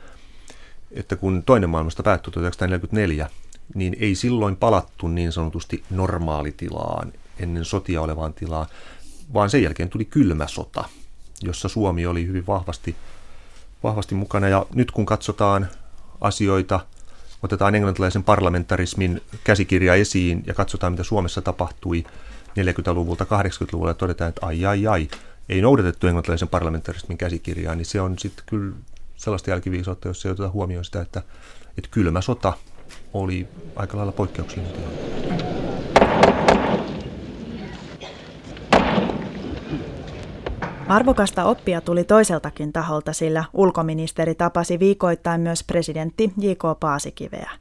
että 0.91 1.15
kun 1.15 1.43
toinen 1.43 1.69
maailmasta 1.69 2.03
päättyi 2.03 2.31
1944, 2.33 3.29
niin 3.73 3.95
ei 3.99 4.15
silloin 4.15 4.55
palattu 4.55 5.07
niin 5.07 5.31
sanotusti 5.31 5.83
normaalitilaan, 5.89 7.13
ennen 7.39 7.65
sotia 7.65 8.01
olevaan 8.01 8.33
tilaan, 8.33 8.67
vaan 9.33 9.49
sen 9.49 9.63
jälkeen 9.63 9.89
tuli 9.89 10.05
kylmä 10.05 10.47
sota, 10.47 10.83
jossa 11.41 11.69
Suomi 11.69 12.05
oli 12.05 12.27
hyvin 12.27 12.47
vahvasti, 12.47 12.95
vahvasti 13.83 14.15
mukana. 14.15 14.47
Ja 14.49 14.65
nyt 14.75 14.91
kun 14.91 15.05
katsotaan 15.05 15.67
asioita, 16.21 16.79
otetaan 17.43 17.75
englantilaisen 17.75 18.23
parlamentarismin 18.23 19.21
käsikirja 19.43 19.95
esiin 19.95 20.43
ja 20.47 20.53
katsotaan, 20.53 20.93
mitä 20.93 21.03
Suomessa 21.03 21.41
tapahtui 21.41 22.03
40-luvulta 22.59 23.23
80-luvulla 23.23 23.89
ja 23.89 23.93
todetaan, 23.93 24.29
että 24.29 24.45
ai 24.45 24.65
ai 24.65 24.87
ai, 24.87 25.07
ei 25.49 25.61
noudatettu 25.61 26.07
englantilaisen 26.07 26.47
parlamentarismin 26.47 27.17
käsikirjaa, 27.17 27.75
niin 27.75 27.85
se 27.85 28.01
on 28.01 28.19
sitten 28.19 28.45
kyllä 28.45 28.75
sellaista 29.15 29.49
jälkiviisautta, 29.49 30.07
jos 30.07 30.25
ei 30.25 30.31
oteta 30.31 30.49
huomioon 30.49 30.85
sitä, 30.85 31.01
että, 31.01 31.23
että 31.77 31.89
kylmä 31.91 32.21
sota 32.21 32.53
oli 33.13 33.47
aika 33.75 33.97
lailla 33.97 34.11
poikkeuksellinen 34.11 34.73
tilanne. 34.73 35.13
Arvokasta 40.87 41.45
oppia 41.45 41.81
tuli 41.81 42.03
toiseltakin 42.03 42.73
taholta, 42.73 43.13
sillä 43.13 43.43
ulkoministeri 43.53 44.35
tapasi 44.35 44.79
viikoittain 44.79 45.41
myös 45.41 45.63
presidentti 45.63 46.33
J.K. 46.37 46.79
Paasikiveä. 46.79 47.51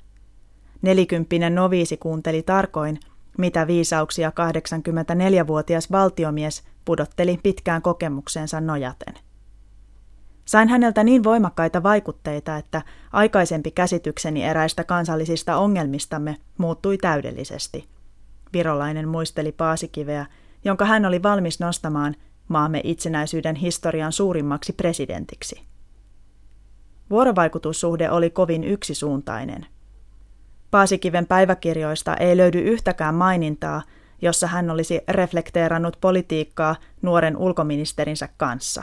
Nelikymppinen 0.83 1.55
noviisi 1.55 1.97
kuunteli 1.97 2.43
tarkoin, 2.43 3.01
mitä 3.39 3.67
viisauksia 3.67 4.31
84-vuotias 4.31 5.91
valtiomies 5.91 6.63
pudotteli 6.85 7.41
pitkään 7.43 7.83
kokemuksensa 7.83 8.61
nojaten. 8.61 9.15
Sain 10.53 10.69
häneltä 10.69 11.05
niin 11.05 11.25
voimakkaita 11.25 11.83
vaikutteita, 11.83 12.57
että 12.57 12.83
aikaisempi 13.13 13.71
käsitykseni 13.71 14.45
eräistä 14.45 14.85
kansallisista 14.85 15.57
ongelmistamme 15.57 16.37
muuttui 16.59 16.99
täydellisesti. 16.99 17.89
Virolainen 18.53 19.09
muisteli 19.09 19.53
Paasikiveä, 19.53 20.27
jonka 20.65 20.85
hän 20.85 21.07
oli 21.07 21.23
valmis 21.23 21.61
nostamaan 21.61 22.15
maamme 22.49 22.81
itsenäisyyden 22.85 23.57
historian 23.57 24.13
suurimmaksi 24.13 24.73
presidentiksi. 24.73 25.63
Vuorovaikutussuhde 27.11 28.11
oli 28.11 28.31
kovin 28.31 28.65
yksisuuntainen. 28.65 29.67
Paasikiven 30.71 31.27
päiväkirjoista 31.27 32.17
ei 32.17 32.37
löydy 32.37 32.59
yhtäkään 32.59 33.15
mainintaa, 33.15 33.83
jossa 34.23 34.47
hän 34.47 34.71
olisi 34.71 35.01
reflekteerannut 35.09 35.97
politiikkaa 36.01 36.77
nuoren 37.03 37.37
ulkoministerinsä 37.37 38.29
kanssa. 38.37 38.83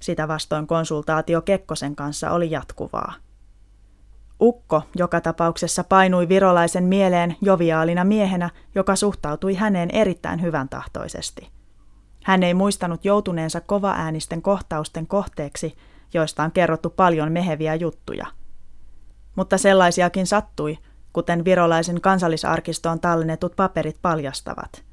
Sitä 0.00 0.28
vastoin 0.28 0.66
konsultaatio 0.66 1.42
Kekkosen 1.42 1.96
kanssa 1.96 2.30
oli 2.30 2.50
jatkuvaa. 2.50 3.14
Ukko 4.40 4.82
joka 4.96 5.20
tapauksessa 5.20 5.84
painui 5.84 6.28
virolaisen 6.28 6.84
mieleen 6.84 7.36
joviaalina 7.40 8.04
miehenä, 8.04 8.50
joka 8.74 8.96
suhtautui 8.96 9.54
häneen 9.54 9.90
erittäin 9.90 10.42
hyvän 10.42 10.68
tahtoisesti. 10.68 11.50
Hän 12.24 12.42
ei 12.42 12.54
muistanut 12.54 13.04
joutuneensa 13.04 13.60
kovaäänisten 13.60 14.42
kohtausten 14.42 15.06
kohteeksi, 15.06 15.76
joista 16.14 16.42
on 16.42 16.52
kerrottu 16.52 16.90
paljon 16.90 17.32
meheviä 17.32 17.74
juttuja. 17.74 18.26
Mutta 19.36 19.58
sellaisiakin 19.58 20.26
sattui, 20.26 20.78
kuten 21.12 21.44
virolaisen 21.44 22.00
kansallisarkistoon 22.00 23.00
tallennetut 23.00 23.56
paperit 23.56 23.96
paljastavat. 24.02 24.84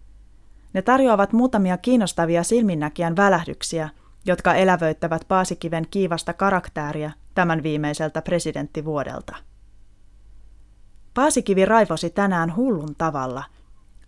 Ne 0.73 0.81
tarjoavat 0.81 1.33
muutamia 1.33 1.77
kiinnostavia 1.77 2.43
silminnäkijän 2.43 3.15
välähdyksiä, 3.15 3.89
jotka 4.25 4.53
elävöittävät 4.53 5.25
Paasikiven 5.27 5.87
kiivasta 5.91 6.33
karaktääriä 6.33 7.11
tämän 7.35 7.63
viimeiseltä 7.63 8.21
presidenttivuodelta. 8.21 9.35
Paasikivi 11.13 11.65
raivosi 11.65 12.09
tänään 12.09 12.55
hullun 12.55 12.95
tavalla. 12.97 13.43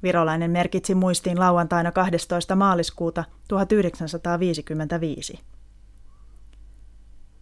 Virolainen 0.03 0.51
merkitsi 0.51 0.95
muistiin 0.95 1.39
lauantaina 1.39 1.91
12. 1.91 2.55
maaliskuuta 2.55 3.23
1955. 3.47 5.39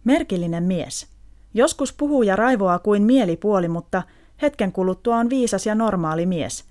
Merkillinen 0.04 0.64
mies. 0.64 1.06
Joskus 1.54 1.92
puhuu 1.92 2.22
ja 2.22 2.36
raivoaa 2.36 2.78
kuin 2.78 3.02
mielipuoli, 3.02 3.68
mutta 3.68 4.02
hetken 4.42 4.72
kuluttua 4.72 5.16
on 5.16 5.30
viisas 5.30 5.66
ja 5.66 5.74
normaali 5.74 6.26
mies, 6.26 6.64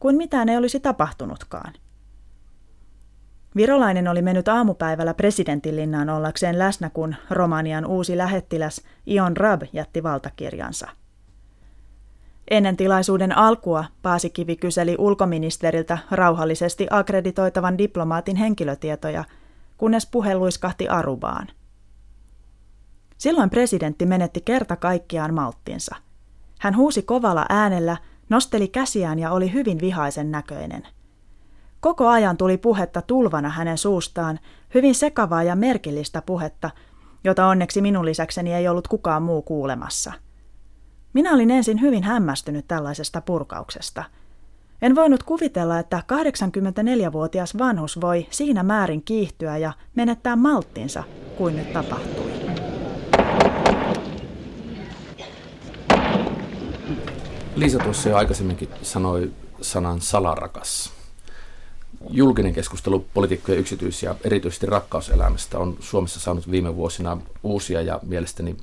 kuin 0.00 0.16
mitään 0.16 0.48
ei 0.48 0.56
olisi 0.56 0.80
tapahtunutkaan. 0.80 1.72
Virolainen 3.56 4.08
oli 4.08 4.22
mennyt 4.22 4.48
aamupäivällä 4.48 5.14
presidentinlinnaan 5.14 6.10
ollakseen 6.10 6.58
läsnä, 6.58 6.90
kun 6.90 7.16
Romanian 7.30 7.86
uusi 7.86 8.16
lähettiläs 8.16 8.82
Ion 9.06 9.36
Rab 9.36 9.62
jätti 9.72 10.02
valtakirjansa. 10.02 10.88
Ennen 12.50 12.76
tilaisuuden 12.76 13.38
alkua 13.38 13.84
Paasikivi 14.02 14.56
kyseli 14.56 14.96
ulkoministeriltä 14.98 15.98
rauhallisesti 16.10 16.86
akkreditoitavan 16.90 17.78
diplomaatin 17.78 18.36
henkilötietoja, 18.36 19.24
kunnes 19.78 20.06
puhe 20.06 20.34
luiskahti 20.34 20.88
Arubaan. 20.88 21.48
Silloin 23.18 23.50
presidentti 23.50 24.06
menetti 24.06 24.40
kerta 24.40 24.76
kaikkiaan 24.76 25.34
malttinsa. 25.34 25.96
Hän 26.58 26.76
huusi 26.76 27.02
kovalla 27.02 27.46
äänellä, 27.48 27.96
nosteli 28.28 28.68
käsiään 28.68 29.18
ja 29.18 29.30
oli 29.30 29.52
hyvin 29.52 29.80
vihaisen 29.80 30.30
näköinen. 30.30 30.82
Koko 31.80 32.08
ajan 32.08 32.36
tuli 32.36 32.58
puhetta 32.58 33.02
tulvana 33.02 33.48
hänen 33.48 33.78
suustaan, 33.78 34.38
hyvin 34.74 34.94
sekavaa 34.94 35.42
ja 35.42 35.56
merkillistä 35.56 36.22
puhetta, 36.22 36.70
jota 37.24 37.46
onneksi 37.46 37.80
minun 37.80 38.04
lisäkseni 38.04 38.54
ei 38.54 38.68
ollut 38.68 38.88
kukaan 38.88 39.22
muu 39.22 39.42
kuulemassa. 39.42 40.12
Minä 41.12 41.34
olin 41.34 41.50
ensin 41.50 41.80
hyvin 41.80 42.02
hämmästynyt 42.02 42.68
tällaisesta 42.68 43.20
purkauksesta. 43.20 44.04
En 44.82 44.94
voinut 44.94 45.22
kuvitella, 45.22 45.78
että 45.78 46.02
84-vuotias 46.12 47.58
vanhus 47.58 48.00
voi 48.00 48.26
siinä 48.30 48.62
määrin 48.62 49.02
kiihtyä 49.02 49.56
ja 49.56 49.72
menettää 49.94 50.36
malttinsa, 50.36 51.04
kuin 51.36 51.56
nyt 51.56 51.72
tapahtui. 51.72 52.30
Liisa 57.56 57.78
tuossa 57.78 58.08
jo 58.08 58.16
aikaisemminkin 58.16 58.68
sanoi 58.82 59.30
sanan 59.60 60.00
salarakas. 60.00 60.99
Julkinen 62.08 62.52
keskustelu 62.52 63.06
politiikkojen 63.14 63.60
yksityis- 63.60 64.02
ja 64.02 64.16
erityisesti 64.24 64.66
rakkauselämästä 64.66 65.58
on 65.58 65.76
Suomessa 65.80 66.20
saanut 66.20 66.50
viime 66.50 66.76
vuosina 66.76 67.18
uusia 67.42 67.82
ja 67.82 68.00
mielestäni 68.02 68.56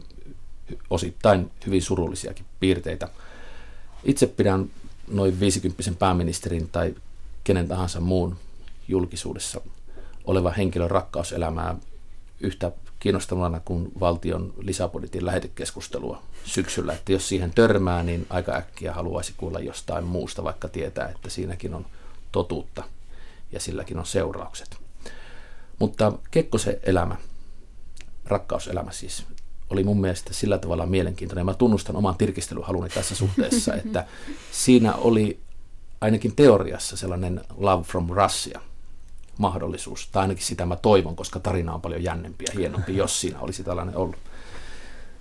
osittain 0.89 1.51
hyvin 1.65 1.81
surullisiakin 1.81 2.45
piirteitä. 2.59 3.07
Itse 4.03 4.27
pidän 4.27 4.69
noin 5.07 5.39
50 5.39 5.91
pääministerin 5.99 6.69
tai 6.71 6.95
kenen 7.43 7.67
tahansa 7.67 7.99
muun 7.99 8.37
julkisuudessa 8.87 9.61
oleva 10.25 10.51
henkilön 10.51 10.91
rakkauselämää 10.91 11.75
yhtä 12.41 12.71
kiinnostavana 12.99 13.59
kuin 13.59 13.91
valtion 13.99 14.53
lisäbudjetin 14.57 15.25
lähetekeskustelua 15.25 16.21
syksyllä, 16.43 16.93
että 16.93 17.11
jos 17.11 17.29
siihen 17.29 17.51
törmää, 17.51 18.03
niin 18.03 18.25
aika 18.29 18.55
äkkiä 18.55 18.93
haluaisi 18.93 19.33
kuulla 19.37 19.59
jostain 19.59 20.03
muusta, 20.03 20.43
vaikka 20.43 20.67
tietää, 20.67 21.09
että 21.09 21.29
siinäkin 21.29 21.73
on 21.73 21.85
totuutta 22.31 22.83
ja 23.51 23.59
silläkin 23.59 23.99
on 23.99 24.05
seuraukset. 24.05 24.77
Mutta 25.79 26.13
Kekkosen 26.31 26.77
elämä, 26.83 27.15
rakkauselämä 28.25 28.91
siis, 28.91 29.25
oli 29.69 29.83
mun 29.83 30.01
mielestä 30.01 30.33
sillä 30.33 30.57
tavalla 30.57 30.85
mielenkiintoinen. 30.85 31.45
Mä 31.45 31.53
tunnustan 31.53 31.95
oman 31.95 32.17
tirkistelyhaluni 32.17 32.89
tässä 32.89 33.15
suhteessa, 33.15 33.75
että 33.85 34.05
siinä 34.51 34.93
oli 34.93 35.39
ainakin 36.01 36.35
teoriassa 36.35 36.97
sellainen 36.97 37.41
love 37.57 37.83
from 37.83 38.09
Russia 38.09 38.61
mahdollisuus, 39.37 40.09
tai 40.11 40.21
ainakin 40.21 40.45
sitä 40.45 40.65
mä 40.65 40.75
toivon, 40.75 41.15
koska 41.15 41.39
tarina 41.39 41.73
on 41.73 41.81
paljon 41.81 42.03
jännempi 42.03 42.45
ja 42.47 42.53
hienompi, 42.59 42.97
jos 42.97 43.21
siinä 43.21 43.39
olisi 43.39 43.63
tällainen 43.63 43.97
ollut. 43.97 44.15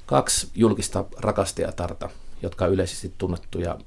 Kaksi 0.07 0.51
julkista 0.55 1.05
rakastajatarta, 1.18 2.11
jotka 2.43 2.64
on 2.64 2.72
yleisesti 2.72 3.12
tunnettuja, 3.18 3.79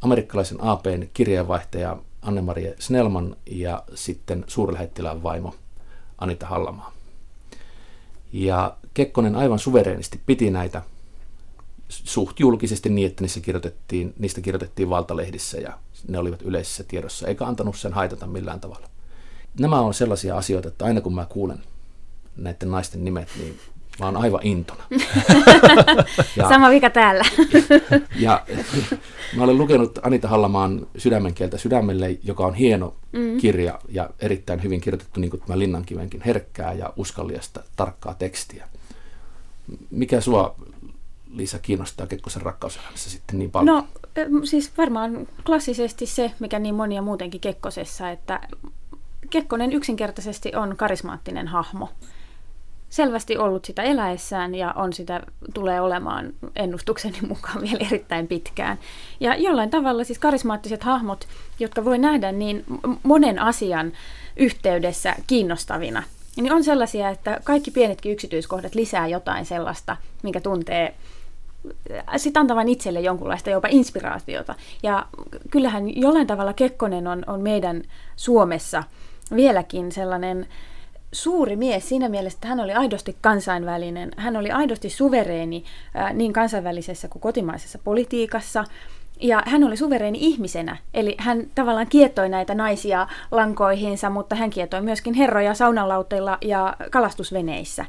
amerikkalaisen 0.00 0.58
APn 0.60 1.08
kirjeenvaihtaja 1.14 1.96
Anne-Marie 2.22 2.76
Snellman 2.78 3.36
ja 3.46 3.82
sitten 3.94 4.44
suurlähettilään 4.46 5.22
vaimo 5.22 5.54
Anita 6.18 6.46
Hallamaa. 6.46 6.92
Ja 8.32 8.76
Kekkonen 8.94 9.36
aivan 9.36 9.58
suvereenisti 9.58 10.20
piti 10.26 10.50
näitä 10.50 10.82
suht 11.88 12.40
julkisesti 12.40 12.88
niin, 12.88 13.06
että 13.06 13.22
niistä 13.22 13.40
kirjoitettiin, 13.40 14.14
niistä 14.18 14.40
kirjoitettiin 14.40 14.90
valtalehdissä 14.90 15.58
ja 15.58 15.78
ne 16.08 16.18
olivat 16.18 16.42
yleisessä 16.42 16.84
tiedossa, 16.84 17.28
eikä 17.28 17.46
antanut 17.46 17.78
sen 17.78 17.92
haitata 17.92 18.26
millään 18.26 18.60
tavalla. 18.60 18.88
Nämä 19.58 19.80
on 19.80 19.94
sellaisia 19.94 20.36
asioita, 20.36 20.68
että 20.68 20.84
aina 20.84 21.00
kun 21.00 21.14
mä 21.14 21.26
kuulen 21.26 21.62
näiden 22.36 22.70
naisten 22.70 23.04
nimet, 23.04 23.28
niin 23.38 23.60
mä 24.00 24.06
oon 24.06 24.16
aivan 24.16 24.40
intona. 24.42 24.84
ja, 26.36 26.48
Sama 26.48 26.70
vika 26.70 26.90
täällä. 26.90 27.24
ja 28.26 28.46
mä 29.36 29.44
olen 29.44 29.58
lukenut 29.58 29.98
Anita 30.02 30.28
Hallamaan 30.28 30.86
Sydämenkieltä 30.96 31.58
sydämelle, 31.58 32.18
joka 32.22 32.46
on 32.46 32.54
hieno 32.54 32.94
mm. 33.12 33.36
kirja 33.36 33.78
ja 33.88 34.10
erittäin 34.20 34.62
hyvin 34.62 34.80
kirjoitettu, 34.80 35.20
niin 35.20 35.30
kuin 35.30 35.42
tämä 35.46 35.58
Linnankivenkin, 35.58 36.22
herkkää 36.26 36.72
ja 36.72 36.92
uskalliasta, 36.96 37.62
tarkkaa 37.76 38.14
tekstiä. 38.14 38.68
Mikä 39.90 40.20
sua, 40.20 40.56
Liisa, 41.34 41.58
kiinnostaa 41.58 42.06
Kekkosen 42.06 42.42
rakkauselämässä 42.42 43.10
sitten 43.10 43.38
niin 43.38 43.50
paljon? 43.50 43.76
No 43.76 43.86
siis 44.44 44.72
varmaan 44.78 45.28
klassisesti 45.46 46.06
se, 46.06 46.32
mikä 46.40 46.58
niin 46.58 46.74
monia 46.74 47.02
muutenkin 47.02 47.40
Kekkosessa, 47.40 48.10
että 48.10 48.40
Kekkonen 49.30 49.72
yksinkertaisesti 49.72 50.52
on 50.56 50.76
karismaattinen 50.76 51.48
hahmo. 51.48 51.88
Selvästi 52.90 53.38
ollut 53.38 53.64
sitä 53.64 53.82
eläessään 53.82 54.54
ja 54.54 54.72
on 54.72 54.92
sitä, 54.92 55.20
tulee 55.54 55.80
olemaan 55.80 56.32
ennustukseni 56.56 57.18
mukaan 57.28 57.60
vielä 57.70 57.86
erittäin 57.86 58.28
pitkään. 58.28 58.78
Ja 59.20 59.34
jollain 59.34 59.70
tavalla 59.70 60.04
siis 60.04 60.18
karismaattiset 60.18 60.82
hahmot, 60.82 61.28
jotka 61.58 61.84
voi 61.84 61.98
nähdä 61.98 62.32
niin 62.32 62.64
monen 63.02 63.38
asian 63.38 63.92
yhteydessä 64.36 65.14
kiinnostavina, 65.26 66.02
niin 66.36 66.52
on 66.52 66.64
sellaisia, 66.64 67.08
että 67.08 67.40
kaikki 67.44 67.70
pienetkin 67.70 68.12
yksityiskohdat 68.12 68.74
lisää 68.74 69.06
jotain 69.06 69.46
sellaista, 69.46 69.96
minkä 70.22 70.40
tuntee 70.40 70.94
sitten 72.16 72.40
antavan 72.40 72.68
itselle 72.68 73.00
jonkunlaista 73.00 73.50
jopa 73.50 73.68
inspiraatiota. 73.70 74.54
Ja 74.82 75.06
kyllähän 75.50 75.96
jollain 75.96 76.26
tavalla 76.26 76.52
Kekkonen 76.52 77.06
on, 77.06 77.24
on 77.26 77.40
meidän 77.40 77.82
Suomessa– 78.16 78.82
vieläkin 79.36 79.92
sellainen 79.92 80.46
suuri 81.12 81.56
mies 81.56 81.88
siinä 81.88 82.08
mielessä, 82.08 82.36
että 82.36 82.48
hän 82.48 82.60
oli 82.60 82.72
aidosti 82.72 83.16
kansainvälinen, 83.20 84.10
hän 84.16 84.36
oli 84.36 84.50
aidosti 84.50 84.90
suvereeni 84.90 85.64
niin 86.14 86.32
kansainvälisessä 86.32 87.08
kuin 87.08 87.22
kotimaisessa 87.22 87.78
politiikassa. 87.84 88.64
Ja 89.22 89.42
hän 89.46 89.64
oli 89.64 89.76
suvereeni 89.76 90.18
ihmisenä, 90.20 90.76
eli 90.94 91.14
hän 91.18 91.46
tavallaan 91.54 91.86
kiettoi 91.86 92.28
näitä 92.28 92.54
naisia 92.54 93.06
lankoihinsa, 93.30 94.10
mutta 94.10 94.34
hän 94.34 94.50
kiettoi 94.50 94.80
myöskin 94.82 95.14
herroja 95.14 95.54
saunalauteilla 95.54 96.38
ja 96.40 96.76
kalastusveneissä. 96.90 97.84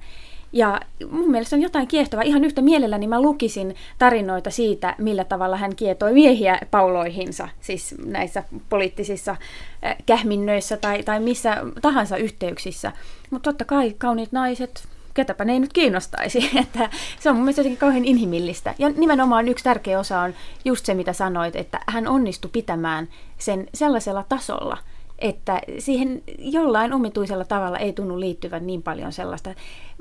Ja 0.53 0.81
mun 1.11 1.31
mielestä 1.31 1.55
on 1.55 1.61
jotain 1.61 1.87
kiehtovaa. 1.87 2.23
Ihan 2.23 2.43
yhtä 2.43 2.61
mielelläni 2.61 3.07
mä 3.07 3.21
lukisin 3.21 3.75
tarinoita 3.99 4.49
siitä, 4.49 4.95
millä 4.97 5.23
tavalla 5.23 5.57
hän 5.57 5.75
kietoi 5.75 6.13
miehiä 6.13 6.59
pauloihinsa, 6.71 7.49
siis 7.61 7.95
näissä 8.05 8.43
poliittisissa 8.69 9.31
äh, 9.31 9.95
kähminnöissä 10.05 10.77
tai, 10.77 11.03
tai 11.03 11.19
missä 11.19 11.57
tahansa 11.81 12.17
yhteyksissä. 12.17 12.91
Mutta 13.29 13.51
totta 13.51 13.65
kai 13.65 13.95
kauniit 13.97 14.31
naiset, 14.31 14.87
ketäpä 15.13 15.45
ne 15.45 15.53
ei 15.53 15.59
nyt 15.59 15.73
kiinnostaisi. 15.73 16.49
Että 16.63 16.89
se 17.19 17.29
on 17.29 17.35
mun 17.35 17.43
mielestä 17.43 17.59
jotenkin 17.59 17.79
kauhean 17.79 18.05
inhimillistä. 18.05 18.75
Ja 18.79 18.89
nimenomaan 18.89 19.47
yksi 19.47 19.63
tärkeä 19.63 19.99
osa 19.99 20.19
on 20.19 20.33
just 20.65 20.85
se, 20.85 20.93
mitä 20.93 21.13
sanoit, 21.13 21.55
että 21.55 21.79
hän 21.87 22.07
onnistui 22.07 22.49
pitämään 22.53 23.07
sen 23.37 23.67
sellaisella 23.73 24.25
tasolla– 24.29 24.77
että 25.21 25.61
siihen 25.79 26.21
jollain 26.39 26.93
omituisella 26.93 27.45
tavalla 27.45 27.77
ei 27.77 27.93
tunnu 27.93 28.19
liittyvän 28.19 28.67
niin 28.67 28.83
paljon 28.83 29.13
sellaista 29.13 29.55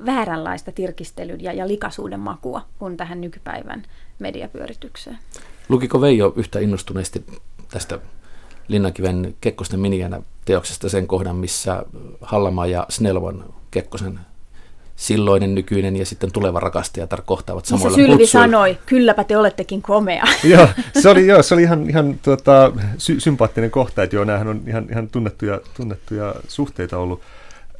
vääränlaista 0.06 0.72
tirkistelyn 0.72 1.42
ja, 1.42 1.52
ja 1.52 1.68
likaisuuden 1.68 2.20
makua 2.20 2.62
kuin 2.78 2.96
tähän 2.96 3.20
nykypäivän 3.20 3.82
mediapyöritykseen. 4.18 5.18
Lukiko 5.68 6.00
Veijo 6.00 6.32
yhtä 6.36 6.58
innostuneesti 6.58 7.26
tästä 7.70 7.98
Linnakiven 8.68 9.34
Kekkosten 9.40 9.80
miniänä 9.80 10.22
teoksesta 10.44 10.88
sen 10.88 11.06
kohdan, 11.06 11.36
missä 11.36 11.84
Hallamaa 12.20 12.66
ja 12.66 12.86
Snellman 12.88 13.44
Kekkosen 13.70 14.20
silloinen, 15.00 15.54
nykyinen 15.54 15.96
ja 15.96 16.06
sitten 16.06 16.32
tuleva 16.32 16.60
rakastajatar 16.60 17.22
kohtaavat 17.22 17.66
samoilla 17.66 17.88
Missä 17.88 18.02
Sylvi 18.02 18.22
kutsuilla. 18.22 18.46
sanoi, 18.46 18.78
kylläpä 18.86 19.24
te 19.24 19.36
olettekin 19.36 19.82
komea. 19.82 20.24
joo, 20.44 20.68
se 21.00 21.08
oli, 21.08 21.26
joo, 21.26 21.42
se 21.42 21.54
oli 21.54 21.62
ihan, 21.62 21.90
ihan 21.90 22.18
tuota, 22.22 22.72
sy- 22.98 23.20
sympaattinen 23.20 23.70
kohta, 23.70 24.02
että 24.02 24.16
joo, 24.16 24.24
näähän 24.24 24.48
on 24.48 24.60
ihan, 24.66 24.86
ihan 24.90 25.08
tunnettuja, 25.08 25.60
tunnettuja 25.76 26.34
suhteita 26.48 26.98
ollut. 26.98 27.20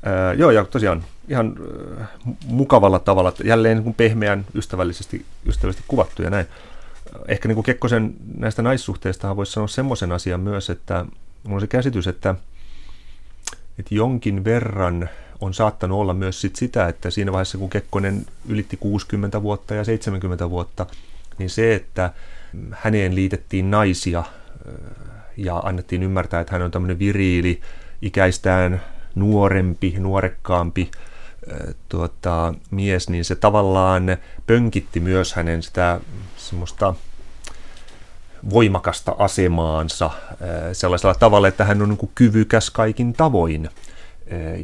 Ää, 0.04 0.32
joo, 0.32 0.50
ja 0.50 0.64
tosiaan 0.64 1.04
ihan 1.28 1.54
äh, 2.00 2.08
mukavalla 2.46 2.98
tavalla, 2.98 3.32
jälleen 3.44 3.76
niin 3.76 3.84
kuin 3.84 3.94
pehmeän, 3.94 4.46
ystävällisesti, 4.54 5.24
ystävällisesti 5.46 5.84
kuvattu 5.88 6.22
ja 6.22 6.30
näin. 6.30 6.46
Ehkä 7.28 7.48
niin 7.48 7.56
kuin 7.56 7.64
Kekkosen 7.64 8.14
näistä 8.36 8.62
naissuhteista 8.62 9.36
voisi 9.36 9.52
sanoa 9.52 9.68
semmoisen 9.68 10.12
asian 10.12 10.40
myös, 10.40 10.70
että 10.70 11.04
minulla 11.44 11.56
on 11.56 11.60
se 11.60 11.66
käsitys, 11.66 12.06
että, 12.06 12.34
että 13.78 13.94
jonkin 13.94 14.44
verran 14.44 15.08
on 15.40 15.54
saattanut 15.54 16.00
olla 16.00 16.14
myös 16.14 16.40
sit 16.40 16.56
sitä, 16.56 16.88
että 16.88 17.10
siinä 17.10 17.32
vaiheessa 17.32 17.58
kun 17.58 17.70
Kekkonen 17.70 18.26
ylitti 18.48 18.76
60 18.76 19.42
vuotta 19.42 19.74
ja 19.74 19.84
70 19.84 20.50
vuotta, 20.50 20.86
niin 21.38 21.50
se, 21.50 21.74
että 21.74 22.12
häneen 22.72 23.14
liitettiin 23.14 23.70
naisia 23.70 24.24
ja 25.36 25.56
annettiin 25.56 26.02
ymmärtää, 26.02 26.40
että 26.40 26.52
hän 26.52 26.62
on 26.62 26.70
tämmöinen 26.70 26.98
viriili, 26.98 27.60
ikäistään 28.02 28.82
nuorempi, 29.14 29.94
nuorekkaampi 29.98 30.90
tuota, 31.88 32.54
mies, 32.70 33.08
niin 33.08 33.24
se 33.24 33.34
tavallaan 33.34 34.16
pönkitti 34.46 35.00
myös 35.00 35.34
hänen 35.34 35.62
sitä 35.62 36.00
semmoista 36.36 36.94
voimakasta 38.50 39.16
asemaansa 39.18 40.10
sellaisella 40.72 41.14
tavalla, 41.14 41.48
että 41.48 41.64
hän 41.64 41.82
on 41.82 41.88
niin 41.88 41.98
kuin 41.98 42.12
kyvykäs 42.14 42.70
kaikin 42.70 43.12
tavoin 43.12 43.68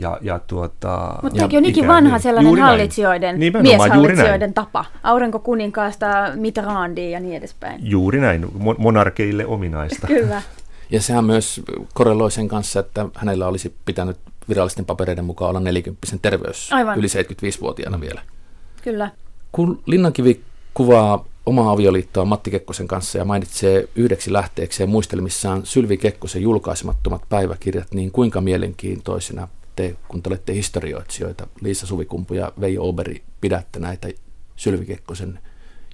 Ja, 0.01 0.19
ja 0.21 0.39
tuota, 0.39 1.15
Mutta 1.23 1.41
sekin 1.41 1.57
on 1.57 1.63
niinkin 1.63 1.89
vanha 1.89 2.19
sellainen 2.19 2.49
juuri 2.49 2.63
hallitsijoiden, 2.63 3.39
mieshallitsijoiden 3.63 4.55
tapa. 4.55 4.85
Aurinkokuninkaasta 5.03 6.07
Mitterrandiin 6.35 7.11
ja 7.11 7.21
niin 7.21 7.37
edespäin. 7.37 7.81
Juuri 7.91 8.21
näin, 8.21 8.47
monarkeille 8.79 9.47
ominaista. 9.47 10.07
Kyllä. 10.07 10.43
Ja 10.91 11.03
sehän 11.03 11.25
myös 11.25 11.63
korreloi 11.95 12.31
sen 12.31 12.49
kanssa, 12.49 12.81
että 12.81 13.07
hänellä 13.15 13.49
olisi 13.49 13.75
pitänyt 13.85 14.17
virallisten 14.49 14.85
papereiden 14.85 15.25
mukaan 15.25 15.51
olla 15.51 15.61
40 15.61 16.07
terveys 16.23 16.73
Aivan. 16.73 16.99
yli 16.99 17.07
75-vuotiaana 17.07 18.01
vielä. 18.01 18.23
Kyllä. 18.83 19.11
Kun 19.53 19.83
Linnankivi 19.87 20.41
kuvaa 20.75 21.25
omaa 21.47 21.73
avioliittoa 21.73 22.25
Matti 22.25 22.51
Kekkosen 22.51 22.89
kanssa 22.89 23.19
ja 23.19 23.25
mainitsee 23.25 23.89
yhdeksi 23.95 24.33
lähteekseen 24.33 24.89
muistelmissaan 24.89 25.67
Sylvi 25.67 25.97
Kekkosen 25.97 26.43
julkaisemattomat 26.43 27.23
päiväkirjat, 27.29 27.95
niin 27.95 28.11
kuinka 28.11 28.41
mielenkiintoisena 28.41 29.49
te, 29.77 29.97
kun 30.09 30.23
te 30.23 30.29
olette 30.29 30.55
historioitsijoita, 30.55 31.47
Liisa 31.61 31.87
Suvikumpu 31.87 32.35
ja 32.35 32.53
Veijo 32.61 32.89
Oberi, 32.89 33.23
pidätte 33.41 33.79
näitä 33.79 34.09
Sylvi 34.57 34.87
Kekkosen 34.87 35.39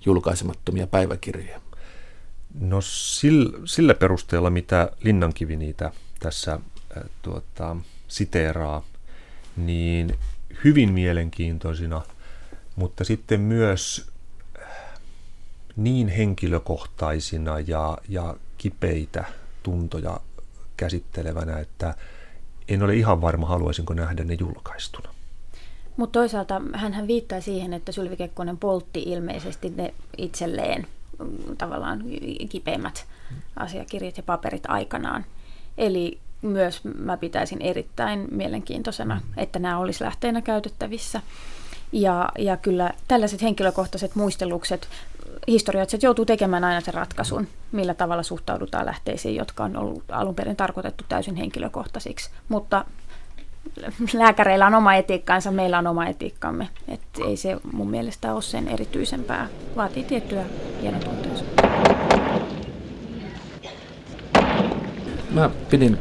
julkaisemattomia 0.04 0.86
päiväkirjoja? 0.86 1.60
No 2.60 2.80
sillä, 2.80 3.58
sillä 3.64 3.94
perusteella, 3.94 4.50
mitä 4.50 4.90
Linnankivi 5.02 5.56
niitä 5.56 5.92
tässä 6.20 6.52
äh, 6.52 7.02
tuota, 7.22 7.76
siteeraa, 8.08 8.84
niin 9.56 10.14
hyvin 10.64 10.92
mielenkiintoisina, 10.92 12.02
mutta 12.76 13.04
sitten 13.04 13.40
myös 13.40 14.11
niin 15.76 16.08
henkilökohtaisina 16.08 17.60
ja, 17.60 17.98
ja 18.08 18.36
kipeitä 18.58 19.24
tuntoja 19.62 20.20
käsittelevänä, 20.76 21.58
että 21.58 21.94
en 22.68 22.82
ole 22.82 22.94
ihan 22.94 23.20
varma, 23.20 23.46
haluaisinko 23.46 23.94
nähdä 23.94 24.24
ne 24.24 24.36
julkaistuna. 24.40 25.14
Mutta 25.96 26.18
toisaalta 26.18 26.62
hän 26.74 27.06
viittaa 27.06 27.40
siihen, 27.40 27.72
että 27.72 27.92
Sylvi 27.92 28.16
Kekkonen 28.16 28.58
poltti 28.58 29.02
ilmeisesti 29.02 29.72
ne 29.76 29.94
itselleen 30.18 30.86
mm, 31.18 31.56
tavallaan 31.58 32.04
kipeimmät 32.48 33.06
asiakirjat 33.56 34.16
ja 34.16 34.22
paperit 34.22 34.62
aikanaan. 34.68 35.24
Eli 35.78 36.18
myös 36.42 36.84
mä 36.84 37.16
pitäisin 37.16 37.62
erittäin 37.62 38.28
mielenkiintoisena, 38.30 39.20
että 39.36 39.58
nämä 39.58 39.78
olisi 39.78 40.04
lähteenä 40.04 40.42
käytettävissä. 40.42 41.20
Ja, 41.92 42.28
ja 42.38 42.56
kyllä 42.56 42.90
tällaiset 43.08 43.42
henkilökohtaiset 43.42 44.14
muistelukset, 44.14 44.88
historioitsijat 45.48 46.02
joutuu 46.02 46.24
tekemään 46.24 46.64
aina 46.64 46.80
sen 46.80 46.94
ratkaisun, 46.94 47.48
millä 47.72 47.94
tavalla 47.94 48.22
suhtaudutaan 48.22 48.86
lähteisiin, 48.86 49.36
jotka 49.36 49.64
on 49.64 49.76
ollut 49.76 50.02
alun 50.08 50.34
perin 50.34 50.56
tarkoitettu 50.56 51.04
täysin 51.08 51.36
henkilökohtaisiksi. 51.36 52.30
Mutta 52.48 52.84
lääkäreillä 54.12 54.66
on 54.66 54.74
oma 54.74 54.94
etiikkaansa, 54.94 55.50
meillä 55.50 55.78
on 55.78 55.86
oma 55.86 56.06
etiikkamme. 56.06 56.68
Et 56.88 57.00
ei 57.26 57.36
se 57.36 57.56
mun 57.72 57.90
mielestä 57.90 58.34
ole 58.34 58.42
sen 58.42 58.68
erityisempää. 58.68 59.48
Vaatii 59.76 60.04
tiettyä 60.04 60.44
hienotunteisuutta. 60.82 61.62
Mä 65.30 65.50
pidin 65.70 65.98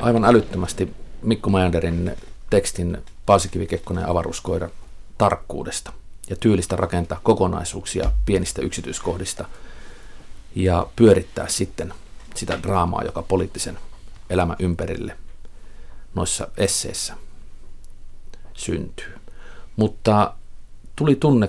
aivan 0.00 0.24
älyttömästi 0.24 0.94
Mikko 1.22 1.50
Majanderin 1.50 2.12
tekstin 2.50 2.98
Paasikivi 3.26 3.66
Kekkonen 3.66 4.08
avaruuskoira 4.08 4.70
tarkkuudesta 5.18 5.92
ja 6.30 6.36
tyylistä 6.36 6.76
rakentaa 6.76 7.20
kokonaisuuksia 7.22 8.10
pienistä 8.26 8.62
yksityiskohdista 8.62 9.44
ja 10.54 10.86
pyörittää 10.96 11.48
sitten 11.48 11.94
sitä 12.34 12.62
draamaa, 12.62 13.02
joka 13.02 13.22
poliittisen 13.22 13.78
elämän 14.30 14.56
ympärille 14.58 15.16
noissa 16.14 16.48
esseissä 16.56 17.14
syntyy. 18.54 19.18
Mutta 19.76 20.34
tuli 20.96 21.14
tunne, 21.14 21.48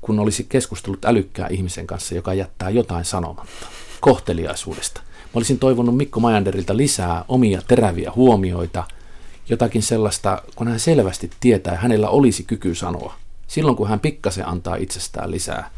kun 0.00 0.20
olisi 0.20 0.46
keskustellut 0.48 1.04
älykkää 1.04 1.48
ihmisen 1.48 1.86
kanssa, 1.86 2.14
joka 2.14 2.34
jättää 2.34 2.70
jotain 2.70 3.04
sanomatta, 3.04 3.66
kohteliaisuudesta. 4.00 5.00
Mä 5.00 5.30
olisin 5.38 5.58
toivonut 5.58 5.96
Mikko 5.96 6.20
Majanderilta 6.20 6.76
lisää 6.76 7.24
omia 7.28 7.62
teräviä 7.68 8.12
huomioita, 8.16 8.84
jotakin 9.48 9.82
sellaista, 9.82 10.42
kun 10.54 10.68
hän 10.68 10.80
selvästi 10.80 11.30
tietää, 11.40 11.76
hänellä 11.76 12.08
olisi 12.08 12.42
kyky 12.42 12.74
sanoa. 12.74 13.14
Silloin 13.54 13.76
kun 13.76 13.88
hän 13.88 14.00
pikkasen 14.00 14.48
antaa 14.48 14.76
itsestään 14.76 15.30
lisää, 15.30 15.70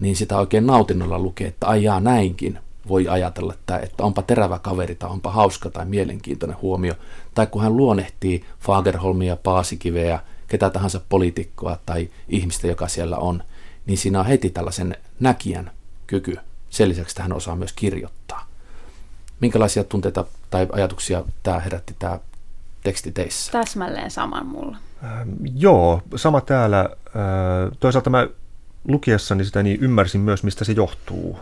niin 0.00 0.16
sitä 0.16 0.38
oikein 0.38 0.66
nautinnolla 0.66 1.18
lukee, 1.18 1.48
että 1.48 1.68
ajaa 1.68 2.00
näinkin 2.00 2.58
voi 2.88 3.08
ajatella, 3.08 3.52
että, 3.52 3.78
että 3.78 4.04
onpa 4.04 4.22
terävä 4.22 4.58
kaveri 4.58 4.94
tai 4.94 5.10
onpa 5.10 5.30
hauska 5.30 5.70
tai 5.70 5.86
mielenkiintoinen 5.86 6.56
huomio. 6.62 6.94
Tai 7.34 7.46
kun 7.46 7.62
hän 7.62 7.76
luonnehtii 7.76 8.44
Fagerholmia, 8.60 9.36
Paasikiveä, 9.36 10.20
ketä 10.48 10.70
tahansa 10.70 11.00
poliitikkoa 11.08 11.78
tai 11.86 12.10
ihmistä, 12.28 12.66
joka 12.66 12.88
siellä 12.88 13.16
on, 13.16 13.42
niin 13.86 13.98
siinä 13.98 14.20
on 14.20 14.26
heti 14.26 14.50
tällaisen 14.50 14.96
näkijän 15.20 15.70
kyky. 16.06 16.36
Sen 16.70 16.88
lisäksi 16.88 17.22
hän 17.22 17.32
osaa 17.32 17.56
myös 17.56 17.72
kirjoittaa. 17.72 18.46
Minkälaisia 19.40 19.84
tunteita 19.84 20.24
tai 20.50 20.66
ajatuksia 20.72 21.24
tämä 21.42 21.60
herätti 21.60 21.96
tämä 21.98 22.18
teksti 22.82 23.12
teissä? 23.12 23.52
Täsmälleen 23.52 24.10
saman 24.10 24.46
mulla. 24.46 24.76
Joo, 25.54 26.02
sama 26.16 26.40
täällä. 26.40 26.80
Äh, 26.80 27.76
toisaalta 27.80 28.10
mä 28.10 28.28
lukiessani 28.88 29.44
sitä 29.44 29.62
niin 29.62 29.78
ymmärsin 29.80 30.20
myös, 30.20 30.42
mistä 30.42 30.64
se 30.64 30.72
johtuu 30.72 31.40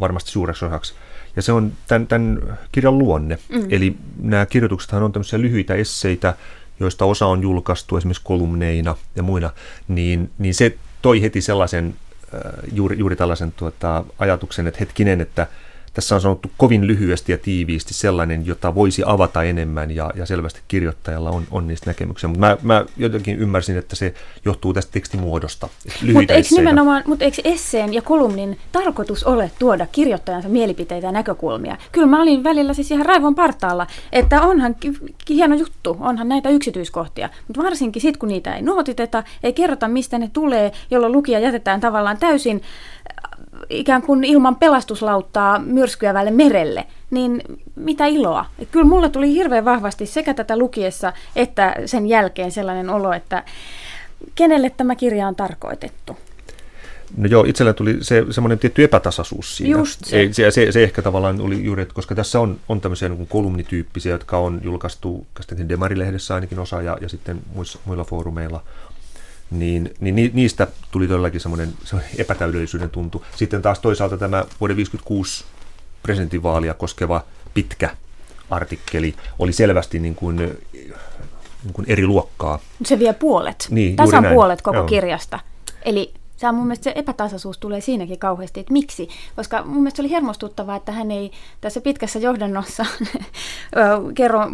varmasti 0.00 0.30
suureksi 0.30 0.64
osaksi. 0.64 0.94
Ja 1.36 1.42
se 1.42 1.52
on 1.52 1.72
tämän, 1.88 2.06
tämän 2.06 2.58
kirjan 2.72 2.98
luonne. 2.98 3.38
Mm. 3.48 3.66
Eli 3.70 3.96
nämä 4.22 4.46
kirjoituksethan 4.46 5.02
on 5.02 5.12
tämmöisiä 5.12 5.40
lyhyitä 5.40 5.74
esseitä, 5.74 6.34
joista 6.80 7.04
osa 7.04 7.26
on 7.26 7.42
julkaistu 7.42 7.96
esimerkiksi 7.96 8.24
kolumneina 8.24 8.96
ja 9.16 9.22
muina, 9.22 9.50
niin, 9.88 10.30
niin 10.38 10.54
se 10.54 10.76
toi 11.02 11.22
heti 11.22 11.40
sellaisen, 11.40 11.94
äh, 12.34 12.40
juuri, 12.72 12.98
juuri 12.98 13.16
tällaisen 13.16 13.52
tuota, 13.52 14.04
ajatuksen, 14.18 14.66
että 14.66 14.80
hetkinen, 14.80 15.20
että– 15.20 15.46
tässä 15.94 16.14
on 16.14 16.20
sanottu 16.20 16.50
kovin 16.56 16.86
lyhyesti 16.86 17.32
ja 17.32 17.38
tiiviisti 17.38 17.94
sellainen, 17.94 18.46
jota 18.46 18.74
voisi 18.74 19.02
avata 19.06 19.42
enemmän 19.42 19.90
ja, 19.90 20.10
ja 20.14 20.26
selvästi 20.26 20.60
kirjoittajalla 20.68 21.30
on, 21.30 21.44
on 21.50 21.66
niistä 21.66 21.90
näkemyksiä. 21.90 22.28
Mutta 22.28 22.40
mä, 22.46 22.56
mä 22.62 22.84
jotenkin 22.96 23.38
ymmärsin, 23.38 23.78
että 23.78 23.96
se 23.96 24.14
johtuu 24.44 24.72
tästä 24.72 24.92
tekstimuodosta. 24.92 25.68
Mutta 26.12 26.32
eikö 26.32 26.48
nimenomaan, 26.50 27.02
mutta 27.06 27.24
eikö 27.24 27.42
esseen 27.44 27.94
ja 27.94 28.02
kolumnin 28.02 28.58
tarkoitus 28.72 29.24
ole 29.24 29.50
tuoda 29.58 29.86
kirjoittajansa 29.86 30.48
mielipiteitä 30.48 31.06
ja 31.06 31.12
näkökulmia? 31.12 31.76
Kyllä 31.92 32.06
mä 32.06 32.22
olin 32.22 32.44
välillä 32.44 32.74
siis 32.74 32.90
ihan 32.90 33.06
raivon 33.06 33.34
partaalla, 33.34 33.86
että 34.12 34.42
onhan 34.42 34.76
hieno 35.28 35.56
juttu, 35.56 35.96
onhan 36.00 36.28
näitä 36.28 36.50
yksityiskohtia, 36.50 37.28
mutta 37.48 37.62
varsinkin 37.62 38.02
sitten 38.02 38.18
kun 38.18 38.28
niitä 38.28 38.54
ei 38.54 38.62
nuotiteta, 38.62 39.24
ei 39.42 39.52
kerrota 39.52 39.88
mistä 39.88 40.18
ne 40.18 40.30
tulee, 40.32 40.72
jolloin 40.90 41.12
lukija 41.12 41.38
jätetään 41.38 41.80
tavallaan 41.80 42.18
täysin 42.18 42.62
ikään 43.70 44.02
kuin 44.02 44.24
ilman 44.24 44.56
pelastuslauttaa 44.56 45.58
myrskyävälle 45.58 46.30
merelle, 46.30 46.84
niin 47.10 47.42
mitä 47.76 48.06
iloa. 48.06 48.46
Et 48.58 48.68
kyllä 48.70 48.86
mulle 48.86 49.08
tuli 49.08 49.32
hirveän 49.32 49.64
vahvasti 49.64 50.06
sekä 50.06 50.34
tätä 50.34 50.56
lukiessa 50.56 51.12
että 51.36 51.74
sen 51.86 52.06
jälkeen 52.06 52.52
sellainen 52.52 52.90
olo, 52.90 53.12
että 53.12 53.44
kenelle 54.34 54.70
tämä 54.70 54.96
kirja 54.96 55.28
on 55.28 55.36
tarkoitettu. 55.36 56.16
No 57.16 57.26
joo, 57.26 57.44
itsellä 57.44 57.72
tuli 57.72 57.98
se 58.00 58.24
semmoinen 58.30 58.58
tietty 58.58 58.84
epätasaisuus 58.84 59.56
siinä. 59.56 59.78
Just 59.78 60.04
se. 60.04 60.16
Ei, 60.16 60.32
se, 60.32 60.50
se, 60.50 60.72
se 60.72 60.82
ehkä 60.82 61.02
tavallaan 61.02 61.40
oli 61.40 61.64
juuri, 61.64 61.82
että 61.82 61.94
koska 61.94 62.14
tässä 62.14 62.40
on, 62.40 62.60
on 62.68 62.80
tämmöisiä 62.80 63.08
niin 63.08 63.26
kolumnityyppisiä, 63.26 64.12
jotka 64.12 64.38
on 64.38 64.60
julkaistu 64.64 65.26
käsittääkseni 65.34 65.68
Demari-lehdessä 65.68 66.34
ainakin 66.34 66.58
osa 66.58 66.82
ja, 66.82 66.98
ja 67.00 67.08
sitten 67.08 67.40
muissa, 67.54 67.78
muilla 67.84 68.04
foorumeilla– 68.04 68.62
niin, 69.50 69.94
niin 70.00 70.30
niistä 70.34 70.66
tuli 70.90 71.08
todellakin 71.08 71.40
semmoinen, 71.40 71.72
semmoinen 71.84 72.14
epätäydellisyyden 72.18 72.90
tuntu. 72.90 73.24
Sitten 73.36 73.62
taas 73.62 73.78
toisaalta 73.78 74.18
tämä 74.18 74.44
vuoden 74.60 74.76
56 74.76 75.44
presidentinvaalia 76.02 76.74
koskeva 76.74 77.24
pitkä 77.54 77.90
artikkeli 78.50 79.14
oli 79.38 79.52
selvästi 79.52 79.98
niin 79.98 80.14
kuin, 80.14 80.36
niin 80.36 81.72
kuin 81.72 81.84
eri 81.88 82.06
luokkaa. 82.06 82.58
Se 82.84 82.98
vie 82.98 83.12
puolet, 83.12 83.66
niin, 83.70 83.96
tasan 83.96 84.24
puolet 84.24 84.62
koko 84.62 84.76
Joo. 84.76 84.86
kirjasta. 84.86 85.38
Eli 85.82 86.14
Tämä 86.40 86.52
mun 86.52 86.66
mielestä 86.66 86.84
se 86.84 86.92
epätasaisuus 86.94 87.58
tulee 87.58 87.80
siinäkin 87.80 88.18
kauheasti, 88.18 88.60
että 88.60 88.72
miksi? 88.72 89.08
Koska 89.36 89.62
mun 89.64 89.76
mielestä 89.76 89.96
se 89.96 90.02
oli 90.02 90.10
hermostuttavaa, 90.10 90.76
että 90.76 90.92
hän 90.92 91.10
ei 91.10 91.30
tässä 91.60 91.80
pitkässä 91.80 92.18
johdannossa 92.18 92.86
kerro 94.14 94.50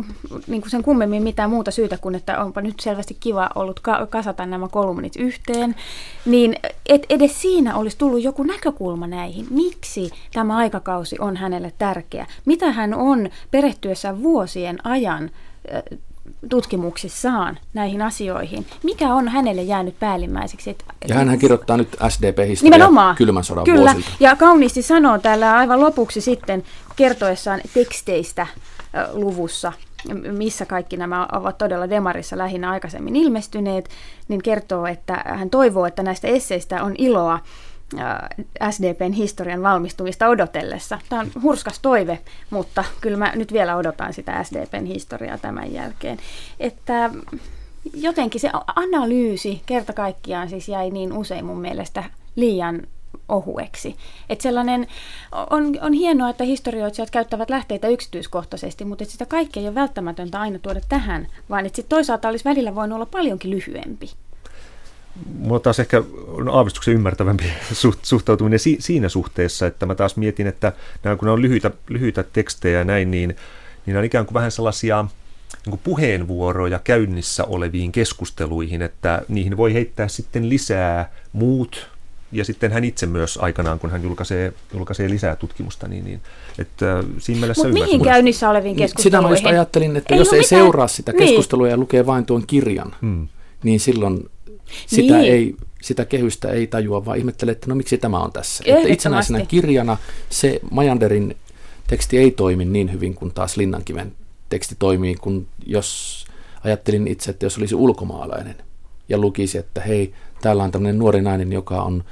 niin 0.47 0.61
kuin 0.61 0.71
sen 0.71 0.83
kummemmin 0.83 1.23
mitään 1.23 1.51
muuta 1.51 1.71
syytä 1.71 1.99
kuin, 1.99 2.15
että 2.15 2.45
onpa 2.45 2.61
nyt 2.61 2.81
selvästi 2.81 3.17
kiva 3.21 3.51
ollut 3.55 3.81
ka- 3.81 4.07
kasata 4.07 4.47
nämä 4.47 4.69
kolumnit 4.69 5.17
yhteen. 5.17 5.77
Niin 6.27 6.57
et 6.87 7.07
edes 7.09 7.43
siinä 7.43 7.77
olisi 7.77 7.99
tullut 7.99 8.23
joku 8.23 8.43
näkökulma 8.43 9.07
näihin. 9.07 9.47
Miksi 9.51 10.11
tämä 10.33 10.57
aikakausi 10.57 11.17
on 11.19 11.37
hänelle 11.37 11.73
tärkeä? 11.79 12.27
Mitä 12.45 12.73
hän 12.73 12.95
on 12.95 13.31
perehtyessä 13.51 14.23
vuosien 14.23 14.87
ajan 14.87 15.31
tutkimuksissaan 16.49 17.59
näihin 17.75 18.03
asioihin. 18.03 18.67
Mikä 18.83 19.15
on 19.15 19.29
hänelle 19.29 19.63
jäänyt 19.63 19.99
päällimmäiseksi? 20.01 20.71
Että, 20.71 20.85
ja 21.09 21.15
hän 21.15 21.39
kirjoittaa 21.39 21.77
nyt 21.77 21.97
SDP-historiaa 22.09 23.15
kylmän 23.15 23.45
sodan 23.45 23.65
Kyllä, 23.65 23.93
vuosilta. 23.93 24.17
ja 24.21 24.37
kauniisti 24.37 24.83
sanoo 24.83 25.19
täällä 25.19 25.57
aivan 25.57 25.81
lopuksi 25.81 26.21
sitten 26.21 26.63
kertoessaan 26.97 27.61
teksteistä 27.75 28.47
luvussa 29.13 29.73
missä 30.33 30.67
kaikki 30.67 30.97
nämä 30.97 31.29
ovat 31.33 31.59
todella 31.59 31.91
Demarissa 31.91 32.39
lähinnä 32.39 32.71
aikaisemmin 32.71 33.17
ilmestyneet, 33.17 33.91
niin 34.29 34.43
kertoo, 34.43 34.87
että 34.87 35.25
hän 35.27 35.51
toivoo, 35.51 35.87
että 35.87 36.03
näistä 36.03 36.29
esseistä 36.29 36.83
on 36.83 36.95
iloa 36.99 37.39
SDPn 38.71 39.13
historian 39.13 39.63
valmistumista 39.63 40.29
odotellessa. 40.29 40.99
Tämä 41.09 41.21
on 41.21 41.31
hurskas 41.43 41.79
toive, 41.79 42.19
mutta 42.51 42.85
kyllä 43.01 43.17
mä 43.17 43.33
nyt 43.37 43.53
vielä 43.53 43.77
odotan 43.77 44.13
sitä 44.13 44.45
SDPn 44.45 44.87
historiaa 44.87 45.39
tämän 45.39 45.73
jälkeen. 45.73 46.19
Että 46.61 47.11
jotenkin 47.95 48.41
se 48.41 48.51
analyysi 48.77 49.63
kerta 49.67 49.93
kaikkiaan 49.93 50.49
siis 50.49 50.69
jäi 50.69 50.91
niin 50.91 51.13
usein 51.13 51.45
mun 51.45 51.61
mielestä 51.61 52.05
liian 52.37 52.83
ohueksi. 53.29 53.97
Et 54.29 54.41
sellainen, 54.41 54.87
on, 55.51 55.79
on 55.81 55.93
hienoa, 55.93 56.31
että 56.31 56.45
historioitsijat 56.45 57.11
käyttävät 57.11 57.51
lähteitä 57.51 57.89
yksityiskohtaisesti, 57.89 58.85
mutta 58.85 59.05
sitä 59.05 59.27
kaikkea 59.27 59.61
ei 59.61 59.69
ole 59.69 59.75
välttämätöntä 59.75 60.41
aina 60.41 60.59
tuoda 60.59 60.81
tähän, 60.89 61.27
vaan 61.51 61.67
että 61.67 61.77
sitten 61.77 61.97
toisaalta 61.97 62.29
olisi 62.29 62.45
välillä 62.45 62.75
voinut 62.75 62.97
olla 62.97 63.07
paljonkin 63.07 63.51
lyhyempi. 63.51 64.11
Mulla 65.39 65.61
taas 65.61 65.81
ehkä 65.81 66.03
on 66.27 66.49
aavistuksen 66.49 66.95
ymmärtävämpi 66.95 67.45
suhtautuminen 68.03 68.59
si- 68.59 68.77
siinä 68.81 69.09
suhteessa, 69.09 69.67
että 69.67 69.87
mä 69.87 69.95
taas 69.95 70.17
mietin, 70.17 70.47
että 70.47 70.73
nämä, 71.03 71.17
kun 71.17 71.27
ne 71.27 71.33
on 71.33 71.43
lyhyitä, 71.43 71.71
lyhyitä 71.89 72.23
tekstejä 72.23 72.79
ja 72.79 72.85
näin, 72.85 73.11
niin, 73.11 73.37
niin 73.87 73.97
on 73.97 74.05
ikään 74.05 74.27
kuin 74.27 74.35
vähän 74.35 74.51
sellaisia 74.51 75.05
niin 75.65 75.71
kuin 75.71 75.81
puheenvuoroja 75.85 76.79
käynnissä 76.85 77.45
oleviin 77.45 77.93
keskusteluihin, 77.93 78.83
että 78.83 79.23
niihin 79.29 79.57
voi 79.57 79.75
heittää 79.75 80.09
sitten 80.09 80.49
lisää 80.49 81.13
muut 81.33 81.91
ja 82.33 82.45
sitten 82.45 82.73
hän 82.73 82.85
itse 82.85 83.07
myös 83.07 83.39
aikanaan, 83.43 83.79
kun 83.79 83.91
hän 83.91 84.03
julkaisee, 84.03 84.53
julkaisee 84.75 85.11
lisää 85.11 85.37
tutkimusta, 85.37 85.89
niin, 85.89 86.05
niin 86.05 86.21
että 86.59 86.99
äh, 86.99 87.05
siinä 87.19 87.41
mielessä 87.41 87.69
Mutta 87.69 87.85
mihin 87.85 88.05
käynnissä 88.05 88.51
oleviin 88.51 88.77
keskusteluihin? 88.77 89.37
Sitä 89.37 89.49
mä 89.49 89.55
ajattelin, 89.55 89.97
että 89.97 90.15
ei 90.15 90.19
jos 90.19 90.33
ei 90.33 90.41
mitään. 90.41 90.49
seuraa 90.49 90.89
sitä 90.89 91.13
niin. 91.13 91.29
keskustelua 91.29 91.67
niin. 91.67 91.71
ja 91.71 91.77
lukee 91.77 92.07
vain 92.07 92.27
tuon 92.27 92.47
kirjan, 92.47 92.95
hmm. 93.01 93.29
niin 93.63 93.81
silloin 93.81 94.31
sitä, 94.87 95.17
niin. 95.17 95.33
ei, 95.33 95.57
sitä 95.83 96.05
kehystä 96.05 96.49
ei 96.49 96.67
tajua, 96.67 97.05
vaan 97.05 97.19
ihmettelee, 97.19 97.53
että 97.53 97.67
no 97.67 97.75
miksi 97.75 97.99
tämä 97.99 98.19
on 98.19 98.33
tässä. 98.33 98.65
Että 98.67 98.89
itsenäisenä 98.89 99.47
kirjana 99.47 99.97
se 100.31 100.61
Majanderin 100.71 101.37
teksti 101.87 102.19
ei 102.19 102.31
toimi 102.31 102.65
niin 102.65 102.93
hyvin 102.93 103.15
kuin 103.15 103.31
taas 103.33 103.57
Linnankiven 103.57 104.13
teksti 104.49 104.77
toimii, 104.79 105.15
kun 105.15 105.47
jos 105.67 106.25
ajattelin 106.65 107.09
itse, 107.09 107.31
että 107.31 107.47
jos 107.47 107.59
olisi 107.59 107.75
ulkomaalainen 107.75 108.57
ja 109.09 109.19
lukisi, 109.19 109.59
että 109.59 109.81
hei, 109.81 110.15
täällä 110.41 110.63
on 110.63 110.71
tämmöinen 110.71 110.99
nuori 110.99 111.23
nainen, 111.23 111.53
joka 111.53 111.83
on 111.83 112.05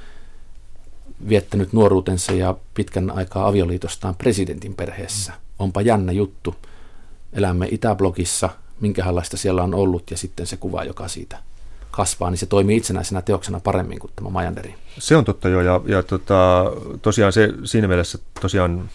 viettänyt 1.29 1.73
nuoruutensa 1.73 2.31
ja 2.31 2.55
pitkän 2.73 3.11
aikaa 3.11 3.47
avioliitostaan 3.47 4.15
presidentin 4.15 4.75
perheessä. 4.75 5.33
Onpa 5.59 5.81
jännä 5.81 6.11
juttu. 6.11 6.55
Elämme 7.33 7.67
Itäblogissa, 7.71 8.49
minkälaista 8.79 9.37
siellä 9.37 9.63
on 9.63 9.73
ollut, 9.73 10.11
ja 10.11 10.17
sitten 10.17 10.47
se 10.47 10.57
kuva, 10.57 10.83
joka 10.83 11.07
siitä 11.07 11.37
kasvaa, 11.99 12.29
niin 12.29 12.37
se 12.37 12.45
toimii 12.45 12.77
itsenäisenä 12.77 13.21
teoksena 13.21 13.59
paremmin 13.59 13.99
kuin 13.99 14.11
tämä 14.15 14.29
Majanderi. 14.29 14.75
Se 14.99 15.15
on 15.15 15.25
totta 15.25 15.49
jo, 15.49 15.61
ja, 15.61 15.81
ja 15.85 16.03
tota, 16.03 16.63
tosiaan 17.01 17.33
se 17.33 17.49
siinä 17.63 17.87
mielessä 17.87 18.17
tosiaan 18.41 18.89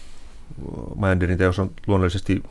Majanderin 0.95 1.37
teos 1.37 1.59
on 1.59 1.71
luonnollisesti 1.87 2.43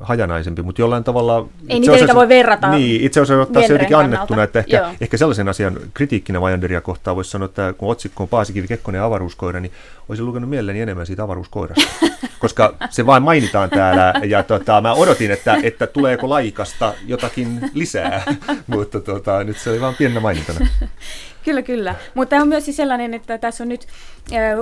hajanaisempi, 0.00 0.62
mutta 0.62 0.82
jollain 0.82 1.04
tavalla... 1.04 1.48
Ei 1.68 1.80
niitä, 1.80 2.14
voi 2.14 2.28
verrata 2.28 2.70
Niin, 2.70 3.00
itse 3.00 3.20
asiassa 3.20 3.42
ottaa 3.42 3.62
se 3.62 3.72
jotenkin 3.72 3.96
annettuna, 3.96 4.42
että 4.42 4.58
ehkä, 4.58 4.90
ehkä 5.00 5.16
sellaisen 5.16 5.48
asian 5.48 5.76
kritiikkinä 5.94 6.40
Vajanderia 6.40 6.80
kohtaan 6.80 7.16
voisi 7.16 7.30
sanoa, 7.30 7.46
että 7.46 7.74
kun 7.78 7.90
otsikko 7.90 8.22
on 8.22 8.28
Paasikivi 8.28 8.68
Kekkonen 8.68 8.98
ja 8.98 9.04
avaruuskoira, 9.04 9.60
niin 9.60 9.72
olisin 10.08 10.26
lukenut 10.26 10.50
mielelläni 10.50 10.80
enemmän 10.80 11.06
siitä 11.06 11.22
avaruuskoirasta, 11.22 11.82
koska 12.38 12.74
se 12.90 13.06
vain 13.06 13.22
mainitaan 13.22 13.70
täällä, 13.70 14.14
ja 14.24 14.42
tota, 14.42 14.80
mä 14.80 14.92
odotin, 14.92 15.30
että, 15.30 15.56
että 15.62 15.86
tuleeko 15.86 16.28
laikasta 16.28 16.94
jotakin 17.06 17.70
lisää, 17.74 18.22
mutta 18.66 19.00
tota, 19.00 19.44
nyt 19.44 19.58
se 19.58 19.70
oli 19.70 19.80
vain 19.80 19.94
pienenä 19.94 20.20
mainintana. 20.20 20.66
Kyllä, 21.44 21.62
kyllä. 21.62 21.94
Mutta 22.14 22.36
on 22.36 22.48
myös 22.48 22.64
siis 22.64 22.76
sellainen, 22.76 23.14
että 23.14 23.38
tässä 23.38 23.64
on 23.64 23.68
nyt 23.68 23.86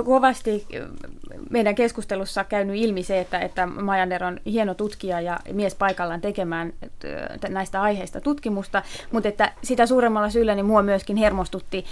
kovasti 0.05 0.67
meidän 1.49 1.75
keskustelussa 1.75 2.43
käynyt 2.43 2.75
ilmi 2.75 3.03
se, 3.03 3.19
että, 3.19 3.39
että 3.39 3.65
Majander 3.65 4.23
on 4.23 4.39
hieno 4.45 4.73
tutkija 4.73 5.21
ja 5.21 5.39
mies 5.51 5.75
paikallaan 5.75 6.21
tekemään 6.21 6.73
näistä 7.49 7.81
aiheista 7.81 8.21
tutkimusta, 8.21 8.83
mutta 9.11 9.29
että 9.29 9.51
sitä 9.63 9.85
suuremmalla 9.85 10.29
syyllä 10.29 10.55
niin 10.55 10.65
mua 10.65 10.81
myöskin 10.81 11.17
hermostutti 11.17 11.85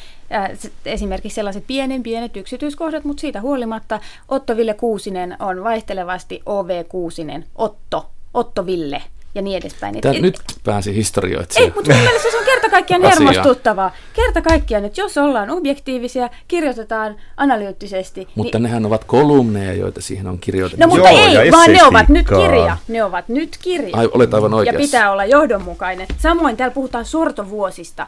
esimerkiksi 0.85 1.35
sellaiset 1.35 1.63
pienen 1.67 2.03
pienet 2.03 2.37
yksityiskohdat, 2.37 3.03
mutta 3.03 3.21
siitä 3.21 3.41
huolimatta 3.41 3.99
Otto 4.29 4.57
Ville 4.57 4.73
Kuusinen 4.73 5.35
on 5.39 5.63
vaihtelevasti 5.63 6.41
OV 6.45 6.83
Kuusinen, 6.85 7.45
Otto, 7.55 8.09
Otto 8.33 8.65
Ville 8.65 9.01
ja 9.35 9.41
niin 9.41 9.57
edespäin. 9.57 10.01
Tämä, 10.01 10.15
et, 10.15 10.21
nyt 10.21 10.39
pääsi 10.63 10.95
historioitsija. 10.95 11.65
Ei, 11.65 11.71
mutta 11.75 11.93
mun 11.93 12.01
mielestä 12.01 12.31
se 12.31 12.37
on 12.37 12.45
kerta 12.45 12.69
kaikkiaan 12.69 13.01
hermostuttavaa. 13.03 13.91
Kerta 14.13 14.41
kaikkiaan, 14.41 14.85
että 14.85 15.01
jos 15.01 15.17
ollaan 15.17 15.49
objektiivisia, 15.49 16.29
kirjoitetaan 16.47 17.15
analyyttisesti. 17.37 18.27
Mutta 18.35 18.57
niin... 18.57 18.63
nehän 18.63 18.85
ovat 18.85 19.03
kolumneja, 19.03 19.73
joita 19.73 20.01
siihen 20.01 20.27
on 20.27 20.39
kirjoitettu. 20.39 20.85
No 20.85 20.89
mutta 20.89 21.09
Joo, 21.09 21.41
ei, 21.41 21.51
vaan 21.51 21.73
ne 21.73 21.83
ovat 21.83 22.09
nyt 22.09 22.27
kirja. 22.27 22.77
Ne 22.87 23.03
ovat 23.03 23.29
nyt 23.29 23.57
kirja. 23.61 23.97
Ai, 23.97 24.09
olet 24.13 24.33
aivan 24.33 24.53
oikeassa. 24.53 24.81
Ja 24.81 24.85
pitää 24.85 25.11
olla 25.11 25.25
johdonmukainen. 25.25 26.07
Samoin 26.17 26.57
täällä 26.57 26.73
puhutaan 26.73 27.05
sortovuosista. 27.05 28.07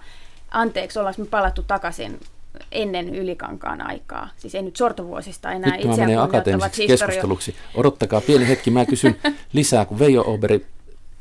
Anteeksi, 0.51 0.99
ollaanko 0.99 1.21
me 1.21 1.28
palattu 1.28 1.63
takaisin 1.63 2.19
ennen 2.71 3.15
Ylikankaan 3.15 3.82
aikaa. 3.82 4.30
Siis 4.38 4.55
ei 4.55 4.61
nyt 4.61 4.76
sortovuosista 4.76 5.51
enää 5.51 5.78
nyt 5.78 5.86
itseään 5.86 6.17
akateemiseksi 6.17 6.88
keskusteluksi. 6.88 7.55
Odottakaa 7.76 8.21
pieni 8.21 8.47
hetki, 8.47 8.71
mä 8.71 8.86
kysyn 8.86 9.15
lisää, 9.53 9.86
kun 9.86 9.99
Veijo 9.99 10.24
Oberi 10.28 10.65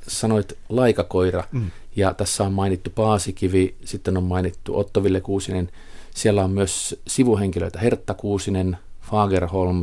sanoit 0.09 0.59
laikakoira, 0.69 1.45
mm. 1.53 1.71
ja 1.97 2.15
tässä 2.15 2.45
on 2.45 2.53
mainittu 2.53 2.91
Paasikivi, 2.91 3.75
sitten 3.85 4.17
on 4.17 4.25
mainittu 4.25 4.79
Ottoville 4.79 5.21
Kuusinen, 5.21 5.71
siellä 6.15 6.45
on 6.45 6.51
myös 6.51 7.01
sivuhenkilöitä 7.07 7.79
Hertta 7.79 8.15
Kuusinen, 8.15 8.79
Fagerholm, 9.01 9.83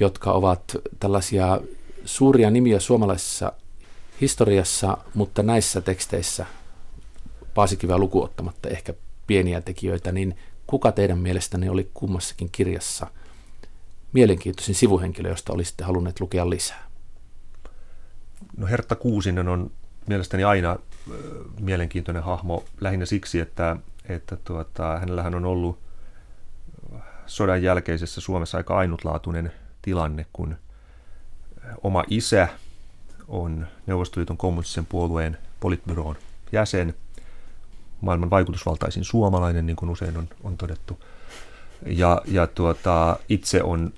jotka 0.00 0.32
ovat 0.32 0.76
tällaisia 1.00 1.60
suuria 2.04 2.50
nimiä 2.50 2.80
suomalaisessa 2.80 3.52
historiassa, 4.20 4.98
mutta 5.14 5.42
näissä 5.42 5.80
teksteissä 5.80 6.46
Paasikiveä 7.54 7.98
lukuottamatta 7.98 8.68
ehkä 8.68 8.94
pieniä 9.26 9.60
tekijöitä, 9.60 10.12
niin 10.12 10.36
kuka 10.66 10.92
teidän 10.92 11.18
mielestänne 11.18 11.70
oli 11.70 11.90
kummassakin 11.94 12.48
kirjassa 12.52 13.06
mielenkiintoisin 14.12 14.74
sivuhenkilö, 14.74 15.28
josta 15.28 15.52
olisitte 15.52 15.84
halunneet 15.84 16.20
lukea 16.20 16.50
lisää? 16.50 16.93
No 18.56 18.66
Hertta 18.66 18.96
Kuusinen 18.96 19.48
on 19.48 19.70
mielestäni 20.06 20.44
aina 20.44 20.76
mielenkiintoinen 21.60 22.22
hahmo 22.22 22.64
lähinnä 22.80 23.06
siksi, 23.06 23.40
että, 23.40 23.76
että 24.08 24.36
tuota, 24.36 24.98
hänellähän 24.98 25.34
on 25.34 25.44
ollut 25.44 25.78
sodan 27.26 27.62
jälkeisessä 27.62 28.20
Suomessa 28.20 28.58
aika 28.58 28.76
ainutlaatuinen 28.76 29.52
tilanne, 29.82 30.26
kun 30.32 30.56
oma 31.82 32.04
isä 32.10 32.48
on 33.28 33.66
Neuvostoliiton 33.86 34.36
kommunistisen 34.36 34.86
puolueen 34.86 35.38
politbyroon 35.60 36.16
jäsen, 36.52 36.94
maailman 38.00 38.30
vaikutusvaltaisin 38.30 39.04
suomalainen, 39.04 39.66
niin 39.66 39.76
kuin 39.76 39.90
usein 39.90 40.16
on, 40.16 40.28
on 40.44 40.56
todettu. 40.56 40.98
Ja, 41.86 42.22
ja 42.24 42.46
tuota, 42.46 43.16
itse 43.28 43.62
on 43.62 43.92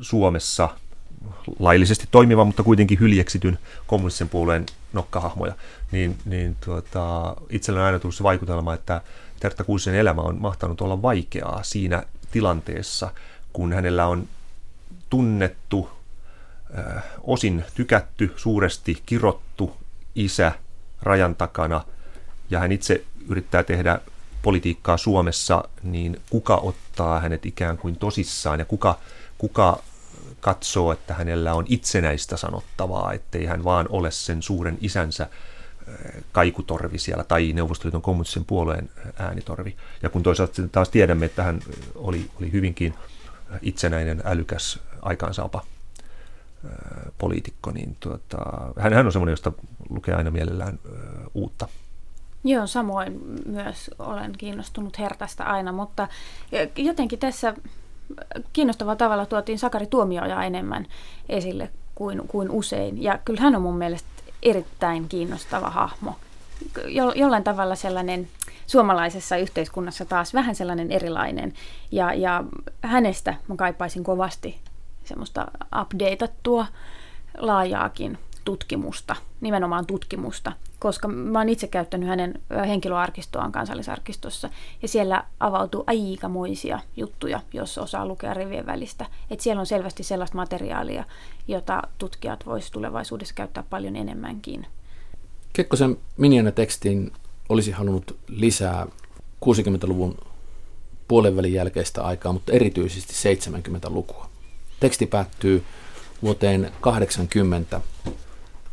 Suomessa 0.00 0.68
laillisesti 1.58 2.08
toimiva, 2.10 2.44
mutta 2.44 2.62
kuitenkin 2.62 3.00
hyljeksityn 3.00 3.58
kommunistisen 3.86 4.28
puolueen 4.28 4.66
nokkahahmoja, 4.92 5.54
niin, 5.92 6.16
niin 6.24 6.56
tuota, 6.64 7.36
itsellä 7.50 7.80
on 7.80 7.86
aina 7.86 7.98
tullut 7.98 8.14
se 8.14 8.22
vaikutelma, 8.22 8.74
että 8.74 9.00
Tertta 9.40 9.64
Kuusisen 9.64 9.94
elämä 9.94 10.22
on 10.22 10.40
mahtanut 10.40 10.80
olla 10.80 11.02
vaikeaa 11.02 11.62
siinä 11.62 12.02
tilanteessa, 12.30 13.10
kun 13.52 13.72
hänellä 13.72 14.06
on 14.06 14.28
tunnettu, 15.10 15.90
äh, 16.78 17.02
osin 17.20 17.64
tykätty, 17.74 18.32
suuresti 18.36 19.02
kirottu 19.06 19.76
isä 20.14 20.52
rajan 21.02 21.34
takana, 21.34 21.84
ja 22.50 22.58
hän 22.58 22.72
itse 22.72 23.04
yrittää 23.28 23.62
tehdä 23.62 24.00
politiikkaa 24.42 24.96
Suomessa, 24.96 25.64
niin 25.82 26.20
kuka 26.30 26.56
ottaa 26.56 27.20
hänet 27.20 27.46
ikään 27.46 27.78
kuin 27.78 27.96
tosissaan 27.96 28.58
ja 28.58 28.64
kuka, 28.64 28.98
kuka 29.38 29.82
katsoo, 30.40 30.92
että 30.92 31.14
hänellä 31.14 31.54
on 31.54 31.64
itsenäistä 31.68 32.36
sanottavaa, 32.36 33.12
ettei 33.12 33.46
hän 33.46 33.64
vaan 33.64 33.86
ole 33.88 34.10
sen 34.10 34.42
suuren 34.42 34.78
isänsä 34.80 35.28
kaikutorvi 36.32 36.98
siellä 36.98 37.24
tai 37.24 37.52
Neuvostoliiton 37.52 38.02
kommunistisen 38.02 38.44
puolueen 38.44 38.90
äänitorvi. 39.18 39.76
Ja 40.02 40.08
kun 40.08 40.22
toisaalta 40.22 40.68
taas 40.72 40.88
tiedämme, 40.88 41.26
että 41.26 41.42
hän 41.42 41.60
oli, 41.94 42.30
oli 42.40 42.52
hyvinkin 42.52 42.94
itsenäinen, 43.62 44.22
älykäs 44.24 44.78
aikaansaapa 45.02 45.62
poliitikko, 47.18 47.70
niin 47.70 47.96
tuota, 48.00 48.38
hän, 48.78 48.92
hän 48.92 49.06
on 49.06 49.12
semmoinen, 49.12 49.32
josta 49.32 49.52
lukee 49.90 50.14
aina 50.14 50.30
mielellään 50.30 50.78
uutta. 51.34 51.68
Joo, 52.44 52.66
samoin 52.66 53.20
myös 53.46 53.90
olen 53.98 54.32
kiinnostunut 54.38 54.98
Hertästä 54.98 55.44
aina, 55.44 55.72
mutta 55.72 56.08
jotenkin 56.76 57.18
tässä 57.18 57.54
kiinnostavalla 58.52 58.96
tavalla 58.96 59.26
tuotiin 59.26 59.58
Sakari 59.58 59.86
Tuomioja 59.86 60.42
enemmän 60.42 60.86
esille 61.28 61.70
kuin, 61.94 62.22
kuin 62.28 62.50
usein. 62.50 63.02
Ja 63.02 63.18
kyllä 63.24 63.40
hän 63.40 63.56
on 63.56 63.62
mun 63.62 63.78
mielestä 63.78 64.08
erittäin 64.42 65.08
kiinnostava 65.08 65.70
hahmo. 65.70 66.16
Jo, 66.86 67.12
jollain 67.12 67.44
tavalla 67.44 67.74
sellainen 67.74 68.28
suomalaisessa 68.66 69.36
yhteiskunnassa 69.36 70.04
taas 70.04 70.34
vähän 70.34 70.54
sellainen 70.54 70.92
erilainen. 70.92 71.52
Ja, 71.92 72.14
ja 72.14 72.44
hänestä 72.82 73.34
mä 73.48 73.56
kaipaisin 73.56 74.04
kovasti 74.04 74.58
semmoista 75.04 75.46
updateattua 75.80 76.66
laajaakin 77.38 78.18
tutkimusta, 78.46 79.16
nimenomaan 79.40 79.86
tutkimusta, 79.86 80.52
koska 80.78 81.08
mä 81.08 81.38
oon 81.38 81.48
itse 81.48 81.66
käyttänyt 81.66 82.08
hänen 82.08 82.40
henkilöarkistoaan 82.68 83.52
kansallisarkistossa, 83.52 84.50
ja 84.82 84.88
siellä 84.88 85.24
avautuu 85.40 85.84
aikamoisia 85.86 86.80
juttuja, 86.96 87.40
jos 87.52 87.78
osaa 87.78 88.06
lukea 88.06 88.34
rivien 88.34 88.66
välistä. 88.66 89.06
Et 89.30 89.40
siellä 89.40 89.60
on 89.60 89.66
selvästi 89.66 90.02
sellaista 90.02 90.36
materiaalia, 90.36 91.04
jota 91.48 91.82
tutkijat 91.98 92.46
voisivat 92.46 92.72
tulevaisuudessa 92.72 93.34
käyttää 93.34 93.64
paljon 93.70 93.96
enemmänkin. 93.96 94.66
Kekkosen 95.52 95.96
tekstiin 96.54 97.12
olisi 97.48 97.70
halunnut 97.70 98.16
lisää 98.28 98.86
60-luvun 99.44 100.18
puolenvälin 101.08 101.52
jälkeistä 101.52 102.02
aikaa, 102.02 102.32
mutta 102.32 102.52
erityisesti 102.52 103.12
70-lukua. 103.34 104.28
Teksti 104.80 105.06
päättyy 105.06 105.64
vuoteen 106.22 106.72
80, 106.80 107.80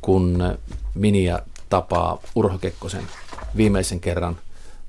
kun 0.03 0.57
Minia 0.93 1.39
tapaa 1.69 2.19
Urho 2.35 2.57
Kekkosen 2.57 3.03
viimeisen 3.57 3.99
kerran, 3.99 4.37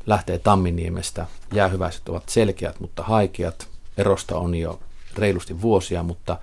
lähtee 0.06 0.38
Tamminiemestä. 0.38 1.26
Jäähyväiset 1.52 2.08
ovat 2.08 2.28
selkeät, 2.28 2.80
mutta 2.80 3.02
haikeat. 3.02 3.68
Erosta 3.96 4.38
on 4.38 4.54
jo 4.54 4.80
reilusti 5.16 5.62
vuosia, 5.62 6.02
mutta 6.02 6.38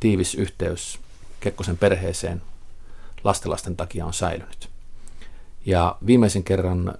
tiivis 0.00 0.34
yhteys 0.34 0.98
Kekkosen 1.40 1.78
perheeseen 1.78 2.42
lastelasten 3.24 3.76
takia 3.76 4.06
on 4.06 4.14
säilynyt. 4.14 4.68
Ja 5.66 5.96
viimeisen 6.06 6.44
kerran 6.44 6.94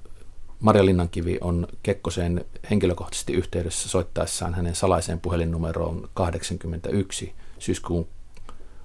Marja 0.61 0.85
Linnankivi 0.85 1.39
on 1.41 1.69
Kekkoseen 1.83 2.45
henkilökohtaisesti 2.71 3.33
yhteydessä 3.33 3.89
soittaessaan 3.89 4.55
hänen 4.55 4.75
salaiseen 4.75 5.21
puhelinnumeroon 5.21 6.09
81 6.15 7.35
syyskuun 7.59 8.09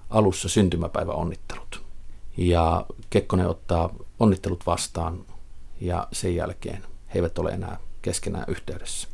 alussa 0.09 0.49
syntymäpäivä 0.49 1.11
onnittelut. 1.11 1.84
Ja 2.37 2.85
Kekkonen 3.09 3.47
ottaa 3.47 3.95
onnittelut 4.19 4.65
vastaan 4.65 5.25
ja 5.81 6.07
sen 6.11 6.35
jälkeen 6.35 6.83
he 7.13 7.19
eivät 7.19 7.37
ole 7.37 7.51
enää 7.51 7.77
keskenään 8.01 8.45
yhteydessä. 8.47 9.07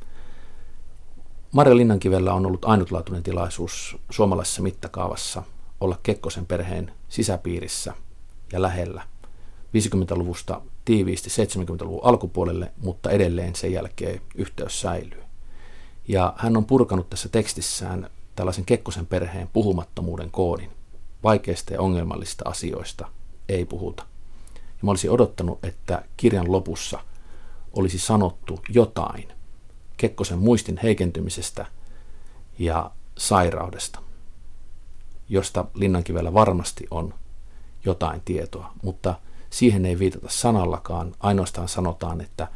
Marja 1.51 1.77
Linnankivellä 1.77 2.33
on 2.33 2.45
ollut 2.45 2.65
ainutlaatuinen 2.65 3.23
tilaisuus 3.23 3.97
suomalaisessa 4.09 4.61
mittakaavassa 4.61 5.43
olla 5.79 5.99
Kekkosen 6.03 6.45
perheen 6.45 6.91
sisäpiirissä 7.09 7.93
ja 8.51 8.61
lähellä 8.61 9.03
50-luvusta 9.77 10.61
tiiviisti 10.85 11.29
70-luvun 11.29 11.99
alkupuolelle, 12.03 12.71
mutta 12.77 13.09
edelleen 13.09 13.55
sen 13.55 13.71
jälkeen 13.71 14.21
yhteys 14.35 14.81
säilyy. 14.81 15.23
Ja 16.07 16.33
hän 16.37 16.57
on 16.57 16.65
purkanut 16.65 17.09
tässä 17.09 17.29
tekstissään 17.29 18.09
tällaisen 18.35 18.65
Kekkosen 18.65 19.07
perheen 19.07 19.49
puhumattomuuden 19.53 20.31
koodin. 20.31 20.71
Vaikeista 21.23 21.73
ja 21.73 21.81
ongelmallisista 21.81 22.49
asioista 22.49 23.07
ei 23.49 23.65
puhuta. 23.65 24.03
Ja 24.55 24.79
mä 24.81 24.91
olisin 24.91 25.11
odottanut, 25.11 25.65
että 25.65 26.03
kirjan 26.17 26.51
lopussa 26.51 26.99
olisi 27.73 27.99
sanottu 27.99 28.61
jotain 28.69 29.27
Kekkosen 29.97 30.39
muistin 30.39 30.79
heikentymisestä 30.83 31.65
ja 32.59 32.91
sairaudesta, 33.17 33.99
josta 35.29 35.65
Linnankivellä 35.73 36.33
varmasti 36.33 36.87
on 36.91 37.13
jotain 37.85 38.21
tietoa, 38.25 38.73
mutta– 38.83 39.15
Siihen 39.51 39.85
ei 39.85 39.99
viitata 39.99 40.27
sanallakaan, 40.29 41.15
ainoastaan 41.19 41.67
sanotaan, 41.67 42.21
että 42.21 42.47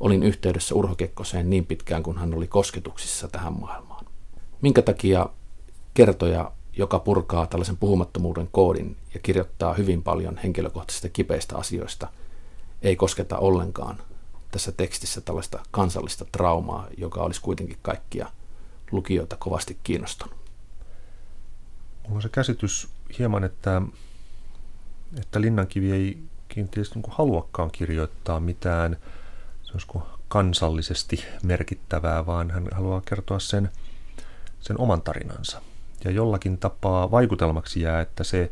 olin 0.00 0.22
yhteydessä 0.22 0.74
Urho 0.74 0.94
Kekkoseen 0.94 1.50
niin 1.50 1.66
pitkään, 1.66 2.02
kun 2.02 2.18
hän 2.18 2.34
oli 2.34 2.46
kosketuksissa 2.46 3.28
tähän 3.28 3.52
maailmaan. 3.52 4.06
Minkä 4.60 4.82
takia 4.82 5.26
kertoja, 5.94 6.52
joka 6.76 6.98
purkaa 6.98 7.46
tällaisen 7.46 7.76
puhumattomuuden 7.76 8.48
koodin 8.52 8.96
ja 9.14 9.20
kirjoittaa 9.20 9.74
hyvin 9.74 10.02
paljon 10.02 10.36
henkilökohtaisista 10.36 11.08
kipeistä 11.08 11.56
asioista, 11.56 12.08
ei 12.82 12.96
kosketa 12.96 13.38
ollenkaan 13.38 13.98
tässä 14.50 14.72
tekstissä 14.72 15.20
tällaista 15.20 15.60
kansallista 15.70 16.24
traumaa, 16.32 16.86
joka 16.96 17.20
olisi 17.20 17.40
kuitenkin 17.40 17.78
kaikkia 17.82 18.28
lukijoita 18.90 19.36
kovasti 19.36 19.78
kiinnostanut. 19.82 20.36
Mulla 22.02 22.16
on 22.16 22.22
se 22.22 22.28
käsitys 22.28 22.88
hieman, 23.18 23.44
että, 23.44 23.82
että 25.20 25.40
Linnankivi 25.40 25.92
ei 25.92 26.18
kenties 26.48 26.94
niin 26.94 27.04
haluakaan 27.08 27.70
kirjoittaa 27.70 28.40
mitään 28.40 28.96
kansallisesti 30.28 31.24
merkittävää, 31.42 32.26
vaan 32.26 32.50
hän 32.50 32.68
haluaa 32.72 33.00
kertoa 33.00 33.38
sen, 33.38 33.70
sen 34.60 34.80
oman 34.80 35.02
tarinansa. 35.02 35.62
Ja 36.04 36.10
jollakin 36.10 36.58
tapaa 36.58 37.10
vaikutelmaksi 37.10 37.80
jää, 37.80 38.00
että 38.00 38.24
se 38.24 38.50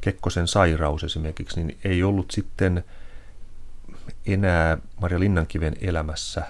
Kekkosen 0.00 0.48
sairaus 0.48 1.04
esimerkiksi 1.04 1.64
niin 1.64 1.78
ei 1.84 2.02
ollut 2.02 2.30
sitten 2.30 2.84
enää 4.26 4.78
Maria 5.00 5.20
Linnankiven 5.20 5.76
elämässä. 5.80 6.42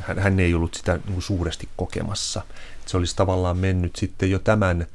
Hän, 0.00 0.18
hän 0.18 0.40
ei 0.40 0.54
ollut 0.54 0.74
sitä 0.74 0.98
niin 1.08 1.22
suuresti 1.22 1.68
kokemassa. 1.76 2.42
Se 2.86 2.96
olisi 2.96 3.16
tavallaan 3.16 3.56
mennyt 3.56 3.96
sitten 3.96 4.30
jo 4.30 4.38
tämän, 4.38 4.86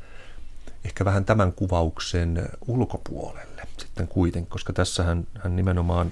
ehkä 0.86 1.06
vähän 1.06 1.26
tämän 1.26 1.54
kuvauksen 1.54 2.50
ulkopuolelle 2.68 3.60
sitten 3.78 4.08
kuitenkin, 4.08 4.50
koska 4.50 4.74
tässä 4.74 5.04
hän, 5.04 5.28
hän 5.44 5.56
nimenomaan 5.56 6.12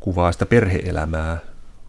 kuvaa 0.00 0.32
sitä 0.32 0.46
perheelämää, 0.46 1.38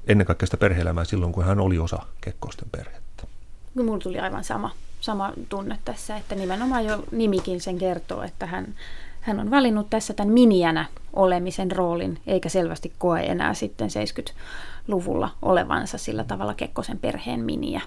ennen 0.08 0.28
kaikkea 0.28 0.48
sitä 0.48 0.58
perheelämää 0.58 1.06
silloin, 1.06 1.32
kun 1.32 1.46
hän 1.46 1.60
oli 1.60 1.80
osa 1.80 2.00
Kekkosten 2.22 2.68
perhettä. 2.72 3.28
No, 3.76 3.84
mulla 3.84 4.00
tuli 4.00 4.20
aivan 4.20 4.44
sama, 4.44 4.72
sama 5.04 5.34
tunne 5.50 5.80
tässä, 5.86 6.18
että 6.18 6.36
nimenomaan 6.36 6.86
jo 6.86 7.04
nimikin 7.12 7.62
sen 7.62 7.78
kertoo, 7.78 8.22
että 8.22 8.46
hän, 8.46 8.76
hän 9.22 9.40
on 9.40 9.52
valinnut 9.52 9.90
tässä 9.90 10.14
tämän 10.14 10.34
miniänä 10.34 10.86
olemisen 11.14 11.72
roolin, 11.72 12.20
eikä 12.28 12.50
selvästi 12.50 12.94
koe 12.98 13.22
enää 13.22 13.54
sitten 13.54 13.90
70-luvulla 13.90 15.30
olevansa 15.42 15.98
sillä 15.98 16.24
tavalla 16.24 16.54
Kekkosen 16.54 17.00
perheen 17.00 17.40
miniä. 17.40 17.82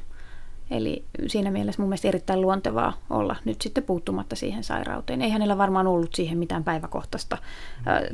Eli 0.70 1.04
siinä 1.26 1.50
mielessä 1.50 1.82
mun 1.82 1.88
mielestä 1.88 2.08
erittäin 2.08 2.40
luontevaa 2.40 2.98
olla 3.10 3.36
nyt 3.44 3.62
sitten 3.62 3.84
puuttumatta 3.84 4.36
siihen 4.36 4.64
sairauteen. 4.64 5.22
Ei 5.22 5.30
hänellä 5.30 5.58
varmaan 5.58 5.86
ollut 5.86 6.14
siihen 6.14 6.38
mitään 6.38 6.64
päiväkohtaista 6.64 7.38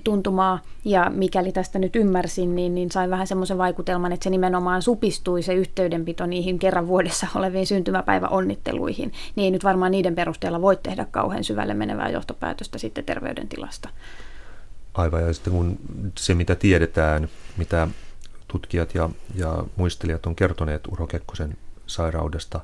tuntumaa, 0.05 0.59
ja 0.84 1.11
mikäli 1.11 1.53
tästä 1.53 1.78
nyt 1.78 1.96
ymmärsin, 1.96 2.57
niin, 2.57 2.74
niin 2.74 2.90
sain 2.90 3.11
vähän 3.11 3.26
semmoisen 3.26 3.59
vaikutelman, 3.59 4.12
että 4.12 4.24
se 4.24 4.30
nimenomaan 4.30 4.82
supistui 4.82 5.42
se 5.42 5.55
yhteydenpito 5.55 6.26
niihin 6.26 6.59
kerran 6.59 6.86
vuodessa 6.86 7.26
oleviin 7.34 7.66
syntymäpäiväonnitteluihin, 7.66 9.12
niin 9.36 9.44
ei 9.44 9.50
nyt 9.50 9.64
varmaan 9.64 9.92
niiden 9.92 10.14
perusteella 10.14 10.62
voi 10.62 10.76
tehdä 10.82 11.07
kauhean 11.11 11.44
syvälle 11.44 11.74
menevää 11.74 12.11
johtopäätöstä 12.11 12.78
sitten 12.78 13.05
terveydentilasta. 13.05 13.88
Aivan, 14.94 15.22
ja 15.26 15.32
sitten 15.32 15.53
kun 15.53 15.78
se 16.18 16.34
mitä 16.34 16.55
tiedetään, 16.55 17.28
mitä 17.57 17.88
tutkijat 18.48 18.94
ja, 18.94 19.11
ja 19.34 19.64
muistelijat 19.76 20.26
on 20.26 20.36
kertoneet 20.36 20.86
Urho 20.86 21.07
Kekkosen 21.07 21.57
sairaudesta, 21.93 22.61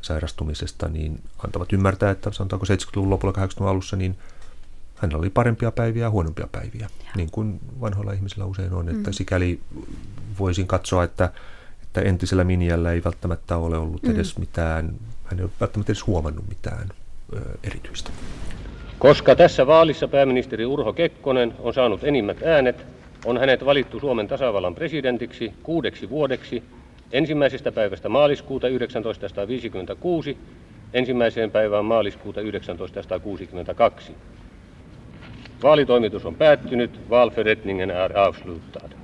sairastumisesta, 0.00 0.88
niin 0.88 1.20
antavat 1.44 1.72
ymmärtää, 1.72 2.10
että 2.10 2.32
sanotaanko 2.32 2.66
70-luvun 2.66 3.10
lopulla 3.10 3.34
80-luvun 3.36 3.70
alussa, 3.70 3.96
niin 3.96 4.16
hänellä 4.94 5.18
oli 5.18 5.30
parempia 5.30 5.70
päiviä 5.70 6.02
ja 6.02 6.10
huonompia 6.10 6.48
päiviä, 6.52 6.88
ja. 7.04 7.10
niin 7.16 7.30
kuin 7.30 7.60
vanhoilla 7.80 8.12
ihmisillä 8.12 8.44
usein 8.44 8.72
on. 8.72 8.88
Että 8.88 9.10
mm. 9.10 9.14
sikäli 9.14 9.60
voisin 10.38 10.66
katsoa, 10.66 11.04
että, 11.04 11.30
että 11.82 12.00
entisellä 12.00 12.44
Miniällä 12.44 12.92
ei 12.92 13.04
välttämättä 13.04 13.56
ole 13.56 13.78
ollut 13.78 14.02
mm. 14.02 14.10
edes 14.10 14.38
mitään, 14.38 14.94
hän 15.24 15.38
ei 15.38 15.44
ole 15.44 15.50
välttämättä 15.60 15.92
edes 15.92 16.06
huomannut 16.06 16.48
mitään 16.48 16.88
ö, 17.36 17.40
erityistä. 17.64 18.10
Koska 18.98 19.36
tässä 19.36 19.66
vaalissa 19.66 20.08
pääministeri 20.08 20.66
Urho 20.66 20.92
Kekkonen 20.92 21.54
on 21.58 21.74
saanut 21.74 22.04
enimmät 22.04 22.42
äänet, 22.42 22.86
on 23.24 23.38
hänet 23.38 23.64
valittu 23.64 24.00
Suomen 24.00 24.28
tasavallan 24.28 24.74
presidentiksi 24.74 25.52
kuudeksi 25.62 26.10
vuodeksi 26.10 26.62
ensimmäisestä 27.12 27.72
päivästä 27.72 28.08
maaliskuuta 28.08 28.66
1956 28.66 30.38
ensimmäiseen 30.92 31.50
päivään 31.50 31.84
maaliskuuta 31.84 32.40
1962. 32.40 34.16
Vaalitoimitus 35.62 36.26
on 36.26 36.36
päättynyt. 36.36 37.00
Valförrättningen 37.10 37.90
är 37.90 38.18
avslutad. 38.18 39.03